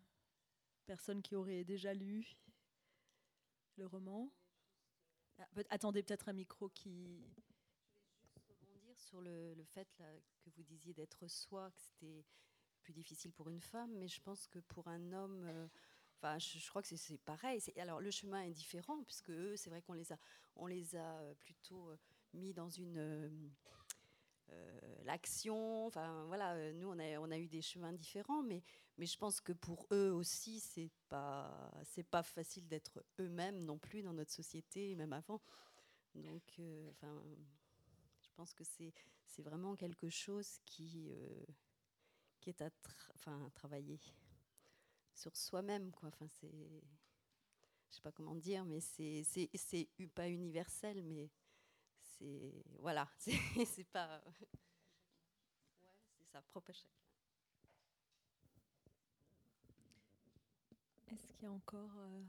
personnes 0.87 1.23
qui 1.23 1.37
auraient 1.37 1.65
déjà 1.65 1.93
lu 1.93 2.37
le 3.77 3.87
roman? 3.87 4.31
Ah, 5.39 5.47
Attendez 5.69 6.03
peut-être 6.03 6.31
un 6.31 6.33
micro 6.33 6.71
qui... 6.71 7.23
Je 8.09 8.19
voulais 8.19 8.33
juste 8.33 8.59
rebondir 8.61 8.99
sur 8.99 9.21
le, 9.21 9.55
fait 9.67 9.89
que 10.41 10.51
vous 10.51 10.63
disiez 10.63 10.95
d'être 10.95 11.29
soi, 11.29 11.71
que 11.71 11.81
c'était 11.81 12.25
plus 12.83 12.93
difficile 12.93 13.33
pour 13.33 13.49
une 13.49 13.61
femme, 13.61 13.93
mais 13.99 14.09
je 14.09 14.21
pense 14.21 14.47
que 14.47 14.59
pour 14.59 14.89
un 14.89 15.13
homme... 15.13 15.45
Euh, 15.47 15.69
enfin, 16.23 16.39
je, 16.39 16.69
crois 16.69 16.83
que 16.83 16.97
c'est 16.97 17.19
pareil. 17.19 17.61
Alors, 17.77 18.01
le 18.01 18.11
chemin 18.11 18.43
est 18.43 18.53
différent, 18.53 19.03
puisque 19.03 19.31
eux, 19.31 19.57
c'est 19.57 19.71
vrai 19.71 19.83
qu'on 19.83 19.93
les 19.93 20.13
a, 20.13 20.19
les 20.69 20.97
a 20.97 21.19
euh, 21.21 21.35
plutôt 21.35 21.91
euh, 21.91 21.97
mis 22.33 22.53
dans 22.53 22.69
une 22.69 22.99
euh, 22.99 24.79
l'action. 25.05 25.87
Enfin, 25.87 26.25
voilà, 26.27 26.73
nous, 26.73 26.89
on 26.89 27.31
a, 27.31 27.39
eu 27.39 27.49
des 27.49 27.63
chemins 27.63 27.93
différents, 27.93 28.43
mais, 28.43 28.63
mais 28.99 29.07
je 29.07 29.19
pense 29.19 29.41
que 29.41 29.53
pour 29.53 29.87
eux 29.93 30.11
aussi, 30.11 30.61
c'est 30.61 30.91
pas, 31.09 31.73
pas 32.11 32.23
facile 32.23 32.69
d'être 32.69 33.03
eux-mêmes 33.19 33.65
non 33.65 33.79
plus 33.79 34.03
dans 34.03 34.13
notre 34.13 34.33
société, 34.33 34.95
même 34.95 35.13
avant. 35.13 35.41
Donc, 36.15 36.61
enfin, 36.91 37.23
je 38.21 38.29
pense 38.37 38.53
que 38.55 38.65
c'est, 38.65 38.93
c'est 39.27 39.43
vraiment 39.43 39.75
quelque 39.75 40.11
chose 40.11 40.59
qui, 40.67 41.11
qui 42.43 42.51
est 42.51 42.61
à, 42.61 42.69
enfin, 43.15 43.51
travailler 43.55 43.99
sur 45.15 45.35
soi-même, 45.37 45.93
quoi. 45.93 46.09
Enfin, 46.09 46.27
c'est, 46.29 46.51
je 47.89 47.95
sais 47.95 48.03
pas 48.03 48.13
comment 48.13 48.35
dire, 48.35 48.65
mais 48.65 48.81
c'est, 48.81 49.23
c'est, 49.25 49.89
pas 50.15 50.29
universel, 50.29 51.03
mais 51.05 51.31
c'est 52.03 52.53
voilà, 52.81 53.09
c'est 53.17 53.85
pas 53.85 54.23
c'est 56.19 56.27
ça 56.33 56.43
propre 56.43 56.71
à 56.71 56.73
chacun. 56.73 56.89
Est-ce 61.13 61.27
qu'il 61.27 61.43
y 61.43 61.47
a 61.47 61.53
encore 61.53 61.91
euh, 61.99 62.25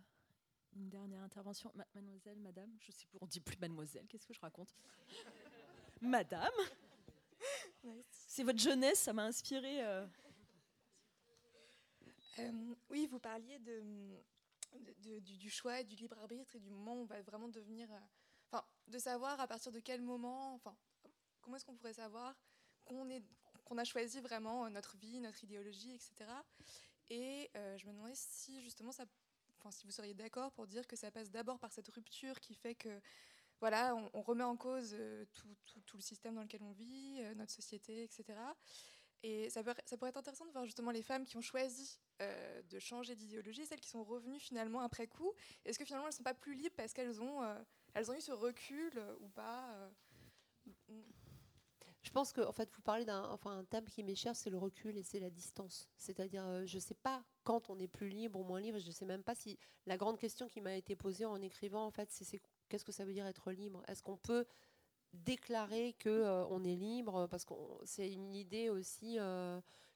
une 0.76 0.90
dernière 0.90 1.22
intervention, 1.24 1.72
mademoiselle, 1.96 2.40
madame? 2.40 2.70
Je 2.82 2.92
sais 2.92 3.06
plus, 3.08 3.18
on 3.22 3.28
dit 3.28 3.40
plus 3.40 3.58
mademoiselle. 3.58 4.06
Qu'est-ce 4.08 4.28
que 4.28 4.34
je 4.34 4.42
raconte? 4.42 4.76
Madame? 6.02 6.52
C'est 8.28 8.44
votre 8.44 8.60
jeunesse, 8.60 9.00
ça 9.00 9.14
m'a 9.14 9.26
inspiré. 9.26 9.84
Euh. 9.84 10.06
Euh, 12.40 12.52
oui, 12.90 13.08
vous 13.08 13.20
parliez 13.20 13.60
du, 13.60 15.50
choix 15.50 15.82
et 15.82 15.84
du 15.84 15.96
libre 15.96 16.18
arbitre 16.20 16.56
et 16.56 16.60
du 16.60 16.70
moment 16.70 16.96
où 16.96 17.02
on 17.02 17.06
va 17.06 17.22
vraiment 17.22 17.48
devenir 17.48 17.90
de 18.88 19.00
savoir 19.00 19.40
à 19.40 19.48
partir 19.48 19.72
de 19.72 19.80
quel 19.80 20.02
moment, 20.02 20.54
enfin, 20.56 20.76
comment 21.42 21.58
est-ce 21.58 21.66
qu'on 21.66 21.76
pourrait 21.76 21.94
savoir 21.94 22.36
qu'on 22.86 23.78
a 23.78 23.84
choisi 23.84 24.20
vraiment 24.20 24.70
notre 24.70 24.98
vie, 24.98 25.20
notre 25.20 25.44
idéologie, 25.44 25.96
etc. 25.96 26.30
Et 27.10 27.50
euh, 27.56 27.78
je 27.78 27.88
me 27.88 27.94
demandais 27.94 28.16
si 28.16 28.62
justement 28.62 28.90
enfin, 28.90 29.72
si 29.72 29.86
vous 29.86 29.92
seriez 29.92 30.14
d'accord 30.14 30.52
pour 30.52 30.68
dire 30.68 30.88
que 30.88 30.96
ça 30.96 31.12
passe 31.12 31.30
d'abord 31.32 31.60
par 31.60 31.72
cette 31.72 31.88
rupture 31.90 32.40
qui 32.40 32.56
fait 32.56 32.76
que 32.76 33.02
voilà, 33.64 33.96
on, 34.14 34.22
remet 34.22 34.44
en 34.44 34.58
cause 34.58 34.94
euh, 34.94 35.24
tout, 35.34 35.96
le 35.96 36.02
système 36.02 36.36
dans 36.36 36.42
lequel 36.42 36.62
on 36.64 36.74
vit, 36.74 37.22
euh, 37.22 37.34
notre 37.34 37.54
société, 37.54 38.04
etc. 38.04 38.26
Et 39.24 39.50
ça, 39.50 39.64
pourrait 39.64 40.10
être 40.10 40.18
intéressant 40.18 40.46
de 40.46 40.52
voir 40.52 40.66
justement 40.66 40.92
les 40.92 41.02
femmes 41.02 41.24
qui 41.24 41.38
ont 41.38 41.42
choisi 41.42 42.02
de 42.20 42.80
changer 42.80 43.16
d'idéologie, 43.16 43.66
celles 43.66 43.80
qui 43.80 43.88
sont 43.88 44.04
revenues 44.04 44.40
finalement 44.42 44.82
après 44.82 45.08
coup. 45.08 45.32
Est-ce 45.64 45.80
que 45.80 45.86
finalement 45.86 46.08
elles 46.08 46.14
ne 46.14 46.18
sont 46.18 46.24
pas 46.24 46.34
plus 46.34 46.56
libres 46.56 46.76
parce 46.76 46.92
qu'elles 46.92 47.22
ont 47.22 47.42
eu 48.14 48.22
ce 48.22 48.34
recul 48.34 48.92
euh, 48.98 49.16
ou 49.22 49.30
pas 49.30 49.74
euh, 49.76 49.90
je 52.04 52.12
pense 52.12 52.34
que 52.34 52.42
en 52.42 52.52
fait, 52.52 52.70
vous 52.76 52.82
parlez 52.82 53.06
d'un 53.06 53.24
enfin, 53.30 53.58
un 53.58 53.64
thème 53.64 53.86
qui 53.86 54.04
m'est 54.04 54.16
cher, 54.16 54.36
c'est 54.36 54.50
le 54.50 54.58
recul 54.58 54.98
et 54.98 55.04
c'est 55.04 55.22
la 55.22 55.30
distance. 55.30 55.90
C'est-à-dire, 55.98 56.46
euh, 56.46 56.66
je 56.66 56.76
ne 56.76 56.82
sais 56.82 56.96
pas 56.96 57.24
quand 57.44 57.70
on 57.70 57.80
est 57.80 57.88
plus 57.88 58.10
libre 58.10 58.40
ou 58.40 58.44
moins 58.44 58.60
libre. 58.60 58.78
Je 58.78 58.88
ne 58.88 58.92
sais 58.92 59.06
même 59.06 59.24
pas 59.24 59.36
si 59.36 59.58
la 59.86 59.96
grande 59.96 60.20
question 60.20 60.50
qui 60.50 60.60
m'a 60.60 60.76
été 60.76 60.98
posée 60.98 61.26
en 61.26 61.42
écrivant, 61.42 61.86
en 61.86 61.92
fait, 61.92 62.12
c'est 62.12 62.42
qu'est-ce 62.74 62.86
que 62.86 62.92
ça 62.92 63.06
veut 63.06 63.14
dire 63.14 63.28
être 63.28 63.52
libre? 63.52 63.84
Est-ce 63.88 64.02
qu'on 64.02 64.18
peut 64.18 64.48
déclarer 65.14 65.94
que 66.00 66.44
on 66.50 66.64
est 66.64 66.76
libre? 66.76 67.28
Parce 67.28 67.46
que 67.46 67.54
c'est 67.86 68.12
une 68.12 68.34
idée 68.34 68.72
aussi 68.72 69.20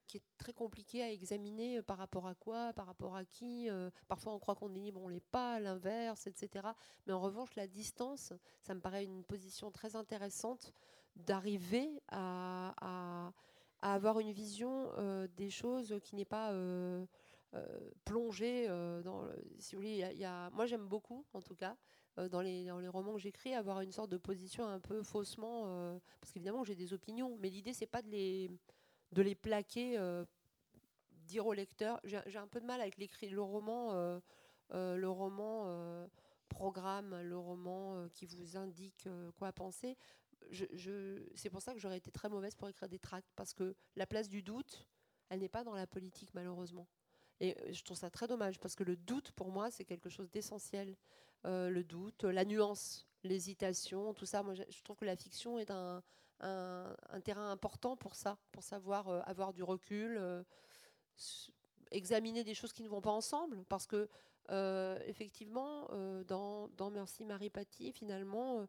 qui 0.07 0.17
est 0.17 0.23
très 0.37 0.53
compliqué 0.53 1.03
à 1.03 1.11
examiner 1.11 1.77
euh, 1.77 1.83
par 1.83 1.97
rapport 1.97 2.27
à 2.27 2.33
quoi, 2.33 2.73
par 2.73 2.87
rapport 2.87 3.15
à 3.15 3.25
qui. 3.25 3.69
Euh, 3.69 3.91
parfois, 4.07 4.33
on 4.33 4.39
croit 4.39 4.55
qu'on 4.55 4.73
est 4.73 4.79
libre, 4.79 5.01
on 5.03 5.09
l'est 5.09 5.19
pas, 5.19 5.59
l'inverse, 5.59 6.27
etc. 6.27 6.69
Mais 7.05 7.13
en 7.13 7.19
revanche, 7.19 7.55
la 7.55 7.67
distance, 7.67 8.33
ça 8.61 8.73
me 8.73 8.79
paraît 8.79 9.03
une 9.03 9.23
position 9.23 9.69
très 9.69 9.95
intéressante 9.95 10.73
d'arriver 11.15 12.01
à, 12.07 13.33
avoir 13.81 14.19
une 14.19 14.31
vision 14.31 14.91
euh, 14.97 15.27
des 15.35 15.49
choses 15.49 15.99
qui 16.03 16.15
n'est 16.15 16.25
pas 16.25 16.53
plongée 18.05 18.67
dans. 19.03 19.23
si 19.59 19.75
vous 19.75 19.81
voulez, 19.81 20.15
moi 20.53 20.65
j'aime 20.65 20.87
beaucoup, 20.87 21.25
en 21.33 21.41
tout 21.41 21.55
cas, 21.55 21.75
dans 22.31 22.41
les, 22.41 22.65
dans 22.65 22.79
les 22.79 22.87
romans 22.87 23.13
que 23.13 23.19
j'écris, 23.19 23.53
avoir 23.53 23.81
une 23.81 23.91
sorte 23.91 24.09
de 24.09 24.17
position 24.17 24.65
un 24.65 24.79
peu 24.79 25.03
faussement, 25.03 25.99
parce 26.19 26.31
qu'évidemment 26.31 26.63
j'ai 26.63 26.75
des 26.75 26.93
opinions, 26.93 27.37
mais 27.39 27.49
l'idée 27.49 27.73
c'est 27.73 27.85
pas 27.85 28.01
de 28.01 28.09
les 28.09 28.49
de 29.11 29.21
les 29.21 29.35
plaquer, 29.35 29.97
euh, 29.97 30.25
dire 31.11 31.45
au 31.45 31.53
lecteur. 31.53 31.99
J'ai 32.03 32.37
un 32.37 32.47
peu 32.47 32.59
de 32.59 32.65
mal 32.65 32.81
avec 32.81 32.97
l'écrit, 32.97 33.29
le 33.29 33.41
roman, 33.41 33.93
euh, 33.93 34.19
euh, 34.73 34.95
le 34.95 35.09
roman 35.09 36.07
programme, 36.49 37.21
le 37.21 37.37
roman 37.37 38.07
qui 38.13 38.25
vous 38.25 38.57
indique 38.57 39.07
quoi 39.37 39.51
penser. 39.51 39.97
C'est 41.35 41.49
pour 41.49 41.61
ça 41.61 41.73
que 41.73 41.79
j'aurais 41.79 41.97
été 41.97 42.11
très 42.11 42.29
mauvaise 42.29 42.55
pour 42.55 42.69
écrire 42.69 42.87
des 42.87 42.99
tracts, 42.99 43.29
parce 43.35 43.53
que 43.53 43.75
la 43.95 44.05
place 44.05 44.29
du 44.29 44.41
doute, 44.41 44.87
elle 45.29 45.41
n'est 45.41 45.49
pas 45.49 45.63
dans 45.63 45.75
la 45.75 45.87
politique, 45.87 46.33
malheureusement. 46.33 46.87
Et 47.39 47.55
je 47.71 47.83
trouve 47.83 47.97
ça 47.97 48.09
très 48.09 48.27
dommage, 48.27 48.59
parce 48.59 48.75
que 48.75 48.83
le 48.83 48.95
doute, 48.95 49.31
pour 49.31 49.51
moi, 49.51 49.69
c'est 49.69 49.83
quelque 49.83 50.09
chose 50.09 50.31
d'essentiel. 50.31 50.95
Le 51.43 51.81
doute, 51.83 52.23
la 52.23 52.45
nuance, 52.45 53.07
l'hésitation, 53.27 54.13
tout 54.13 54.25
ça. 54.25 54.43
Moi, 54.43 54.53
je 54.53 54.83
trouve 54.83 54.97
que 54.97 55.05
la 55.05 55.15
fiction 55.15 55.59
est 55.59 55.71
un, 55.71 56.01
terrain 57.23 57.51
important 57.51 57.97
pour 57.97 58.15
ça, 58.15 58.37
pour 58.51 58.63
savoir 58.63 59.07
euh, 59.07 59.21
avoir 59.25 59.53
du 59.53 59.63
recul, 59.63 60.17
euh, 60.17 60.43
examiner 61.91 62.43
des 62.43 62.53
choses 62.53 62.73
qui 62.73 62.83
ne 62.83 62.89
vont 62.89 63.01
pas 63.01 63.11
ensemble, 63.11 63.63
parce 63.65 63.87
que 63.87 64.07
euh, 64.49 64.99
effectivement, 65.05 65.87
dans, 66.27 66.91
Merci 66.91 67.25
Marie 67.25 67.49
Paty, 67.49 67.91
finalement, 67.91 68.67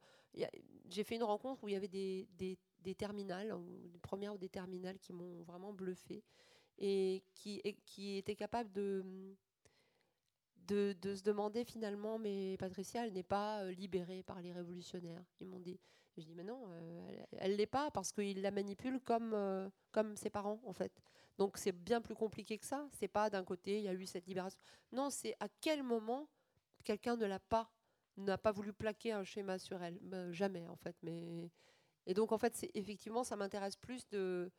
j'ai 0.88 1.04
fait 1.04 1.16
une 1.16 1.24
rencontre 1.24 1.62
où 1.62 1.68
il 1.68 1.72
y 1.72 1.76
avait 1.76 1.88
des, 1.88 2.94
terminales, 2.96 3.54
des 3.92 3.98
premières 4.00 4.34
ou 4.34 4.38
des 4.38 4.48
terminales 4.48 4.98
qui 4.98 5.12
m'ont 5.12 5.42
vraiment 5.42 5.72
bluffé 5.72 6.24
et 6.78 7.22
qui 7.34 7.60
étaient 8.16 8.36
capables 8.36 8.72
de, 8.72 9.04
de, 10.68 11.14
se 11.14 11.22
demander 11.22 11.64
finalement, 11.64 12.18
mais 12.18 12.56
Patricia, 12.58 13.06
elle 13.06 13.12
n'est 13.12 13.22
pas 13.22 13.64
libérée 13.70 14.22
par 14.22 14.40
les 14.40 14.52
révolutionnaires. 14.52 15.24
Ils 15.40 15.46
m'ont 15.46 15.60
dit, 15.60 15.78
je 16.16 16.24
dis, 16.24 16.34
mais 16.34 16.44
non, 16.44 16.64
euh, 16.68 17.24
elle 17.38 17.52
ne 17.52 17.56
l'est 17.56 17.66
pas 17.66 17.90
parce 17.90 18.12
qu'il 18.12 18.42
la 18.42 18.50
manipule 18.50 19.00
comme, 19.00 19.34
euh, 19.34 19.68
comme 19.92 20.16
ses 20.16 20.30
parents, 20.30 20.60
en 20.66 20.72
fait. 20.72 20.92
Donc 21.38 21.56
c'est 21.56 21.72
bien 21.72 22.00
plus 22.00 22.14
compliqué 22.14 22.58
que 22.58 22.66
ça. 22.66 22.88
C'est 22.92 23.08
pas 23.08 23.30
d'un 23.30 23.44
côté, 23.44 23.78
il 23.78 23.84
y 23.84 23.88
a 23.88 23.94
eu 23.94 24.06
cette 24.06 24.26
libération. 24.26 24.58
Non, 24.92 25.10
c'est 25.10 25.36
à 25.40 25.48
quel 25.60 25.82
moment 25.82 26.28
quelqu'un 26.84 27.16
ne 27.16 27.26
l'a 27.26 27.38
pas, 27.38 27.70
n'a 28.16 28.38
pas 28.38 28.50
voulu 28.50 28.72
plaquer 28.72 29.12
un 29.12 29.24
schéma 29.24 29.58
sur 29.58 29.82
elle? 29.82 29.98
Ben, 30.02 30.32
jamais, 30.32 30.66
en 30.66 30.76
fait. 30.76 30.96
Mais... 31.02 31.50
Et 32.06 32.14
donc, 32.14 32.32
en 32.32 32.38
fait, 32.38 32.54
c'est, 32.56 32.70
effectivement, 32.74 33.22
ça 33.22 33.36
m'intéresse 33.36 33.76
plus 33.76 34.08
de, 34.08 34.50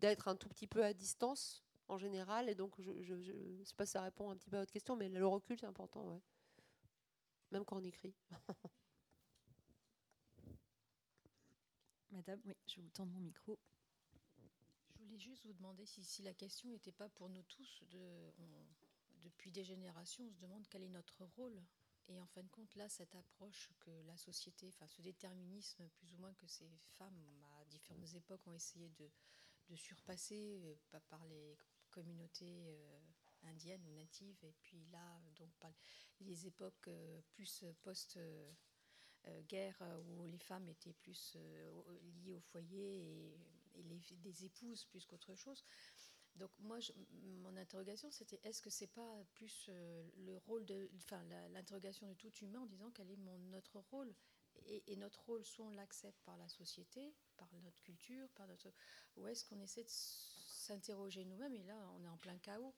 d'être 0.00 0.28
un 0.28 0.36
tout 0.36 0.48
petit 0.48 0.66
peu 0.66 0.84
à 0.84 0.94
distance, 0.94 1.64
en 1.88 1.98
général. 1.98 2.48
Et 2.48 2.54
donc, 2.54 2.74
je 2.80 3.14
ne 3.14 3.64
sais 3.64 3.74
pas 3.74 3.86
si 3.86 3.92
ça 3.92 4.02
répond 4.02 4.30
un 4.30 4.36
petit 4.36 4.48
peu 4.48 4.56
à 4.56 4.60
votre 4.60 4.72
question, 4.72 4.96
mais 4.96 5.08
le 5.08 5.26
recul, 5.26 5.58
c'est 5.58 5.66
important, 5.66 6.06
ouais. 6.08 6.20
Même 7.50 7.64
quand 7.64 7.78
on 7.78 7.84
écrit. 7.84 8.14
Madame, 12.10 12.40
oui, 12.44 12.54
je 12.66 12.80
vous 12.80 12.88
tendre 12.90 13.12
mon 13.12 13.20
micro. 13.20 13.58
Je 14.90 14.98
voulais 14.98 15.18
juste 15.18 15.44
vous 15.44 15.52
demander 15.52 15.86
si, 15.86 16.04
si 16.04 16.22
la 16.22 16.34
question 16.34 16.68
n'était 16.68 16.92
pas 16.92 17.08
pour 17.08 17.28
nous 17.28 17.42
tous, 17.42 17.84
de, 17.90 18.32
depuis 19.22 19.50
des 19.50 19.64
générations, 19.64 20.24
on 20.24 20.30
se 20.30 20.38
demande 20.38 20.66
quel 20.68 20.82
est 20.82 20.88
notre 20.88 21.24
rôle. 21.36 21.62
Et 22.08 22.18
en 22.20 22.26
fin 22.26 22.42
de 22.42 22.48
compte, 22.48 22.74
là, 22.74 22.88
cette 22.88 23.14
approche 23.14 23.70
que 23.80 23.90
la 24.06 24.16
société, 24.16 24.68
enfin 24.68 24.86
ce 24.86 25.02
déterminisme 25.02 25.86
plus 25.90 26.14
ou 26.14 26.18
moins 26.18 26.32
que 26.34 26.46
ces 26.46 26.70
femmes 26.96 27.22
à 27.58 27.64
différentes 27.66 28.14
époques 28.14 28.46
ont 28.46 28.54
essayé 28.54 28.88
de, 28.90 29.10
de 29.68 29.76
surpasser 29.76 30.60
euh, 30.64 30.74
pas 30.90 31.00
par 31.00 31.24
les 31.26 31.58
communautés 31.98 32.64
euh, 32.68 32.98
indiennes 33.48 33.84
ou 33.88 33.92
natives, 33.92 34.38
et 34.44 34.54
puis 34.62 34.84
là, 34.92 35.20
donc 35.36 35.50
par 35.58 35.72
les 36.20 36.46
époques 36.46 36.88
euh, 36.88 37.20
plus 37.32 37.64
post- 37.82 38.18
guerre 39.48 39.82
où 40.08 40.26
les 40.26 40.38
femmes 40.38 40.68
étaient 40.68 40.94
plus 40.94 41.36
liées 42.22 42.32
au 42.32 42.40
foyer 42.40 43.34
et, 43.74 43.82
les, 43.82 44.00
des 44.16 44.44
épouses 44.44 44.86
plus 44.86 45.04
qu'autre 45.04 45.34
chose. 45.34 45.64
Donc 46.36 46.50
moi, 46.60 46.78
mon 47.42 47.54
interrogation, 47.56 48.10
c'était 48.10 48.40
est-ce 48.44 48.62
que 48.62 48.70
c'est 48.70 48.86
pas 48.86 49.24
plus 49.34 49.68
le 49.68 50.36
rôle 50.46 50.64
de, 50.64 50.88
enfin 50.96 51.22
l'interrogation 51.50 52.08
de 52.08 52.14
tout 52.14 52.32
humain 52.36 52.60
en 52.60 52.66
disant 52.66 52.90
quel 52.94 53.10
est 53.10 53.16
mon 53.16 53.38
notre 53.50 53.80
rôle 53.90 54.14
et, 54.66 54.82
et, 54.92 54.96
notre 54.96 55.24
rôle, 55.24 55.44
soit 55.44 55.66
on 55.66 55.70
l'accepte 55.70 56.20
par 56.24 56.36
la 56.36 56.48
société, 56.48 57.14
par 57.36 57.48
notre 57.62 57.80
culture, 57.80 58.28
par 58.30 58.46
notre, 58.46 58.72
ou 59.16 59.26
est-ce 59.26 59.44
qu'on 59.44 59.60
essaie 59.60 59.84
de 59.84 59.88
s'interroger 60.68 61.24
nous-mêmes 61.24 61.54
et 61.54 61.64
là 61.64 61.76
on 61.96 62.04
est 62.04 62.08
en 62.08 62.16
plein 62.18 62.38
chaos. 62.38 62.74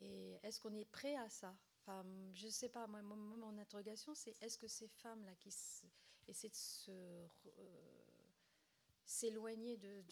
Et 0.00 0.38
est-ce 0.42 0.60
qu'on 0.60 0.74
est 0.74 0.84
prêt 0.84 1.16
à 1.16 1.28
ça? 1.28 1.56
Enfin, 1.80 2.04
je 2.34 2.46
ne 2.46 2.50
sais 2.50 2.68
pas, 2.68 2.86
moi, 2.86 3.02
mon 3.02 3.58
interrogation 3.58 4.14
c'est 4.14 4.34
est-ce 4.42 4.58
que 4.58 4.68
ces 4.68 4.88
femmes-là 4.88 5.34
qui 5.36 5.48
essaient 6.28 6.48
de 6.48 6.54
se, 6.54 6.90
euh, 6.90 7.28
s'éloigner 9.04 9.76
de, 9.76 10.04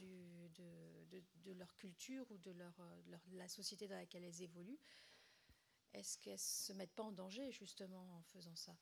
leur 1.53 1.75
culture 1.77 2.31
ou 2.31 2.39
de 2.39 2.51
leur, 2.53 2.79
leur, 3.07 3.21
la 3.33 3.49
société 3.49 3.89
dans 3.89 3.97
laquelle 3.97 4.25
elles 4.25 4.43
évoluent, 4.43 4.81
est-ce 5.95 6.19
qu'elles 6.19 6.35
ne 6.35 6.39
se 6.39 6.73
mettent 6.75 6.95
pas 6.95 7.05
en 7.05 7.12
danger 7.12 7.51
justement 7.51 8.03
en 8.16 8.23
faisant 8.23 8.57
ça? 8.57 8.77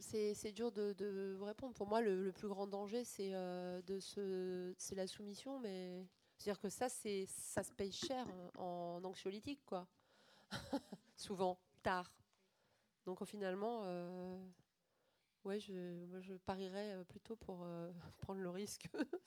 C'est 0.00 0.52
dur 0.52 0.72
de, 0.72 1.34
vous 1.38 1.44
répondre. 1.44 1.74
Pour 1.74 1.86
moi, 1.86 2.00
le, 2.00 2.32
plus 2.32 2.48
grand 2.48 2.66
danger, 2.66 3.04
c'est 3.04 3.34
euh, 3.34 3.80
la 4.92 5.06
soumission, 5.06 5.58
mais 5.58 6.06
c'est-à-dire 6.36 6.60
que 6.60 6.68
ça, 6.68 6.88
ça 6.88 7.62
se 7.62 7.72
paye 7.72 7.92
cher 7.92 8.26
en 8.58 9.00
anxiolytique, 9.04 9.64
quoi. 9.64 9.86
Souvent, 11.16 11.58
tard. 11.82 12.12
Donc 13.06 13.24
finalement, 13.24 13.82
euh, 13.84 14.36
ouais, 15.44 15.60
je, 15.60 16.36
parierais 16.44 16.92
euh, 16.92 17.04
plutôt 17.04 17.36
pour 17.36 17.62
euh, 17.62 17.92
prendre 18.18 18.40
le 18.40 18.50
risque. 18.50 18.88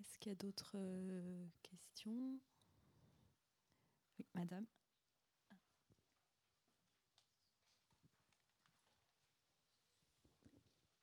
Est-ce 0.00 0.15
y 0.26 0.32
a 0.32 0.34
d'autres 0.34 0.72
euh, 0.74 1.46
questions 1.62 2.38
Oui, 4.18 4.26
madame. 4.34 4.66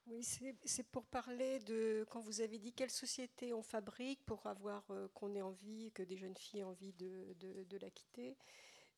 Oui, 0.08 0.28
c'est 0.66 0.84
pour 0.84 1.06
parler 1.06 1.60
de 1.60 2.06
quand 2.10 2.20
vous 2.20 2.42
avez 2.42 2.60
dit 2.60 2.74
quelle 2.74 2.92
société 2.92 3.54
on 3.54 3.64
fabrique 3.64 4.24
pour 4.26 4.46
avoir 4.46 4.84
euh, 4.92 5.08
qu'on 5.14 5.34
ait 5.34 5.42
envie, 5.42 5.92
que 5.94 6.04
des 6.04 6.18
jeunes 6.18 6.36
filles 6.36 6.60
aient 6.60 6.64
envie 6.64 6.94
de, 6.94 7.78
la 7.80 7.90
quitter. 7.90 8.36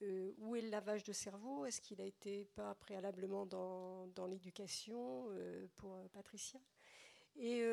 Euh, 0.02 0.34
où 0.40 0.56
est 0.56 0.62
le 0.62 0.70
lavage 0.70 1.04
de 1.04 1.14
cerveau? 1.14 1.66
Est-ce 1.66 1.80
qu'il 1.80 2.02
a 2.02 2.06
été 2.06 2.46
pas 2.56 2.74
préalablement 2.76 3.46
dans, 3.46 4.28
l'éducation 4.28 5.30
pour 5.76 6.10
Patricia? 6.10 6.60
Et 7.38 7.64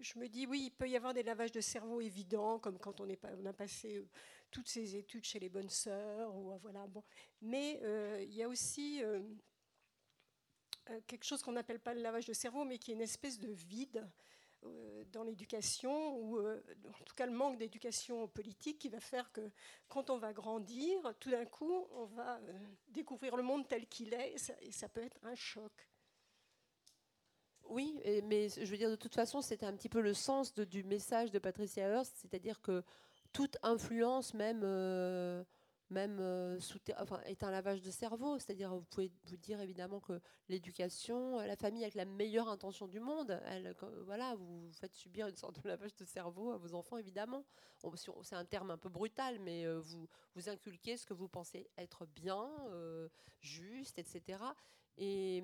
je 0.00 0.18
me 0.18 0.28
dis, 0.28 0.46
oui, 0.46 0.64
il 0.66 0.70
peut 0.70 0.88
y 0.88 0.96
avoir 0.96 1.14
des 1.14 1.22
lavages 1.22 1.52
de 1.52 1.60
cerveau 1.60 2.00
évidents, 2.00 2.58
comme 2.58 2.78
quand 2.78 3.00
on, 3.00 3.08
a 3.08 3.52
passé 3.52 4.04
toutes 4.50 4.68
ses 4.68 4.96
études 4.96 5.24
chez 5.24 5.38
les 5.38 5.48
bonnes 5.48 5.68
sœurs. 5.68 6.34
Ou, 6.34 6.56
voilà, 6.60 6.86
bon. 6.86 7.02
Mais 7.42 7.80
il 8.24 8.34
y 8.34 8.42
a 8.42 8.48
aussi 8.48 9.02
euh, 10.90 11.00
quelque 11.06 11.24
chose 11.24 11.42
qu'on 11.42 11.52
n'appelle 11.52 11.80
pas 11.80 11.94
le 11.94 12.00
lavage 12.00 12.26
de 12.26 12.32
cerveau, 12.32 12.64
mais 12.64 12.78
qui 12.78 12.90
est 12.90 12.94
une 12.94 13.00
espèce 13.00 13.38
de 13.38 13.50
vide 13.50 14.08
euh, 14.64 15.04
dans 15.12 15.22
l'éducation, 15.22 16.16
ou 16.16 16.38
euh, 16.38 16.62
en 16.88 17.04
tout 17.04 17.14
cas 17.14 17.26
le 17.26 17.32
manque 17.32 17.58
d'éducation 17.58 18.26
politique 18.28 18.78
qui 18.78 18.88
va 18.88 19.00
faire 19.00 19.30
que 19.32 19.50
quand 19.88 20.10
on 20.10 20.18
va 20.18 20.32
grandir, 20.32 21.14
tout 21.20 21.30
d'un 21.30 21.44
coup, 21.44 21.86
on 21.92 22.06
va 22.06 22.40
découvrir 22.88 23.36
le 23.36 23.42
monde 23.42 23.68
tel 23.68 23.86
qu'il 23.86 24.14
est, 24.14 24.34
et 24.62 24.72
ça, 24.72 24.88
peut 24.88 25.02
être 25.02 25.18
un 25.22 25.34
choc. 25.34 25.87
Oui, 27.68 28.00
mais 28.24 28.48
je 28.48 28.64
veux 28.64 28.76
dire, 28.76 28.90
de 28.90 28.96
toute 28.96 29.14
façon, 29.14 29.40
c'était 29.42 29.66
un 29.66 29.74
petit 29.74 29.88
peu 29.88 30.00
le 30.00 30.14
sens 30.14 30.54
du 30.54 30.82
message 30.84 31.30
de 31.30 31.38
Patricia 31.38 31.86
Hearst, 31.86 32.16
c'est-à-dire 32.16 32.60
que 32.60 32.82
toute 33.32 33.56
influence, 33.62 34.34
même 34.34 34.64
même 35.90 36.20
euh, 36.20 36.60
sous 36.60 36.78
enfin, 36.98 37.20
est 37.24 37.42
un 37.42 37.50
lavage 37.50 37.80
de 37.80 37.90
cerveau. 37.90 38.38
C'est-à-dire, 38.38 38.74
vous 38.74 38.84
pouvez 38.84 39.10
vous 39.24 39.36
dire 39.36 39.60
évidemment 39.60 40.00
que 40.00 40.20
l'éducation, 40.48 41.38
la 41.38 41.56
famille 41.56 41.82
avec 41.82 41.94
la 41.94 42.04
meilleure 42.04 42.48
intention 42.48 42.86
du 42.86 43.00
monde, 43.00 43.40
voilà, 44.04 44.34
vous 44.34 44.70
faites 44.72 44.94
subir 44.94 45.28
une 45.28 45.36
sorte 45.36 45.62
de 45.62 45.68
lavage 45.68 45.94
de 45.96 46.04
cerveau 46.04 46.50
à 46.52 46.58
vos 46.58 46.74
enfants, 46.74 46.98
évidemment. 46.98 47.44
C'est 48.22 48.36
un 48.36 48.44
terme 48.44 48.70
un 48.70 48.78
peu 48.78 48.88
brutal, 48.88 49.38
mais 49.40 49.64
euh, 49.64 49.80
vous, 49.80 50.08
vous 50.34 50.48
inculquez 50.48 50.96
ce 50.96 51.06
que 51.06 51.14
vous 51.14 51.28
pensez 51.28 51.70
être 51.78 52.06
bien, 52.06 52.50
euh, 52.70 53.08
juste, 53.40 53.98
etc. 53.98 54.40
Et 54.98 55.42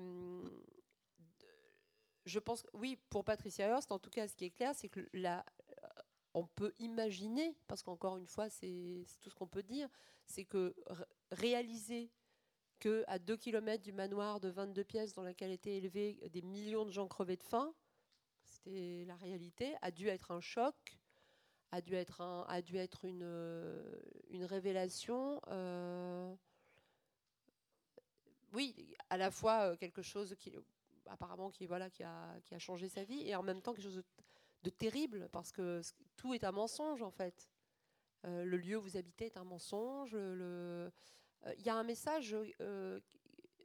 je 2.25 2.39
pense, 2.39 2.65
oui, 2.73 2.97
pour 3.09 3.23
Patricia 3.23 3.67
Hearst, 3.67 3.91
en 3.91 3.99
tout 3.99 4.09
cas, 4.09 4.27
ce 4.27 4.35
qui 4.35 4.45
est 4.45 4.51
clair, 4.51 4.73
c'est 4.75 4.89
que 4.89 5.07
la, 5.13 5.45
on 6.33 6.45
peut 6.45 6.73
imaginer, 6.79 7.55
parce 7.67 7.81
qu'encore 7.81 8.17
une 8.17 8.27
fois, 8.27 8.49
c'est 8.49 9.05
tout 9.21 9.29
ce 9.29 9.35
qu'on 9.35 9.47
peut 9.47 9.63
dire, 9.63 9.87
c'est 10.25 10.45
que 10.45 10.75
réaliser 11.31 12.11
que 12.79 13.03
à 13.07 13.19
2 13.19 13.37
km 13.37 13.81
du 13.81 13.93
manoir 13.93 14.39
de 14.39 14.49
22 14.49 14.83
pièces 14.83 15.13
dans 15.13 15.23
lequel 15.23 15.51
étaient 15.51 15.77
élevés 15.77 16.19
des 16.31 16.41
millions 16.41 16.85
de 16.85 16.91
gens 16.91 17.07
crevés 17.07 17.37
de 17.37 17.43
faim, 17.43 17.73
c'était 18.43 19.05
la 19.07 19.15
réalité, 19.15 19.75
a 19.81 19.91
dû 19.91 20.07
être 20.07 20.31
un 20.31 20.41
choc, 20.41 20.75
a 21.71 21.81
dû 21.81 21.95
être, 21.95 22.21
un, 22.21 22.45
a 22.49 22.61
dû 22.61 22.77
être 22.77 23.05
une, 23.05 23.81
une 24.29 24.45
révélation. 24.45 25.41
Euh, 25.47 26.35
oui, 28.53 28.95
à 29.09 29.17
la 29.17 29.31
fois 29.31 29.71
euh, 29.71 29.75
quelque 29.77 30.01
chose 30.01 30.35
qui 30.39 30.51
apparemment 31.07 31.49
qui 31.49 31.65
voilà 31.65 31.89
qui 31.89 32.03
a, 32.03 32.39
qui 32.45 32.55
a 32.55 32.59
changé 32.59 32.89
sa 32.89 33.03
vie 33.03 33.27
et 33.27 33.35
en 33.35 33.43
même 33.43 33.61
temps 33.61 33.73
quelque 33.73 33.85
chose 33.85 34.03
de 34.65 34.69
terrible, 34.69 35.29
parce 35.31 35.51
que 35.51 35.81
tout 36.17 36.33
est 36.33 36.43
un 36.43 36.51
mensonge 36.51 37.01
en 37.01 37.11
fait. 37.11 37.49
Euh, 38.25 38.43
le 38.43 38.57
lieu 38.57 38.77
où 38.77 38.81
vous 38.81 38.97
habitez 38.97 39.27
est 39.27 39.37
un 39.37 39.43
mensonge. 39.43 40.13
Il 40.13 40.17
euh, 40.17 40.89
y 41.59 41.69
a 41.69 41.75
un 41.75 41.83
message, 41.83 42.35
euh, 42.61 42.99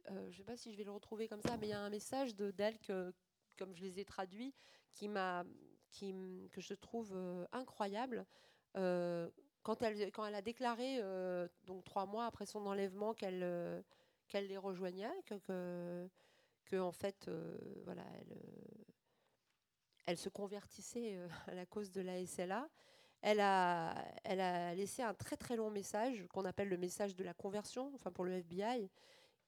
je 0.07 0.13
ne 0.13 0.31
sais 0.31 0.43
pas 0.43 0.55
si 0.55 0.71
je 0.71 0.77
vais 0.77 0.83
le 0.83 0.91
retrouver 0.91 1.27
comme 1.27 1.41
ça, 1.41 1.57
mais 1.57 1.67
il 1.67 1.71
y 1.71 1.73
a 1.73 1.79
un 1.79 1.89
message 1.89 2.35
d'elle, 2.35 2.77
que, 2.79 3.11
comme 3.57 3.73
je 3.73 3.81
les 3.81 3.99
ai 3.99 4.05
traduits, 4.05 4.53
qui 4.93 5.07
m'a, 5.07 5.43
qui, 5.89 6.13
que 6.51 6.61
je 6.61 6.73
trouve 6.75 7.17
incroyable. 7.51 8.25
quand, 8.73 9.81
elle, 9.81 10.11
quand 10.11 10.25
elle 10.25 10.35
a 10.35 10.41
déclaré, 10.43 11.01
donc 11.63 11.83
trois 11.83 12.05
mois 12.05 12.25
après 12.25 12.45
son 12.45 12.65
enlèvement, 12.67 13.15
qu'elle 13.15 13.39
les 14.33 14.57
rejoignait, 14.57 15.23
que, 15.25 16.07
en 16.75 16.91
fait, 16.91 17.29
voilà, 17.85 18.03
elle 18.19 18.37
elle 20.05 20.17
se 20.17 20.29
convertissait 20.29 21.15
euh, 21.15 21.27
à 21.47 21.53
la 21.53 21.65
cause 21.65 21.91
de 21.91 22.01
la 22.01 22.25
SLA. 22.25 22.69
Elle 23.21 23.39
a, 23.39 24.73
laissé 24.73 25.03
un 25.03 25.13
très 25.13 25.37
très 25.37 25.55
long 25.55 25.69
message 25.69 26.25
qu'on 26.29 26.43
appelle 26.45 26.69
le 26.69 26.77
message 26.77 27.15
de 27.15 27.23
la 27.23 27.35
conversion, 27.35 27.91
enfin 27.93 28.11
pour 28.11 28.25
le 28.25 28.33
FBI. 28.33 28.89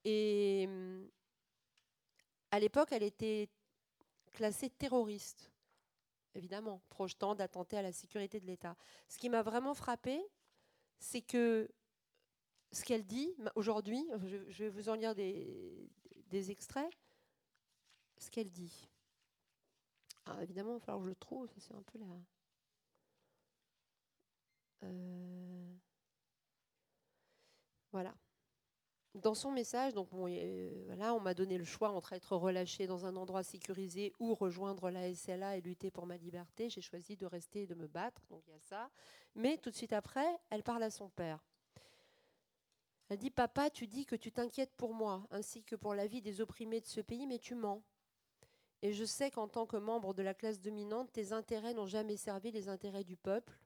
Et 0.05 0.69
à 2.51 2.59
l'époque, 2.59 2.89
elle 2.91 3.01
était 3.01 3.49
classée 4.31 4.69
terroriste, 4.69 5.51
évidemment, 6.35 6.83
projetant 6.89 7.33
d'attenter 7.33 7.77
à 7.77 7.81
la 7.81 7.91
sécurité 7.91 8.39
de 8.39 8.45
l'État. 8.45 8.75
Ce 9.07 9.17
qui 9.17 9.27
m'a 9.27 9.41
vraiment 9.41 9.73
frappé, 9.73 10.21
c'est 10.99 11.21
que 11.21 11.67
ce 12.71 12.83
qu'elle 12.83 13.05
dit 13.05 13.33
aujourd'hui, 13.55 14.07
je, 14.49 14.65
vais 14.65 14.69
vous 14.69 14.89
en 14.89 14.93
lire 14.93 15.15
des 15.15 16.51
extraits, 16.51 16.91
ce 18.17 18.29
qu'elle 18.29 18.51
dit. 18.51 18.87
Ah, 20.25 20.37
évidemment, 20.41 20.71
il 20.71 20.73
va 20.75 20.79
falloir 20.79 20.99
que 20.99 21.05
je 21.05 21.09
le 21.09 21.15
trouve. 21.15 21.49
C'est 21.57 21.73
un 21.73 21.81
peu 21.81 21.99
la. 21.99 22.05
Euh, 24.83 25.73
voilà. 27.91 28.13
Dans 29.15 29.35
son 29.35 29.51
message, 29.51 29.93
donc 29.93 30.09
euh, 30.13 30.83
voilà, 30.87 31.13
on 31.13 31.19
m'a 31.19 31.35
donné 31.35 31.59
le 31.59 31.65
choix 31.65 31.91
entre 31.91 32.13
être 32.13 32.35
relâché 32.35 32.87
dans 32.87 33.05
un 33.05 33.15
endroit 33.15 33.43
sécurisé 33.43 34.11
ou 34.19 34.33
rejoindre 34.33 34.89
la 34.89 35.13
SLA 35.13 35.57
et 35.57 35.61
lutter 35.61 35.91
pour 35.91 36.07
ma 36.07 36.17
liberté. 36.17 36.67
J'ai 36.69 36.81
choisi 36.81 37.15
de 37.15 37.27
rester 37.27 37.63
et 37.63 37.67
de 37.67 37.75
me 37.75 37.85
battre, 37.85 38.25
donc 38.31 38.41
il 38.47 38.51
y 38.51 38.55
a 38.55 38.59
ça. 38.59 38.89
Mais 39.35 39.59
tout 39.59 39.69
de 39.69 39.75
suite 39.75 39.93
après, 39.93 40.25
elle 40.49 40.63
parle 40.63 40.81
à 40.81 40.89
son 40.89 41.09
père. 41.09 41.45
Elle 43.09 43.19
dit 43.19 43.29
Papa, 43.29 43.69
tu 43.69 43.85
dis 43.85 44.07
que 44.07 44.15
tu 44.15 44.31
t'inquiètes 44.31 44.75
pour 44.75 44.95
moi, 44.95 45.27
ainsi 45.29 45.61
que 45.61 45.75
pour 45.75 45.93
la 45.93 46.07
vie 46.07 46.23
des 46.23 46.41
opprimés 46.41 46.81
de 46.81 46.87
ce 46.87 46.99
pays, 46.99 47.27
mais 47.27 47.37
tu 47.37 47.53
mens. 47.53 47.83
Et 48.83 48.91
je 48.91 49.05
sais 49.05 49.31
qu'en 49.31 49.47
tant 49.47 49.65
que 49.65 49.77
membre 49.77 50.13
de 50.13 50.21
la 50.21 50.33
classe 50.33 50.59
dominante, 50.59 51.09
tes 51.13 51.31
intérêts 51.31 51.73
n'ont 51.73 51.87
jamais 51.87 52.17
servi 52.17 52.51
les 52.51 52.67
intérêts 52.67 53.05
du 53.05 53.15
peuple. 53.15 53.57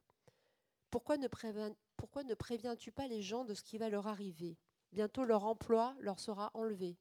Pourquoi 0.91 1.17
ne, 1.17 1.27
préviens-tu 1.27 2.91
pas 2.91 3.07
les 3.07 3.23
gens 3.23 3.43
de 3.43 3.55
ce 3.55 3.63
qui 3.63 3.79
va 3.79 3.89
leur 3.89 4.05
arriver? 4.05 4.57
Bientôt 4.91 5.25
leur 5.25 5.43
emploi 5.45 5.95
leur 5.99 6.19
sera 6.19 6.51
enlevé. 6.53 6.97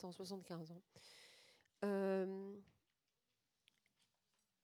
175 0.00 0.72
ans. 0.72 0.82
Euh, 1.84 2.56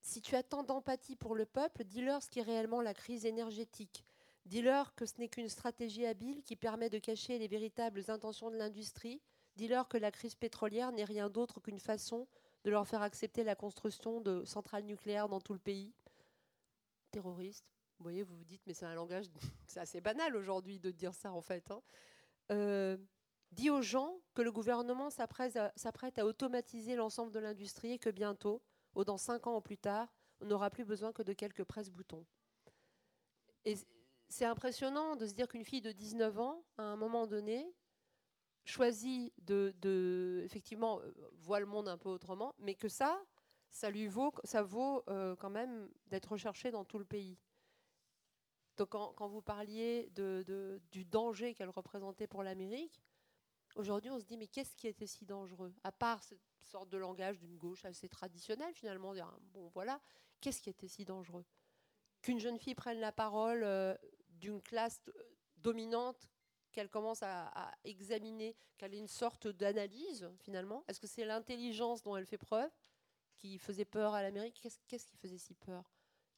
si 0.02 0.20
tu 0.20 0.34
as 0.34 0.42
tant 0.42 0.64
d'empathie 0.64 1.14
pour 1.14 1.36
le 1.36 1.46
peuple, 1.46 1.84
dis-leur 1.84 2.20
ce 2.20 2.28
qu'est 2.28 2.42
réellement 2.42 2.80
la 2.80 2.92
crise 2.92 3.24
énergétique. 3.24 4.04
Dis-leur 4.46 4.96
que 4.96 5.06
ce 5.06 5.14
n'est 5.18 5.28
qu'une 5.28 5.48
stratégie 5.48 6.06
habile 6.06 6.42
qui 6.42 6.56
permet 6.56 6.90
de 6.90 6.98
cacher 6.98 7.38
les 7.38 7.46
véritables 7.46 8.02
intentions 8.08 8.50
de 8.50 8.56
l'industrie. 8.56 9.22
Dis-leur 9.54 9.86
que 9.86 9.96
la 9.96 10.10
crise 10.10 10.34
pétrolière 10.34 10.90
n'est 10.90 11.04
rien 11.04 11.30
d'autre 11.30 11.60
qu'une 11.60 11.78
façon 11.78 12.26
de 12.64 12.70
leur 12.70 12.86
faire 12.86 13.02
accepter 13.02 13.44
la 13.44 13.54
construction 13.54 14.20
de 14.20 14.44
centrales 14.44 14.84
nucléaires 14.84 15.28
dans 15.28 15.40
tout 15.40 15.52
le 15.52 15.58
pays. 15.58 15.92
Terroristes. 17.10 17.66
Vous 17.98 18.04
voyez, 18.04 18.22
vous 18.22 18.36
vous 18.36 18.44
dites, 18.44 18.62
mais 18.66 18.74
c'est 18.74 18.86
un 18.86 18.94
langage, 18.94 19.26
c'est 19.66 19.80
assez 19.80 20.00
banal 20.00 20.34
aujourd'hui 20.36 20.78
de 20.78 20.90
dire 20.90 21.14
ça 21.14 21.32
en 21.32 21.42
fait. 21.42 21.70
Hein. 21.70 21.82
Euh, 22.50 22.96
dis 23.52 23.70
aux 23.70 23.82
gens 23.82 24.18
que 24.34 24.42
le 24.42 24.52
gouvernement 24.52 25.10
s'apprête 25.10 25.56
à, 25.56 26.24
automatiser 26.24 26.96
l'ensemble 26.96 27.32
de 27.32 27.38
l'industrie 27.38 27.92
et 27.92 27.98
que 27.98 28.10
bientôt, 28.10 28.62
ou 28.94 29.04
dans 29.04 29.18
cinq 29.18 29.46
ans 29.46 29.56
ou 29.56 29.60
plus 29.60 29.78
tard, 29.78 30.12
on 30.40 30.46
n'aura 30.46 30.70
plus 30.70 30.84
besoin 30.84 31.12
que 31.12 31.22
de 31.22 31.32
quelques 31.32 31.64
presse-boutons. 31.64 32.24
Et 33.64 33.76
c'est 34.28 34.46
impressionnant 34.46 35.16
de 35.16 35.26
se 35.26 35.34
dire 35.34 35.48
qu'une 35.48 35.64
fille 35.64 35.82
de 35.82 35.92
19 35.92 36.38
ans, 36.40 36.64
à 36.78 36.82
un 36.82 36.96
moment 36.96 37.26
donné, 37.26 37.70
choisit 38.64 39.32
de, 39.38 40.42
effectivement, 40.44 41.00
euh, 41.00 41.12
voit 41.34 41.60
le 41.60 41.66
monde 41.66 41.88
un 41.88 41.98
peu 41.98 42.08
autrement, 42.08 42.54
mais 42.58 42.74
que 42.74 42.88
ça, 42.88 43.20
ça 43.70 43.90
lui 43.90 44.06
vaut, 44.06 44.32
ça 44.44 44.62
vaut 44.62 45.02
euh, 45.08 45.36
quand 45.36 45.50
même 45.50 45.88
d'être 46.06 46.32
recherché 46.32 46.70
dans 46.70 46.84
tout 46.84 46.98
le 46.98 47.04
pays. 47.04 47.38
Donc 48.76 48.90
quand, 48.90 49.28
vous 49.28 49.42
parliez 49.42 50.10
du 50.90 51.04
danger 51.04 51.54
qu'elle 51.54 51.68
représentait 51.68 52.26
pour 52.26 52.42
l'Amérique, 52.42 53.02
aujourd'hui 53.74 54.10
on 54.10 54.18
se 54.18 54.24
dit 54.24 54.38
mais 54.38 54.46
qu'est-ce 54.46 54.74
qui 54.74 54.86
était 54.86 55.06
si 55.06 55.26
dangereux? 55.26 55.74
À 55.84 55.92
part 55.92 56.22
cette 56.22 56.40
sorte 56.62 56.88
de 56.88 56.96
langage 56.96 57.38
d'une 57.38 57.58
gauche 57.58 57.84
assez 57.84 58.08
traditionnelle 58.08 58.72
finalement, 58.72 59.12
dire 59.12 59.30
bon 59.52 59.68
voilà, 59.74 60.00
qu'est-ce 60.40 60.62
qui 60.62 60.70
était 60.70 60.88
si 60.88 61.04
dangereux? 61.04 61.44
Qu'une 62.22 62.38
jeune 62.38 62.58
fille 62.58 62.74
prenne 62.74 63.00
la 63.00 63.12
parole 63.12 63.62
euh, 63.64 63.94
d'une 64.30 64.62
classe 64.62 65.02
dominante 65.58 66.30
qu'elle 66.72 66.88
commence 66.88 67.22
à, 67.22 67.72
examiner, 67.84 68.56
qu'elle 68.78 68.94
ait 68.94 68.98
une 68.98 69.08
sorte 69.08 69.46
d'analyse 69.48 70.30
finalement 70.38 70.84
Est-ce 70.88 71.00
que 71.00 71.06
c'est 71.06 71.24
l'intelligence 71.24 72.02
dont 72.02 72.16
elle 72.16 72.26
fait 72.26 72.38
preuve 72.38 72.70
qui 73.36 73.58
faisait 73.58 73.84
peur 73.84 74.14
à 74.14 74.22
l'Amérique? 74.22 74.60
Qu'est-ce 74.88 75.06
qui 75.06 75.16
faisait 75.16 75.38
si 75.38 75.54
peur 75.54 75.90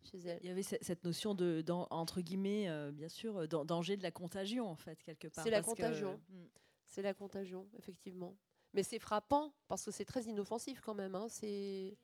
chez 0.03 0.19
elle? 0.19 0.39
Il 0.43 0.49
y 0.49 0.51
avait 0.51 0.63
cette 0.63 1.05
notion 1.05 1.35
de, 1.35 1.65
entre 1.91 2.21
guillemets, 2.21 2.69
euh, 2.69 2.91
bien 2.93 3.09
sûr, 3.09 3.39
euh, 3.39 3.47
danger 3.47 3.97
de 3.97 4.03
la 4.03 4.11
contagion 4.11 4.69
en 4.69 4.77
fait 4.77 5.03
quelque 5.03 5.29
part. 5.29 5.45
C'est 5.45 5.51
la 5.51 5.63
contagion. 5.63 6.21
Hmm. 6.29 6.47
C'est 6.87 7.03
la 7.03 7.15
contagion, 7.15 7.69
effectivement. 7.79 8.37
Mais 8.75 8.83
c'est 8.83 8.99
frappant 8.99 9.55
parce 9.69 9.85
que 9.85 9.91
c'est 9.91 10.05
très 10.05 10.25
inoffensif 10.25 10.81
quand 10.81 10.95
même. 10.95 11.15
Hein. 11.15 11.27
C'est, 11.29 11.97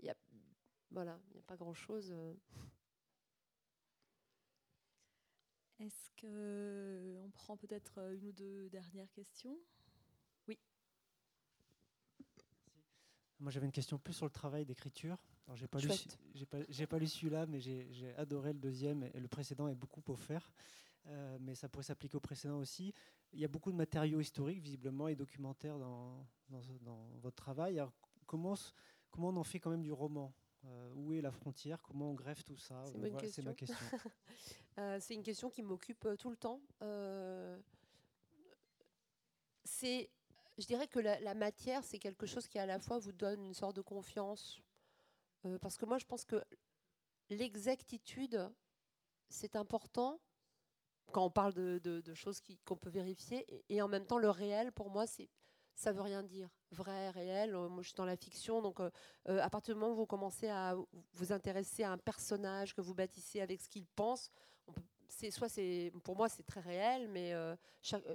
il 0.00 0.06
y 0.06 0.10
a, 0.10 0.14
voilà, 0.90 1.18
il 1.30 1.34
n'y 1.34 1.40
a 1.40 1.44
pas 1.44 1.56
grand 1.56 1.74
chose. 1.74 2.10
Euh. 2.12 2.34
Est-ce 5.82 6.12
qu'on 6.20 7.30
prend 7.30 7.56
peut-être 7.56 7.98
euh, 7.98 8.14
une 8.14 8.28
ou 8.28 8.32
deux 8.32 8.68
dernières 8.70 9.10
questions? 9.10 9.58
Oui. 10.46 10.56
Moi, 13.40 13.50
j'avais 13.50 13.66
une 13.66 13.72
question 13.72 13.98
plus 13.98 14.12
sur 14.12 14.26
le 14.26 14.30
travail 14.30 14.64
d'écriture. 14.64 15.18
Alors, 15.46 15.56
j'ai 15.56 15.66
pas, 15.66 15.80
lu, 15.80 15.88
j'ai 16.68 16.86
pas, 16.86 16.98
lu 17.00 17.08
celui-là, 17.08 17.46
mais 17.46 17.58
j'ai 17.58 18.14
adoré 18.16 18.52
le 18.52 18.60
deuxième 18.60 19.10
et 19.12 19.18
le 19.18 19.26
précédent 19.26 19.66
est 19.66 19.74
beaucoup 19.74 20.04
offert. 20.12 20.52
Euh, 21.08 21.36
mais 21.40 21.56
ça 21.56 21.68
pourrait 21.68 21.82
s'appliquer 21.82 22.16
au 22.16 22.20
précédent 22.20 22.60
aussi. 22.60 22.94
Il 23.32 23.40
y 23.40 23.44
a 23.44 23.48
beaucoup 23.48 23.72
de 23.72 23.76
matériaux 23.76 24.20
historiques, 24.20 24.60
visiblement, 24.60 25.08
et 25.08 25.16
documentaires 25.16 25.80
dans, 25.80 26.24
dans, 26.48 27.10
votre 27.20 27.34
travail. 27.34 27.80
Alors, 27.80 27.92
comment, 28.26 28.54
comment 29.10 29.30
on 29.30 29.36
en 29.36 29.42
fait 29.42 29.58
quand 29.58 29.70
même 29.70 29.82
du 29.82 29.90
roman? 29.90 30.32
Euh, 30.64 30.92
où 30.94 31.12
est 31.12 31.20
la 31.20 31.30
frontière? 31.30 31.82
Comment 31.82 32.10
on 32.10 32.14
greffe 32.14 32.44
tout 32.44 32.56
ça? 32.56 32.84
C'est 32.86 33.42
ma 33.42 33.54
question. 33.54 33.76
Euh, 34.78 34.96
c'est 34.98 35.12
une 35.12 35.22
question 35.22 35.50
qui 35.50 35.60
m'occupe 35.60 36.02
euh, 36.06 36.16
tout 36.16 36.30
le 36.30 36.36
temps. 36.36 36.58
c'est, 39.64 40.08
je 40.56 40.66
dirais 40.66 40.88
que 40.88 40.98
la, 40.98 41.34
matière, 41.34 41.84
c'est 41.84 41.98
quelque 41.98 42.24
chose 42.24 42.48
qui 42.48 42.58
à 42.58 42.64
la 42.64 42.78
fois 42.78 42.98
vous 42.98 43.12
donne 43.12 43.44
une 43.44 43.52
sorte 43.52 43.76
de 43.76 43.82
confiance. 43.82 44.62
parce 45.60 45.76
que 45.76 45.84
moi, 45.84 45.98
je 45.98 46.06
pense 46.06 46.24
que 46.24 46.42
l'exactitude, 47.28 48.50
c'est 49.28 49.54
important 49.56 50.22
quand 51.12 51.26
on 51.26 51.30
parle 51.30 51.52
de, 51.52 52.14
choses 52.14 52.40
qu'on 52.64 52.76
peut 52.76 52.88
vérifier. 52.88 53.44
Et, 53.54 53.76
et, 53.76 53.82
en 53.82 53.88
même 53.88 54.06
temps, 54.06 54.18
le 54.18 54.30
réel, 54.30 54.72
pour 54.72 54.88
moi, 54.88 55.04
ça 55.74 55.92
veut 55.92 56.00
rien 56.00 56.22
dire. 56.22 56.48
Vrai, 56.72 57.10
réel. 57.10 57.54
Euh, 57.54 57.68
moi, 57.68 57.82
je 57.82 57.88
suis 57.88 57.96
dans 57.96 58.06
la 58.06 58.16
fiction, 58.16 58.62
donc 58.62 58.80
euh, 58.80 58.90
euh, 59.28 59.42
à 59.42 59.50
partir 59.50 59.74
du 59.74 59.80
moment 59.80 59.92
où 59.92 59.96
vous 59.96 60.06
commencez 60.06 60.48
à 60.48 60.74
vous 61.12 61.32
intéresser 61.32 61.82
à 61.82 61.92
un 61.92 61.98
personnage 61.98 62.74
que 62.74 62.80
vous 62.80 62.94
bâtissez 62.94 63.42
avec 63.42 63.60
ce 63.60 63.68
qu'il 63.68 63.84
pense, 63.94 64.30
c'est 65.06 65.30
soit 65.30 65.50
c'est 65.50 65.92
pour 66.02 66.16
moi 66.16 66.30
c'est 66.30 66.42
très 66.44 66.60
réel, 66.60 67.06
mais 67.08 67.34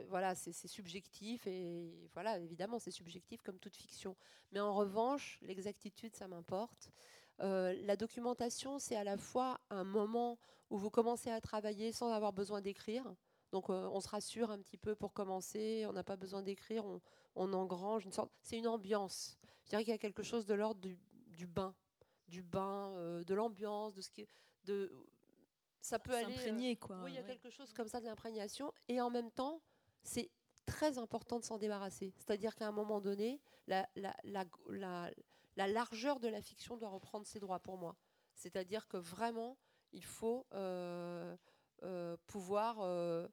voilà 0.09 0.33
c'est 0.33 0.51
subjectif 0.67 1.45
et 1.45 1.93
voilà 2.13 2.39
évidemment 2.39 2.79
c'est 2.79 2.89
subjectif 2.89 3.43
comme 3.43 3.59
toute 3.59 3.75
fiction. 3.75 4.15
Mais 4.51 4.59
en 4.59 4.73
revanche, 4.73 5.37
l'exactitude 5.43 6.15
ça 6.15 6.27
m'importe. 6.27 6.89
la 7.37 7.95
documentation 7.95 8.79
c'est 8.79 8.95
à 8.95 9.03
la 9.03 9.17
fois 9.17 9.59
un 9.69 9.83
moment 9.83 10.39
où 10.71 10.79
vous 10.79 10.89
commencez 10.89 11.29
à 11.29 11.39
travailler 11.39 11.91
sans 11.91 12.11
avoir 12.11 12.33
besoin 12.33 12.61
d'écrire. 12.61 13.05
Donc 13.51 13.69
on 13.69 13.99
se 13.99 14.09
rassure 14.09 14.51
un 14.51 14.59
petit 14.59 14.77
peu 14.77 14.95
pour 14.95 15.13
commencer, 15.13 15.85
on 15.87 15.93
n'a 15.93 16.03
pas 16.03 16.17
besoin 16.17 16.41
d'écrire, 16.41 16.85
on, 16.85 17.01
on 17.35 17.53
engrange 17.53 18.05
une 18.05 18.11
sorte. 18.11 18.31
C'est 18.41 18.57
une 18.57 18.67
ambiance. 18.67 19.37
Je 19.63 19.69
dirais 19.69 19.83
qu'il 19.83 19.91
y 19.91 19.95
a 19.95 19.99
quelque 19.99 20.23
chose 20.23 20.45
de 20.45 20.53
l'ordre 20.53 20.81
du, 20.81 21.47
bain, 21.47 21.75
du 22.27 22.41
bain, 22.41 22.91
euh, 22.95 23.23
de 23.23 23.33
l'ambiance, 23.33 23.93
de 23.93 24.01
ce 24.01 24.09
qui, 24.09 24.27
de. 24.65 24.91
Ça 25.81 25.99
peut 25.99 26.13
aller. 26.13 26.35
Euh, 26.47 26.75
quoi. 26.75 26.97
Oui, 27.03 27.11
il 27.11 27.15
y 27.15 27.19
a 27.19 27.23
quelque 27.23 27.49
chose 27.49 27.71
comme 27.73 27.87
ça 27.87 27.99
de 27.99 28.05
l'imprégnation, 28.05 28.73
et 28.87 28.99
en 28.99 29.09
même 29.09 29.31
temps, 29.31 29.61
c'est 30.03 30.29
très 30.65 30.97
important 30.97 31.39
de 31.39 31.45
s'en 31.45 31.57
débarrasser. 31.57 32.13
C'est-à-dire 32.17 32.55
qu'à 32.55 32.67
un 32.67 32.71
moment 32.71 32.99
donné, 32.99 33.39
la, 33.67 33.87
la, 33.95 34.15
la, 34.23 34.45
la, 35.55 35.67
largeur 35.67 36.19
de 36.19 36.27
la 36.27 36.41
fiction 36.41 36.77
doit 36.77 36.89
reprendre 36.89 37.25
ses 37.25 37.39
droits 37.39 37.59
pour 37.59 37.77
moi. 37.77 37.95
C'est-à-dire 38.35 38.87
que 38.87 38.97
vraiment, 38.97 39.57
il 39.93 40.03
faut 40.03 40.45
euh, 40.53 41.35
pouvoir 42.27 43.29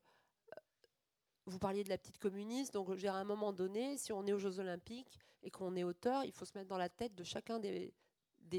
vous 1.47 1.59
parliez 1.59 1.84
de 1.84 1.88
la 1.88 1.99
petite 1.99 2.18
communiste, 2.18 2.72
donc 2.72 2.88
à 3.05 3.14
un 3.14 3.24
moment 3.24 3.53
donné, 3.53 3.99
si 3.99 4.12
on 4.12 4.26
est 4.26 4.32
aux 4.32 4.38
Jeux 4.38 4.59
Olympiques 4.61 5.18
et 5.42 5.51
qu'on 5.51 5.76
est 5.76 5.84
auteur, 5.84 6.24
il 6.24 6.32
faut 6.32 6.45
se 6.45 6.57
mettre 6.57 6.68
dans 6.68 6.78
la 6.78 6.88
tête 6.88 7.14
de 7.14 7.24
chacun 7.24 7.59
des, 7.59 7.92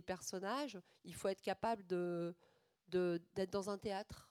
personnages. 0.05 0.77
Il 1.03 1.15
faut 1.15 1.29
être 1.29 1.41
capable 1.41 1.85
de, 1.87 2.35
d'être 2.89 3.51
dans 3.51 3.69
un 3.69 3.77
théâtre. 3.77 4.29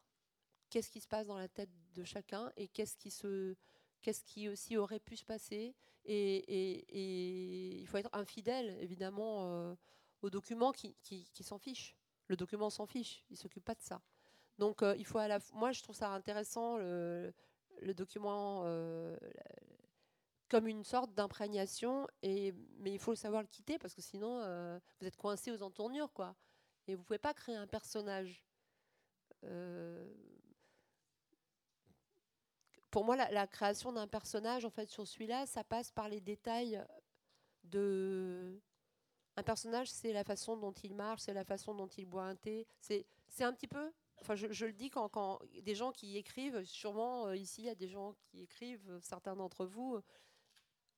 Qu'est-ce 0.70 0.90
qui 0.90 1.00
se 1.00 1.09
passe 1.09 1.26
dans 1.26 1.38
la 1.38 1.48
tête 1.48 1.70
de 1.94 2.05
chacun 2.05 2.52
et 2.57 2.68
qu'est-ce 2.68 2.96
qui 2.96 3.11
se, 3.11 3.57
qu'est-ce 4.02 4.22
qui 4.24 4.48
aussi 4.48 4.76
aurait 4.76 5.00
pu 5.00 5.16
se 5.16 5.24
passer. 5.24 5.74
Et, 6.05 7.80
il 7.80 7.86
faut 7.86 7.96
être 7.96 8.11
infidèle, 8.12 8.76
évidemment, 8.80 9.48
euh, 9.48 9.74
au 10.22 10.30
document 10.30 10.70
qui, 10.72 10.94
qui, 11.02 11.30
qui 11.32 11.42
s'en 11.42 11.59
fiche. 11.59 11.96
Le 12.28 12.36
document 12.36 12.70
s'en 12.70 12.86
fiche, 12.86 13.24
il 13.30 13.36
s'occupe 13.36 13.64
pas 13.64 13.74
de 13.74 13.82
ça. 13.82 14.00
Donc, 14.59 14.82
euh, 14.82 14.94
il 14.98 15.05
faut 15.05 15.18
à 15.18 15.28
la, 15.28 15.38
moi, 15.52 15.72
je 15.72 15.82
trouve 15.82 15.96
ça 15.96 16.11
intéressant 16.11 16.76
le, 16.76 17.32
document 17.94 18.62
euh, 18.64 19.16
comme 20.48 20.68
une 20.68 20.84
sorte 20.84 21.12
d'imprégnation, 21.12 22.07
et, 22.22 22.55
mais 22.78 22.92
il 22.92 22.98
faut 22.98 23.14
savoir 23.14 23.42
le 23.42 23.48
quitter 23.48 23.78
parce 23.78 23.94
que 23.94 24.00
sinon 24.00 24.40
euh, 24.40 24.78
vous 25.00 25.07
êtes 25.07 25.16
coincé 25.16 25.50
aux 25.50 25.62
entournures. 25.62 26.12
Quoi. 26.12 26.34
Et 26.86 26.94
vous 26.94 27.00
ne 27.00 27.05
pouvez 27.05 27.18
pas 27.18 27.34
créer 27.34 27.57
un 27.57 27.66
personnage. 27.66 28.44
Pour 32.90 33.05
moi, 33.05 33.16
la, 33.16 33.46
création 33.46 33.92
d'un 33.92 34.07
personnage, 34.07 34.64
en 34.64 34.70
fait, 34.70 34.88
sur 34.88 35.07
celui-là, 35.07 35.46
ça 35.46 35.64
passe 35.64 35.90
par 35.90 36.09
les 36.09 36.20
détails 36.20 36.82
de. 37.64 38.59
Un 39.36 39.42
personnage, 39.42 39.90
c'est 39.90 40.12
la 40.12 40.22
façon 40.22 40.57
dont 40.57 40.72
il 40.72 40.94
marche, 40.94 41.22
c'est 41.22 41.34
la 41.34 41.44
façon 41.44 41.74
dont 41.74 41.88
il 41.88 42.07
boit 42.07 42.22
un 42.22 42.36
thé. 42.36 42.66
C'est 42.78 43.05
un 43.40 43.52
petit 43.52 43.66
peu 43.66 43.92
Je, 44.35 44.67
le 44.67 44.73
dis 44.73 44.91
quand, 44.91 45.41
des 45.62 45.75
gens 45.75 45.93
qui 45.93 46.17
écrivent, 46.17 46.65
sûrement 46.65 47.27
euh, 47.27 47.37
ici 47.37 47.62
il 47.62 47.67
y 47.67 47.71
a 47.71 47.75
des 47.75 47.89
gens 47.89 48.15
qui 48.27 48.43
écrivent, 48.43 48.89
euh, 48.91 49.01
certains 49.03 49.37
d'entre 49.37 49.67
vous. 49.67 49.99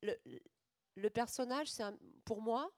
Le, 0.03 1.09
personnage, 1.09 1.69
c'est 1.69 1.85
pour 2.25 2.41
moi, 2.41 2.71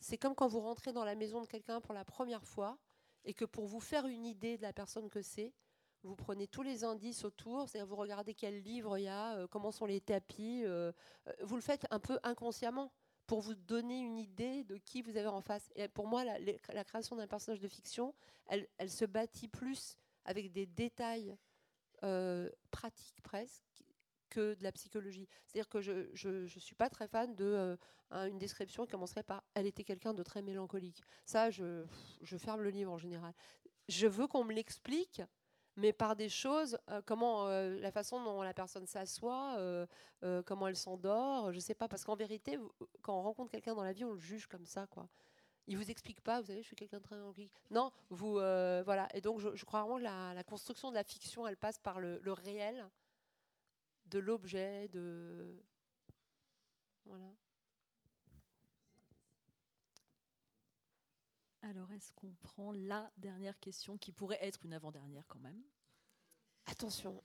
c'est 0.00 0.18
comme 0.18 0.34
quand 0.34 0.48
vous 0.48 0.60
rentrez 0.60 0.92
dans 0.92 1.04
la 1.04 1.14
maison 1.14 1.40
de 1.40 1.46
quelqu'un 1.46 1.80
pour 1.80 1.94
la 1.94 2.04
première 2.04 2.44
fois 2.44 2.78
et 3.24 3.32
que 3.32 3.44
pour 3.44 3.66
vous 3.66 3.80
faire 3.80 4.06
une 4.06 4.26
idée 4.26 4.56
de 4.56 4.62
la 4.62 4.72
personne 4.72 5.08
que 5.08 5.22
c'est, 5.22 5.54
Vous 6.02 6.14
prenez 6.14 6.46
tous 6.46 6.62
les 6.62 6.84
indices 6.84 7.24
autour, 7.24 7.68
c'est-à-dire 7.68 7.86
vous 7.86 7.96
regardez 7.96 8.34
quel 8.34 8.62
livre 8.62 8.98
il 8.98 9.04
y 9.04 9.08
a, 9.08 9.46
comment 9.48 9.72
sont 9.72 9.86
les 9.86 10.00
tapis. 10.00 10.64
vous 11.42 11.56
le 11.56 11.62
faites 11.62 11.86
un 11.90 11.98
peu 11.98 12.18
inconsciemment 12.22 12.92
pour 13.26 13.40
vous 13.40 13.54
donner 13.54 13.98
une 13.98 14.18
idée 14.18 14.64
de 14.64 14.76
qui 14.76 15.02
vous 15.02 15.16
avez 15.16 15.26
en 15.26 15.40
face. 15.40 15.70
Pour 15.94 16.06
moi, 16.06 16.24
la, 16.24 16.84
création 16.84 17.16
d'un 17.16 17.26
personnage 17.26 17.60
de 17.60 17.68
fiction, 17.68 18.14
elle, 18.46 18.90
se 18.90 19.04
bâtit 19.04 19.48
plus 19.48 19.96
avec 20.24 20.52
des 20.52 20.66
détails 20.66 21.36
pratiques 22.70 23.20
presque 23.22 23.62
que 24.28 24.54
de 24.54 24.62
la 24.62 24.72
psychologie. 24.72 25.28
C'est-à-dire 25.46 25.68
que 25.68 25.80
je 25.80 26.28
ne 26.28 26.46
suis 26.46 26.74
pas 26.74 26.90
très 26.90 27.08
fan 27.08 27.34
de 27.34 27.76
euh, 28.12 28.30
description 28.38 28.84
qui 28.84 28.92
commencerait 28.92 29.22
par 29.22 29.42
elle 29.54 29.66
était 29.66 29.84
quelqu'un 29.84 30.14
de 30.14 30.22
très 30.22 30.42
mélancolique. 30.42 31.02
Ça, 31.24 31.50
je, 31.50 31.84
ferme 32.38 32.62
le 32.62 32.70
livre 32.70 32.92
en 32.92 32.98
général. 32.98 33.32
Je 33.88 34.06
veux 34.06 34.26
qu'on 34.26 34.44
me 34.44 34.52
l'explique, 34.52 35.22
mais 35.76 35.92
par 35.92 36.16
des 36.16 36.28
choses, 36.28 36.78
euh, 36.90 37.02
comment 37.04 37.48
euh, 37.48 37.78
la 37.80 37.90
façon 37.90 38.22
dont 38.22 38.42
la 38.42 38.54
personne 38.54 38.86
s'assoit, 38.86 39.58
comment 40.44 40.66
elle 40.68 40.76
s'endort, 40.76 41.52
je 41.52 41.58
sais 41.60 41.74
pas, 41.74 41.88
parce 41.88 42.04
qu'en 42.04 42.16
vérité, 42.16 42.58
quand 43.02 43.18
on 43.18 43.22
rencontre 43.22 43.50
quelqu'un 43.50 43.74
dans 43.74 43.84
la 43.84 43.92
vie, 43.92 44.04
on 44.04 44.12
le 44.12 44.18
juge 44.18 44.46
comme 44.46 44.66
ça, 44.66 44.86
quoi. 44.88 45.08
Il 45.68 45.76
vous 45.76 45.90
explique 45.90 46.20
pas, 46.20 46.40
vous 46.40 46.46
savez, 46.46 46.62
je 46.62 46.66
suis 46.66 46.76
quelqu'un 46.76 46.98
de 46.98 47.02
très 47.02 47.16
mélancolique. 47.16 47.52
Non, 47.70 47.92
vous, 48.10 48.34
voilà. 48.34 49.08
Et 49.14 49.20
donc, 49.20 49.40
je, 49.40 49.64
crois 49.64 49.80
vraiment 49.80 49.98
que 49.98 50.04
la, 50.04 50.34
la, 50.34 50.44
construction 50.44 50.90
de 50.90 50.94
la 50.94 51.04
fiction, 51.04 51.46
elle 51.46 51.56
passe 51.56 51.78
par 51.78 52.00
le, 52.00 52.20
le 52.22 52.32
réel 52.32 52.88
de 54.06 54.18
l'objet, 54.18 54.88
de. 54.88 55.62
Voilà. 57.04 57.26
Alors, 61.76 61.92
est-ce 61.92 62.10
qu'on 62.14 62.32
prend 62.40 62.72
la 62.72 63.12
dernière 63.18 63.60
question 63.60 63.98
qui 63.98 64.10
pourrait 64.10 64.38
être 64.40 64.64
une 64.64 64.72
avant-dernière 64.72 65.26
quand 65.28 65.40
même? 65.40 65.62
Attention. 66.64 67.22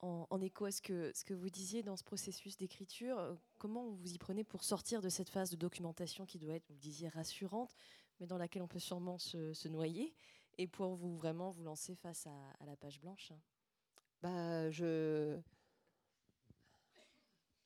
En, 0.00 0.28
en, 0.30 0.40
écho 0.40 0.66
à 0.66 0.70
ce 0.70 0.80
que, 0.80 1.10
ce 1.12 1.24
que 1.24 1.34
vous 1.34 1.50
disiez 1.50 1.82
dans 1.82 1.96
ce 1.96 2.04
processus 2.04 2.56
d'écriture, 2.56 3.18
euh, 3.18 3.34
comment 3.58 3.88
vous 3.90 4.12
y 4.12 4.16
prenez 4.16 4.44
pour 4.44 4.62
sortir 4.62 5.02
de 5.02 5.08
cette 5.08 5.28
phase 5.28 5.50
de 5.50 5.56
documentation 5.56 6.24
qui 6.24 6.38
doit 6.38 6.54
être, 6.54 6.68
vous 6.68 6.74
le 6.74 6.78
disiez, 6.78 7.08
rassurante, 7.08 7.74
mais 8.20 8.28
dans 8.28 8.38
laquelle 8.38 8.62
on 8.62 8.68
peut 8.68 8.78
sûrement 8.78 9.18
se, 9.18 9.66
noyer, 9.66 10.14
et 10.56 10.68
pour 10.68 10.94
vous 10.94 11.16
vraiment 11.16 11.50
vous 11.50 11.64
lancer 11.64 11.96
face 11.96 12.28
à 12.28 12.64
la 12.64 12.76
page 12.76 13.00
blanche? 13.00 13.32
Bah, 14.22 14.70
je, 14.70 15.36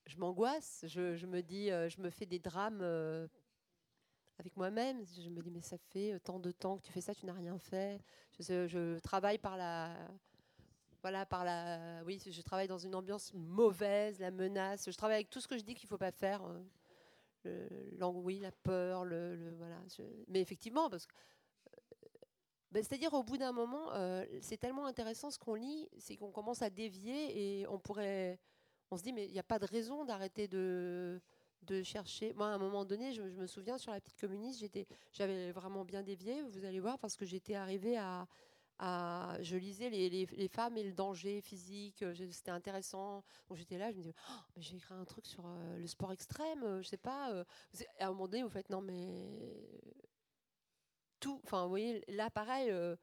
je 0.07 0.17
m'angoisse. 0.17 0.85
Je, 0.89 1.17
je, 1.17 1.27
me 1.27 1.43
dis, 1.43 1.71
euh, 1.71 1.91
je 1.91 2.01
me 2.01 2.11
fais 2.11 2.27
des 2.27 2.39
drames 2.39 2.81
euh, 2.81 3.29
avec 4.39 4.57
moi-même. 4.57 5.05
Je 5.05 5.29
me 5.29 5.43
dis, 5.43 5.51
mais 5.51 5.61
ça 5.61 5.77
fait 5.79 6.19
tant 6.21 6.39
de 6.39 6.51
temps 6.51 6.79
que 6.79 6.83
tu 6.83 6.93
fais 6.93 7.01
ça, 7.01 7.15
tu 7.15 7.27
n'as 7.27 7.33
rien 7.33 7.59
fait. 7.59 8.01
Je, 8.39 8.99
travaille 9.01 9.39
par 9.39 9.57
la. 9.57 9.95
Voilà, 11.03 11.27
par 11.27 11.45
la. 11.45 12.03
Oui, 12.05 12.21
je 12.25 12.43
travaille 12.43 12.69
dans 12.69 12.79
une 12.79 12.95
ambiance 12.95 13.33
mauvaise, 13.35 14.19
la 14.19 14.31
menace. 14.31 14.91
Je 14.91 14.97
travaille 14.97 15.17
avec 15.17 15.31
tout 15.31 15.41
ce 15.41 15.49
que 15.49 15.59
je 15.59 15.63
dis 15.65 15.75
qu'il 15.75 15.87
ne 15.87 15.91
faut 15.91 15.99
pas 15.99 16.13
faire. 16.13 16.43
Euh, 17.47 17.69
l'angoisse, 17.99 18.41
la 18.41 18.53
peur, 18.53 19.05
le, 19.05 19.55
voilà. 19.59 19.77
mais 20.29 20.41
effectivement, 20.41 20.89
parce 20.89 21.05
que 21.05 21.13
ben, 22.75 22.83
c'est-à-dire 22.83 23.13
au 23.15 23.23
bout 23.23 23.37
d'un 23.37 23.53
moment, 23.53 23.93
euh, 23.93 24.25
c'est 24.41 24.57
tellement 24.57 24.87
intéressant 24.87 25.31
ce 25.31 25.39
qu'on 25.39 25.55
lit, 25.55 25.89
c'est 25.97 26.17
qu'on 26.17 26.33
commence 26.33 26.61
à 26.61 26.71
dévier 26.71 27.61
et 27.61 27.69
on 27.69 27.79
pourrait, 27.79 28.41
on 28.91 28.97
se 28.97 29.03
dit 29.05 29.13
mais 29.13 29.27
il 29.27 29.33
n'y 29.33 29.39
a 29.39 29.45
pas 29.45 29.61
de 29.61 29.67
raison 29.67 30.05
d'arrêter 30.05 30.49
de, 30.49 31.21
de 31.65 31.83
chercher. 31.83 32.33
Moi, 32.35 32.49
à 32.49 32.51
un 32.51 32.59
moment 32.59 32.85
donné, 32.85 33.13
je, 33.13 33.23
me 33.23 33.47
souviens 33.47 33.79
sur 33.79 33.93
la 33.93 34.01
petite 34.01 34.19
communiste, 34.21 34.61
j'étais, 34.61 34.87
j'avais 35.13 35.53
vraiment 35.53 35.85
bien 35.85 36.03
dévié, 36.03 36.43
vous 36.43 36.65
allez 36.65 36.81
voir, 36.81 36.99
parce 36.99 37.17
que 37.17 37.25
j'étais 37.25 37.55
arrivée 37.55 37.97
à, 37.97 38.27
à, 38.79 39.37
je 39.41 39.57
lisais 39.57 39.91
les, 39.91 40.09
les, 40.11 40.49
femmes 40.49 40.77
et 40.77 40.85
le 40.85 40.93
danger 40.93 41.41
physique, 41.41 42.03
euh, 42.03 42.15
c'était 42.31 42.51
intéressant. 42.51 43.25
Donc 43.49 43.59
j'étais 43.59 43.79
là, 43.79 43.91
je 43.91 43.97
me 43.97 44.03
disais, 44.03 44.15
oh, 44.31 44.41
j'ai 44.57 44.77
écrit 44.77 44.95
un 44.95 45.05
truc 45.05 45.27
sur 45.27 45.47
euh, 45.47 45.79
le 45.79 45.87
sport 45.87 46.13
extrême, 46.13 46.83
je 46.83 46.89
sais 46.89 46.97
pas. 46.97 47.45
à 47.99 48.07
un 48.07 48.09
moment 48.09 48.29
donné, 48.29 48.43
vous 48.43 48.49
faites, 48.51 48.71
non 48.71 48.81
mais 48.81 49.39
Enfin, 51.45 51.63
vous 51.65 51.69
voyez, 51.69 52.05
là, 52.09 52.31
pareil, 52.31 52.71
euh, 52.71 52.97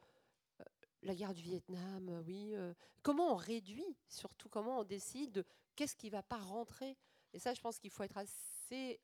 euh, 0.59 0.64
la 1.01 1.16
guerre 1.16 1.34
du 1.34 1.41
Vietnam, 1.41 2.09
euh, 2.09 2.22
oui. 2.26 2.55
comment 3.01 3.34
on 3.34 3.36
réduit, 3.36 3.97
surtout 4.07 4.49
comment 4.49 4.80
on 4.80 4.84
décide 4.84 5.32
de 5.32 5.45
qu'est-ce 5.76 5.95
qui 5.95 6.09
va 6.09 6.24
pas 6.24 6.38
rentrer? 6.38 6.97
Et 7.34 7.39
ça, 7.39 7.53
je 7.53 7.62
pense 7.62 7.80
qu'il 7.80 7.91
faut 7.91 8.03
être 8.03 8.18
assez. 8.18 8.51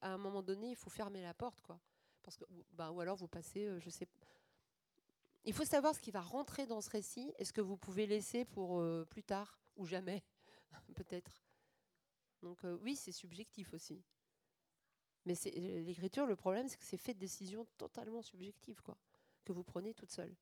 À 0.01 0.13
un 0.13 0.17
moment 0.17 0.41
donné, 0.41 0.71
il 0.71 0.75
faut 0.75 0.89
fermer 0.89 1.21
la 1.21 1.33
porte, 1.33 1.61
quoi. 1.61 1.79
Parce 2.23 2.37
que, 2.37 2.45
bah, 2.71 2.91
ou 2.91 2.99
alors 3.01 3.17
vous 3.17 3.27
passez, 3.27 3.69
je 3.79 3.89
sais. 3.89 4.07
Il 5.45 5.53
faut 5.53 5.65
savoir 5.65 5.95
ce 5.95 5.99
qui 5.99 6.11
va 6.11 6.21
rentrer 6.21 6.65
dans 6.65 6.81
ce 6.81 6.89
récit 6.89 7.33
et 7.37 7.45
ce 7.45 7.53
que 7.53 7.61
vous 7.61 7.77
pouvez 7.77 8.05
laisser 8.05 8.45
pour 8.45 8.83
plus 9.09 9.23
tard 9.23 9.59
ou 9.75 9.85
jamais, 9.85 10.23
peut-être. 10.95 11.41
Donc 12.41 12.59
oui, 12.81 12.95
c'est 12.95 13.11
subjectif 13.11 13.73
aussi. 13.73 14.03
Mais 15.25 15.35
l'écriture, 15.81 16.25
le 16.25 16.37
problème, 16.37 16.69
c'est 16.69 16.77
que 16.77 16.85
c'est 16.85 16.97
fait 16.97 17.13
de 17.13 17.19
décisions 17.19 17.65
totalement 17.77 18.21
subjectives, 18.21 18.81
quoi, 18.81 18.97
que 19.43 19.51
vous 19.51 19.63
prenez 19.63 19.93
toute 19.93 20.11
seule. 20.11 20.33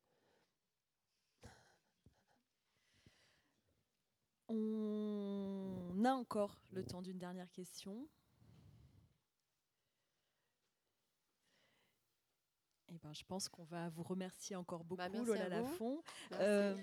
On 4.47 6.05
a 6.05 6.13
encore 6.13 6.59
le 6.71 6.86
temps 6.86 7.01
d'une 7.01 7.17
dernière 7.17 7.51
question. 7.51 8.07
Eh 12.96 12.98
ben, 13.04 13.14
je 13.14 13.24
pense 13.26 13.50
qu'on 13.50 13.66
va 13.66 13.89
vous 13.89 14.04
remercier 14.04 14.56
encore 14.56 14.86
beaucoup, 14.86 14.98
bah, 14.98 15.10
Lola 15.10 15.50
Lafont. 15.50 16.02
Euh, 16.34 16.76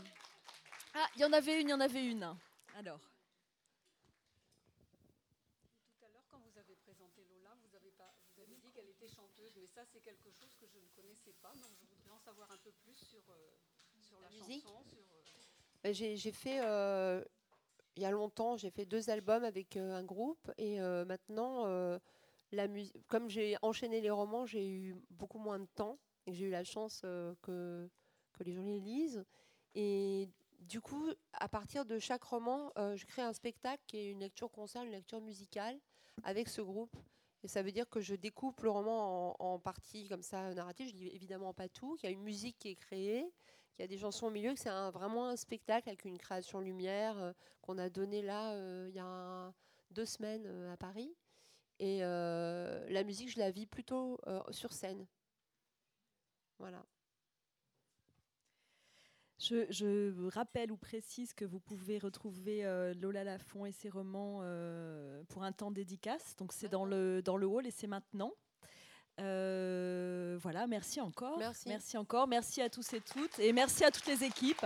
ah, 0.94 1.06
il 1.16 1.22
y 1.22 1.24
en 1.24 1.32
avait 1.32 1.60
une, 1.60 1.68
il 1.68 1.70
y 1.70 1.74
en 1.74 1.80
avait 1.80 2.04
une. 2.04 2.36
Alors. 2.76 3.00
ça, 9.74 9.82
c'est 9.90 10.00
quelque 10.00 10.30
chose 10.30 10.54
que 10.60 10.66
je 10.66 10.78
ne 10.78 10.88
connaissais 10.94 11.32
pas, 11.40 11.52
donc 11.54 11.72
je 11.80 11.86
voudrais 11.86 12.10
en 12.10 12.18
savoir 12.18 12.50
un 12.50 12.58
peu 12.58 12.70
plus 12.72 12.94
sur, 12.94 13.22
euh, 13.30 13.50
sur 14.00 14.20
la, 14.20 14.28
musique. 14.28 14.62
Chanson, 14.62 14.84
euh, 14.94 15.82
ben, 15.82 15.94
j'ai 15.94 16.32
fait, 16.32 16.60
euh, 16.62 17.24
il 17.96 18.02
y 18.02 18.06
a 18.06 18.10
longtemps, 18.10 18.56
j'ai 18.56 18.70
fait 18.70 18.84
deux 18.84 19.10
albums 19.10 19.44
avec 19.44 19.76
un 19.76 20.04
groupe, 20.04 20.50
et 20.58 20.78
maintenant, 20.80 21.66
comme 23.08 23.28
j'ai 23.28 23.56
enchaîné 23.62 24.00
les 24.00 24.10
romans, 24.10 24.46
j'ai 24.46 24.68
eu 24.68 24.96
beaucoup 25.10 25.38
moins 25.38 25.58
de 25.58 25.68
temps, 25.74 25.98
et 26.26 26.32
j'ai 26.34 26.46
eu 26.46 26.50
la 26.50 26.64
chance 26.64 27.00
que, 27.42 27.88
que 28.32 28.44
les 28.44 28.52
gens 28.52 28.62
les 28.62 28.80
lisent. 28.80 29.24
Et 29.74 30.28
du 30.60 30.80
coup, 30.80 31.08
à 31.32 31.48
partir 31.48 31.84
de 31.84 31.98
chaque 31.98 32.22
roman, 32.22 32.72
je 32.76 33.04
crée 33.06 33.22
un 33.22 33.32
spectacle 33.32 33.82
qui 33.86 33.98
est 33.98 34.10
une 34.10 34.20
lecture 34.20 34.50
concert, 34.50 34.82
une 34.82 34.92
lecture 34.92 35.20
musicale 35.20 35.80
avec 36.22 36.48
ce 36.48 36.60
groupe. 36.60 36.96
Et 37.44 37.48
ça 37.48 37.62
veut 37.62 37.72
dire 37.72 37.88
que 37.88 38.00
je 38.00 38.14
découpe 38.14 38.60
le 38.62 38.70
roman 38.70 39.34
en, 39.40 39.58
parties 39.58 40.08
comme 40.08 40.22
ça 40.22 40.54
narratives. 40.54 40.88
Je 40.88 40.94
dis 40.94 41.08
évidemment 41.08 41.52
pas 41.52 41.68
tout, 41.68 41.96
qu'il 41.96 42.08
y 42.08 42.12
a 42.12 42.14
une 42.14 42.22
musique 42.22 42.58
qui 42.58 42.68
est 42.68 42.76
créée, 42.76 43.24
qu'il 43.74 43.82
y 43.82 43.84
a 43.84 43.88
des 43.88 43.98
chansons 43.98 44.26
au 44.26 44.30
milieu, 44.30 44.54
que 44.54 44.60
c'est 44.60 44.70
vraiment 44.90 45.28
un 45.28 45.36
spectacle 45.36 45.88
avec 45.88 46.04
une 46.04 46.18
création 46.18 46.60
lumière 46.60 47.18
euh, 47.18 47.32
qu'on 47.60 47.78
a 47.78 47.88
donné 47.90 48.22
là 48.22 48.52
euh, 48.52 48.86
il 48.90 48.94
y 48.94 49.00
a 49.00 49.52
deux 49.90 50.06
semaines 50.06 50.44
euh, 50.46 50.72
à 50.72 50.76
Paris. 50.76 51.16
Et 51.82 52.00
la 52.00 53.04
musique, 53.04 53.30
je 53.30 53.38
la 53.38 53.50
vis 53.50 53.66
plutôt 53.66 54.20
sur 54.50 54.72
scène. 54.72 55.06
Voilà. 56.58 56.84
Je, 59.42 60.28
rappelle 60.28 60.70
ou 60.70 60.76
précise 60.76 61.34
que 61.34 61.44
vous 61.44 61.58
pouvez 61.58 61.98
retrouver 61.98 62.64
euh, 62.64 62.94
Lola 62.94 63.24
Lafont 63.24 63.66
et 63.66 63.72
ses 63.72 63.88
romans 63.88 64.38
euh, 64.42 65.24
pour 65.28 65.42
un 65.42 65.50
temps 65.50 65.72
dédicace. 65.72 66.36
Donc 66.36 66.52
c'est 66.52 66.68
dans 66.68 66.84
le, 66.84 67.22
dans 67.22 67.36
le 67.36 67.46
hall 67.46 67.66
et 67.66 67.72
c'est 67.72 67.88
maintenant. 67.88 68.32
Euh, 69.20 70.38
voilà, 70.40 70.68
merci 70.68 71.00
encore. 71.00 71.38
Merci. 71.38 71.68
merci 71.68 71.98
encore. 71.98 72.28
Merci 72.28 72.62
à 72.62 72.70
tous 72.70 72.92
et 72.92 73.00
toutes 73.00 73.40
et 73.40 73.52
merci 73.52 73.84
à 73.84 73.90
toutes 73.90 74.06
les 74.06 74.22
équipes. 74.22 74.64